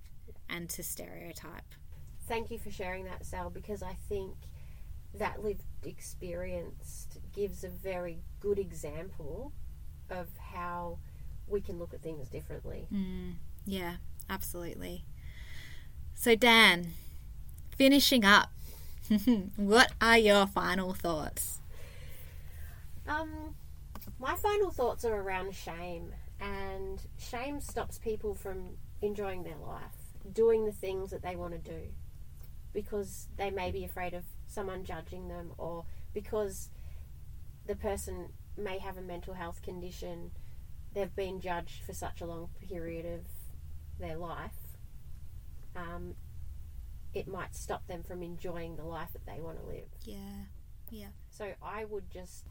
and 0.50 0.70
to 0.70 0.84
stereotype. 0.84 1.76
Thank 2.28 2.52
you 2.52 2.58
for 2.58 2.72
sharing 2.72 3.06
that, 3.06 3.26
Sal, 3.26 3.50
because 3.50 3.84
I 3.84 3.96
think 4.08 4.36
that 5.16 5.44
lived 5.44 5.64
experience 5.84 7.08
gives 7.34 7.64
a 7.64 7.70
very 7.70 8.20
good 8.40 8.58
example 8.58 9.52
of 10.10 10.28
how 10.38 10.98
we 11.48 11.62
can 11.62 11.78
look 11.78 11.94
at 11.94 12.02
things 12.02 12.30
differently. 12.30 12.88
Mm, 12.92 13.34
yeah, 13.66 13.98
absolutely. 14.30 15.06
So, 16.16 16.36
Dan, 16.36 16.94
finishing 17.78 18.26
up, 18.26 18.50
what 19.56 19.92
are 20.02 20.18
your 20.18 20.48
final 20.48 20.94
thoughts? 20.94 21.60
Um, 23.08 23.56
my 24.20 24.36
final 24.36 24.72
thoughts 24.72 25.04
are 25.06 25.16
around 25.16 25.54
shame, 25.54 26.14
and 26.40 27.02
shame 27.18 27.60
stops 27.60 27.98
people 27.98 28.36
from 28.36 28.78
enjoying 29.02 29.44
their 29.44 29.58
life 29.58 30.04
doing 30.34 30.66
the 30.66 30.72
things 30.72 31.12
that 31.12 31.22
they 31.22 31.36
want 31.36 31.54
to 31.54 31.60
do 31.60 31.82
because 32.74 33.28
they 33.38 33.52
may 33.52 33.72
be 33.72 33.84
afraid 33.84 34.14
of 34.14 34.24
someone 34.48 34.84
judging 34.84 35.28
them 35.28 35.52
or 35.58 35.84
because 36.14 36.70
the 37.68 37.76
person 37.76 38.30
may 38.58 38.78
have 38.80 38.98
a 38.98 39.02
mental 39.02 39.34
health 39.34 39.62
condition 39.62 40.32
they've 40.94 41.16
been 41.16 41.42
judged 41.42 41.84
for 41.84 41.94
such 41.94 42.22
a 42.22 42.26
long 42.26 42.48
period 42.70 43.06
of 43.06 43.26
their 44.00 44.16
life 44.16 44.78
um, 45.76 46.16
it 47.14 47.28
might 47.28 47.56
stop 47.56 47.88
them 47.88 48.04
from 48.04 48.24
enjoying 48.24 48.76
the 48.76 48.84
life 48.84 49.14
that 49.14 49.26
they 49.26 49.40
want 49.40 49.60
to 49.60 49.66
live. 49.66 49.88
Yeah. 50.04 50.46
Yeah. 50.90 51.08
So 51.30 51.52
I 51.62 51.86
would 51.86 52.10
just 52.12 52.46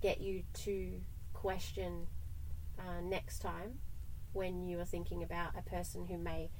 get 0.00 0.20
you 0.20 0.42
to 0.64 1.00
question 1.32 2.06
uh, 2.78 3.00
next 3.02 3.40
time 3.40 3.78
when 4.32 4.66
you 4.66 4.78
are 4.80 4.84
thinking 4.84 5.22
about 5.22 5.52
a 5.58 5.62
person 5.62 6.06
who 6.06 6.16
may 6.18 6.50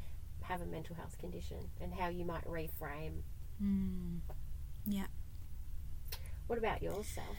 have 0.42 0.60
a 0.60 0.66
mental 0.66 0.96
health 0.96 1.18
condition 1.18 1.58
and 1.80 1.92
how 1.94 2.08
you 2.08 2.24
might 2.24 2.44
reframe. 2.46 3.22
Mm. 3.62 4.20
Yeah. 4.86 5.06
What 6.46 6.58
about 6.58 6.82
yourself? 6.82 7.36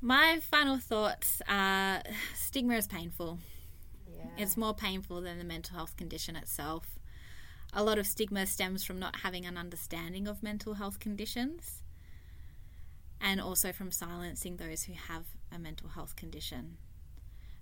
My 0.00 0.40
final 0.50 0.78
thoughts 0.78 1.40
are 1.48 2.02
stigma 2.34 2.74
is 2.74 2.86
painful. 2.86 3.38
Yeah. 4.08 4.24
It's 4.38 4.56
more 4.56 4.74
painful 4.74 5.20
than 5.20 5.38
the 5.38 5.44
mental 5.44 5.76
health 5.76 5.96
condition 5.96 6.36
itself. 6.36 6.98
A 7.78 7.84
lot 7.84 7.98
of 7.98 8.06
stigma 8.06 8.46
stems 8.46 8.84
from 8.84 8.98
not 8.98 9.16
having 9.16 9.44
an 9.44 9.58
understanding 9.58 10.26
of 10.26 10.42
mental 10.42 10.74
health 10.74 10.98
conditions 10.98 11.82
and 13.20 13.38
also 13.38 13.70
from 13.70 13.90
silencing 13.90 14.56
those 14.56 14.84
who 14.84 14.94
have 14.94 15.26
a 15.54 15.58
mental 15.58 15.90
health 15.90 16.16
condition. 16.16 16.78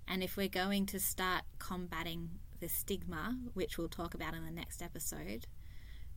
And 0.07 0.23
if 0.23 0.37
we're 0.37 0.47
going 0.47 0.85
to 0.85 1.01
start 1.01 1.43
combating 1.59 2.29
the 2.61 2.69
stigma, 2.69 3.37
which 3.55 3.77
we'll 3.77 3.89
talk 3.89 4.13
about 4.13 4.33
in 4.33 4.45
the 4.45 4.51
next 4.51 4.81
episode, 4.81 5.47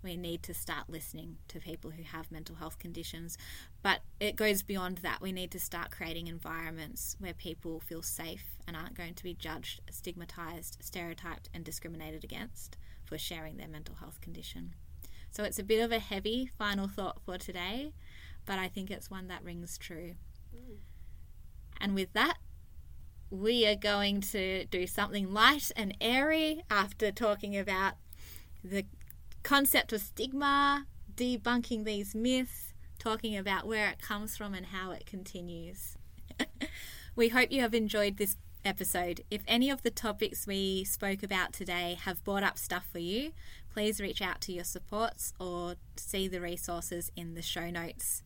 we 0.01 0.17
need 0.17 0.45
to 0.45 0.55
start 0.55 0.89
listening 0.89 1.39
to 1.49 1.59
people 1.59 1.91
who 1.91 2.05
have 2.05 2.31
mental 2.31 2.55
health 2.55 2.79
conditions. 2.79 3.37
But 3.83 4.03
it 4.21 4.37
goes 4.37 4.63
beyond 4.63 4.99
that. 4.99 5.21
We 5.21 5.33
need 5.33 5.51
to 5.51 5.59
start 5.59 5.91
creating 5.91 6.29
environments 6.29 7.17
where 7.19 7.35
people 7.35 7.81
feel 7.81 8.03
safe 8.03 8.45
and 8.65 8.77
aren't 8.77 8.97
going 8.97 9.15
to 9.15 9.25
be 9.25 9.35
judged, 9.35 9.81
stigmatized, 9.91 10.77
stereotyped, 10.81 11.49
and 11.53 11.65
discriminated 11.65 12.23
against 12.23 12.77
for 13.09 13.19
sharing 13.19 13.57
their 13.57 13.69
mental 13.69 13.97
health 13.97 14.21
condition. 14.21 14.75
So 15.31 15.45
it's 15.45 15.59
a 15.59 15.65
bit 15.65 15.81
of 15.81 15.93
a 15.93 15.99
heavy 15.99 16.47
final 16.47 16.89
thought 16.89 17.21
for 17.25 17.39
today, 17.39 17.93
but 18.47 18.59
I 18.59 18.69
think 18.69 18.91
it's 18.91 19.11
one 19.11 19.29
that 19.29 19.43
rings 19.43 19.79
true. 19.79 20.15
Mm. 20.55 20.77
And 21.81 21.95
with 21.95 22.13
that, 22.13 22.39
we 23.31 23.67
are 23.67 23.77
going 23.77 24.21
to 24.21 24.65
do 24.67 24.87
something 24.87 25.33
light 25.33 25.71
and 25.77 25.97
airy 26.01 26.63
after 26.71 27.13
talking 27.13 27.57
about 27.57 27.95
the 28.65 28.85
concept 29.43 29.93
of 29.93 30.01
stigma, 30.01 30.87
debunking 31.15 31.85
these 31.85 32.15
myths, 32.15 32.73
talking 32.99 33.37
about 33.37 33.67
where 33.67 33.89
it 33.89 34.01
comes 34.01 34.37
from 34.37 34.55
and 34.55 34.67
how 34.67 34.91
it 34.91 35.07
continues. 35.07 35.97
we 37.17 37.29
hope 37.29 37.53
you 37.53 37.61
have 37.61 37.75
enjoyed 37.75 38.17
this 38.17 38.37
episode. 38.69 39.23
If 39.31 39.43
any 39.49 39.71
of 39.71 39.83
the 39.83 39.91
topics 39.91 40.47
we 40.47 40.85
spoke 40.85 41.23
about 41.23 41.53
today 41.53 41.99
have 42.05 42.23
brought 42.23 42.43
up 42.43 42.59
stuff 42.59 42.87
for 42.93 42.99
you, 42.99 43.33
please 43.73 44.01
reach 44.01 44.23
out 44.23 44.41
to 44.43 44.53
your 44.53 44.65
supports 44.65 45.33
or 45.41 45.75
see 45.97 46.29
the 46.29 46.41
resources 46.41 47.11
in 47.17 47.35
the 47.35 47.43
show 47.43 47.71
notes. 47.71 48.23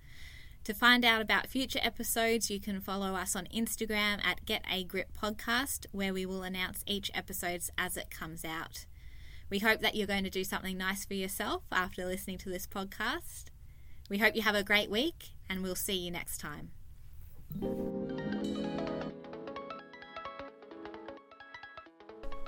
To 0.64 0.74
find 0.74 1.04
out 1.04 1.22
about 1.22 1.46
future 1.46 1.80
episodes, 1.82 2.50
you 2.50 2.60
can 2.60 2.80
follow 2.80 3.14
us 3.14 3.34
on 3.34 3.48
Instagram 3.54 4.24
at 4.24 4.44
Get 4.44 4.64
a 4.70 4.84
Grip 4.84 5.08
Podcast, 5.20 5.86
where 5.92 6.12
we 6.12 6.26
will 6.26 6.42
announce 6.42 6.84
each 6.86 7.10
episode 7.14 7.62
as 7.78 7.96
it 7.96 8.10
comes 8.10 8.44
out. 8.44 8.86
We 9.50 9.60
hope 9.60 9.80
that 9.80 9.94
you're 9.94 10.06
going 10.06 10.24
to 10.24 10.30
do 10.30 10.44
something 10.44 10.76
nice 10.78 11.04
for 11.04 11.14
yourself 11.14 11.62
after 11.72 12.04
listening 12.04 12.38
to 12.38 12.48
this 12.48 12.66
podcast. 12.66 13.46
We 14.08 14.18
hope 14.18 14.36
you 14.36 14.42
have 14.42 14.54
a 14.54 14.62
great 14.62 14.90
week, 14.90 15.30
and 15.48 15.62
we'll 15.62 15.74
see 15.74 15.94
you 15.94 16.10
next 16.10 16.38
time. 16.38 16.70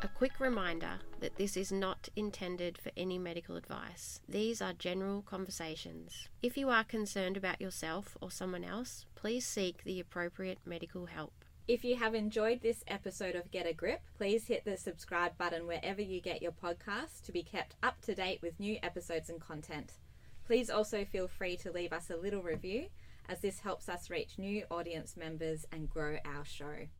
A 0.04 0.08
quick 0.08 0.38
reminder 0.38 0.98
that 1.20 1.36
this 1.36 1.56
is 1.56 1.72
not 1.72 2.10
intended 2.14 2.76
for 2.76 2.90
any 2.94 3.16
medical 3.16 3.56
advice. 3.56 4.20
These 4.28 4.60
are 4.60 4.74
general 4.74 5.22
conversations. 5.22 6.28
If 6.42 6.58
you 6.58 6.68
are 6.68 6.84
concerned 6.84 7.38
about 7.38 7.58
yourself 7.58 8.14
or 8.20 8.30
someone 8.30 8.64
else, 8.64 9.06
please 9.14 9.46
seek 9.46 9.82
the 9.82 10.00
appropriate 10.00 10.58
medical 10.66 11.06
help. 11.06 11.32
If 11.66 11.84
you 11.84 11.96
have 11.96 12.14
enjoyed 12.14 12.60
this 12.60 12.84
episode 12.86 13.34
of 13.34 13.50
Get 13.50 13.66
a 13.66 13.72
Grip, 13.72 14.02
please 14.18 14.46
hit 14.46 14.66
the 14.66 14.76
subscribe 14.76 15.38
button 15.38 15.66
wherever 15.66 16.02
you 16.02 16.20
get 16.20 16.42
your 16.42 16.52
podcasts 16.52 17.22
to 17.22 17.32
be 17.32 17.42
kept 17.42 17.76
up 17.82 18.02
to 18.02 18.14
date 18.14 18.42
with 18.42 18.60
new 18.60 18.76
episodes 18.82 19.30
and 19.30 19.40
content. 19.40 19.92
Please 20.46 20.68
also 20.68 21.06
feel 21.06 21.28
free 21.28 21.56
to 21.56 21.72
leave 21.72 21.94
us 21.94 22.10
a 22.10 22.16
little 22.18 22.42
review, 22.42 22.88
as 23.26 23.40
this 23.40 23.60
helps 23.60 23.88
us 23.88 24.10
reach 24.10 24.36
new 24.36 24.64
audience 24.70 25.16
members 25.16 25.64
and 25.72 25.88
grow 25.88 26.18
our 26.26 26.44
show. 26.44 26.88